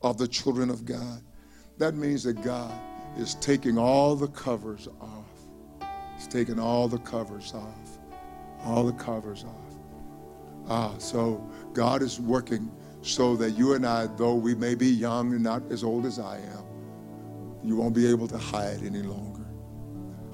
of 0.03 0.19
the 0.19 0.29
children 0.29 0.71
of 0.71 0.85
God. 0.85 1.23
That 1.79 1.95
means 1.95 2.23
that 2.25 2.43
God 2.43 2.73
is 3.19 3.35
taking 3.37 3.79
all 3.79 4.15
the 4.15 4.29
covers 4.29 4.89
off. 5.01 5.89
He's 6.17 6.29
taking 6.29 6.59
all 6.59 6.89
the 6.89 6.99
covers 6.99 7.53
off. 7.55 7.99
All 8.65 8.85
the 8.85 8.93
covers 8.93 9.45
off. 9.45 9.80
Ah, 10.69 10.95
so 10.99 11.49
God 11.73 12.03
is 12.03 12.21
working 12.21 12.71
so 13.03 13.37
that 13.37 13.53
you 13.53 13.75
and 13.75 13.87
I, 13.87 14.07
though 14.07 14.35
we 14.35 14.55
may 14.55 14.75
be 14.75 14.87
young 14.87 15.33
and 15.33 15.43
not 15.43 15.63
as 15.71 15.83
old 15.83 16.07
as 16.07 16.19
I 16.19 16.39
am, 16.39 16.65
you 17.63 17.77
won't 17.77 17.95
be 17.95 18.09
able 18.11 18.29
to 18.29 18.39
hide 18.39 18.83
any 18.83 19.03
longer. 19.03 19.47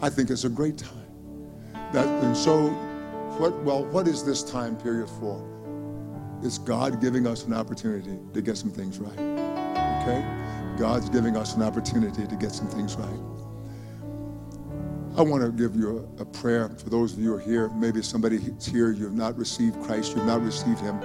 I 0.00 0.10
think 0.10 0.30
it's 0.30 0.44
a 0.44 0.48
great 0.48 0.78
time. 0.78 0.92
That 1.92 2.06
and 2.24 2.36
so 2.36 2.68
what 3.38 3.54
well, 3.62 3.84
what 3.86 4.08
is 4.08 4.24
this 4.24 4.42
time 4.42 4.76
period 4.76 5.08
for? 5.08 5.42
It's 6.42 6.58
God 6.58 7.00
giving 7.00 7.26
us 7.26 7.44
an 7.44 7.54
opportunity 7.54 8.18
to 8.34 8.42
get 8.42 8.56
some 8.56 8.70
things 8.70 8.98
right. 8.98 9.18
Okay? 10.02 10.24
God's 10.78 11.08
giving 11.08 11.36
us 11.36 11.54
an 11.54 11.62
opportunity 11.62 12.26
to 12.26 12.36
get 12.36 12.52
some 12.52 12.68
things 12.68 12.96
right. 12.96 13.45
I 15.16 15.22
want 15.22 15.42
to 15.42 15.50
give 15.50 15.74
you 15.74 16.06
a, 16.18 16.22
a, 16.22 16.24
prayer 16.26 16.68
for 16.68 16.90
those 16.90 17.14
of 17.14 17.20
you 17.20 17.30
who 17.30 17.36
are 17.36 17.40
here. 17.40 17.70
Maybe 17.70 18.02
somebody's 18.02 18.66
here, 18.66 18.90
you 18.92 19.04
have 19.04 19.14
not 19.14 19.34
received 19.38 19.82
Christ, 19.82 20.10
you 20.10 20.18
have 20.18 20.26
not 20.26 20.42
received 20.42 20.78
Him. 20.80 21.00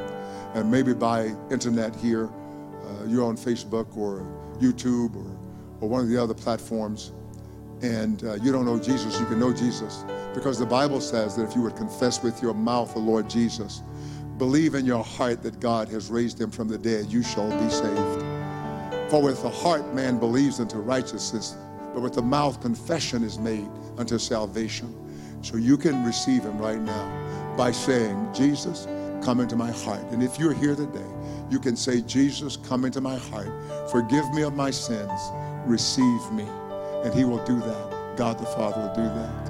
And 0.53 0.69
maybe 0.69 0.93
by 0.93 1.33
internet 1.49 1.95
here, 1.95 2.25
uh, 2.25 3.05
you're 3.07 3.23
on 3.23 3.37
Facebook 3.37 3.95
or 3.95 4.27
YouTube 4.59 5.15
or, 5.15 5.39
or 5.79 5.87
one 5.87 6.01
of 6.01 6.09
the 6.09 6.21
other 6.21 6.33
platforms, 6.33 7.13
and 7.81 8.21
uh, 8.25 8.33
you 8.33 8.51
don't 8.51 8.65
know 8.65 8.77
Jesus, 8.77 9.17
you 9.17 9.25
can 9.27 9.39
know 9.39 9.53
Jesus. 9.53 10.03
Because 10.33 10.59
the 10.59 10.65
Bible 10.65 10.99
says 10.99 11.37
that 11.37 11.43
if 11.43 11.55
you 11.55 11.61
would 11.61 11.77
confess 11.77 12.21
with 12.21 12.41
your 12.41 12.53
mouth 12.53 12.93
the 12.93 12.99
Lord 12.99 13.29
Jesus, 13.29 13.81
believe 14.37 14.75
in 14.75 14.85
your 14.85 15.05
heart 15.05 15.41
that 15.43 15.61
God 15.61 15.87
has 15.87 16.09
raised 16.09 16.39
him 16.39 16.51
from 16.51 16.67
the 16.67 16.77
dead, 16.77 17.05
you 17.05 17.23
shall 17.23 17.49
be 17.49 17.69
saved. 17.69 19.09
For 19.09 19.21
with 19.21 19.41
the 19.41 19.49
heart 19.49 19.93
man 19.93 20.19
believes 20.19 20.59
unto 20.59 20.79
righteousness, 20.79 21.55
but 21.93 22.01
with 22.01 22.13
the 22.13 22.21
mouth 22.21 22.61
confession 22.61 23.23
is 23.23 23.37
made 23.37 23.69
unto 23.97 24.17
salvation. 24.17 24.95
So 25.41 25.57
you 25.57 25.77
can 25.77 26.05
receive 26.05 26.43
him 26.43 26.57
right 26.57 26.79
now 26.79 27.55
by 27.57 27.71
saying, 27.71 28.33
Jesus, 28.33 28.87
come 29.23 29.39
into 29.39 29.55
my 29.55 29.71
heart. 29.71 30.03
And 30.11 30.23
if 30.23 30.39
you're 30.39 30.53
here 30.53 30.75
today, 30.75 31.05
you 31.49 31.59
can 31.59 31.75
say, 31.75 32.01
Jesus, 32.01 32.57
come 32.57 32.85
into 32.85 33.01
my 33.01 33.17
heart. 33.17 33.51
Forgive 33.91 34.29
me 34.33 34.43
of 34.43 34.55
my 34.55 34.71
sins. 34.71 35.19
Receive 35.65 36.31
me. 36.31 36.45
And 37.03 37.13
he 37.13 37.25
will 37.25 37.43
do 37.45 37.59
that. 37.59 38.17
God 38.17 38.39
the 38.39 38.45
Father 38.45 38.81
will 38.81 38.95
do 38.95 39.03
that. 39.03 39.49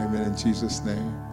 Amen. 0.00 0.26
In 0.26 0.36
Jesus' 0.36 0.84
name. 0.84 1.29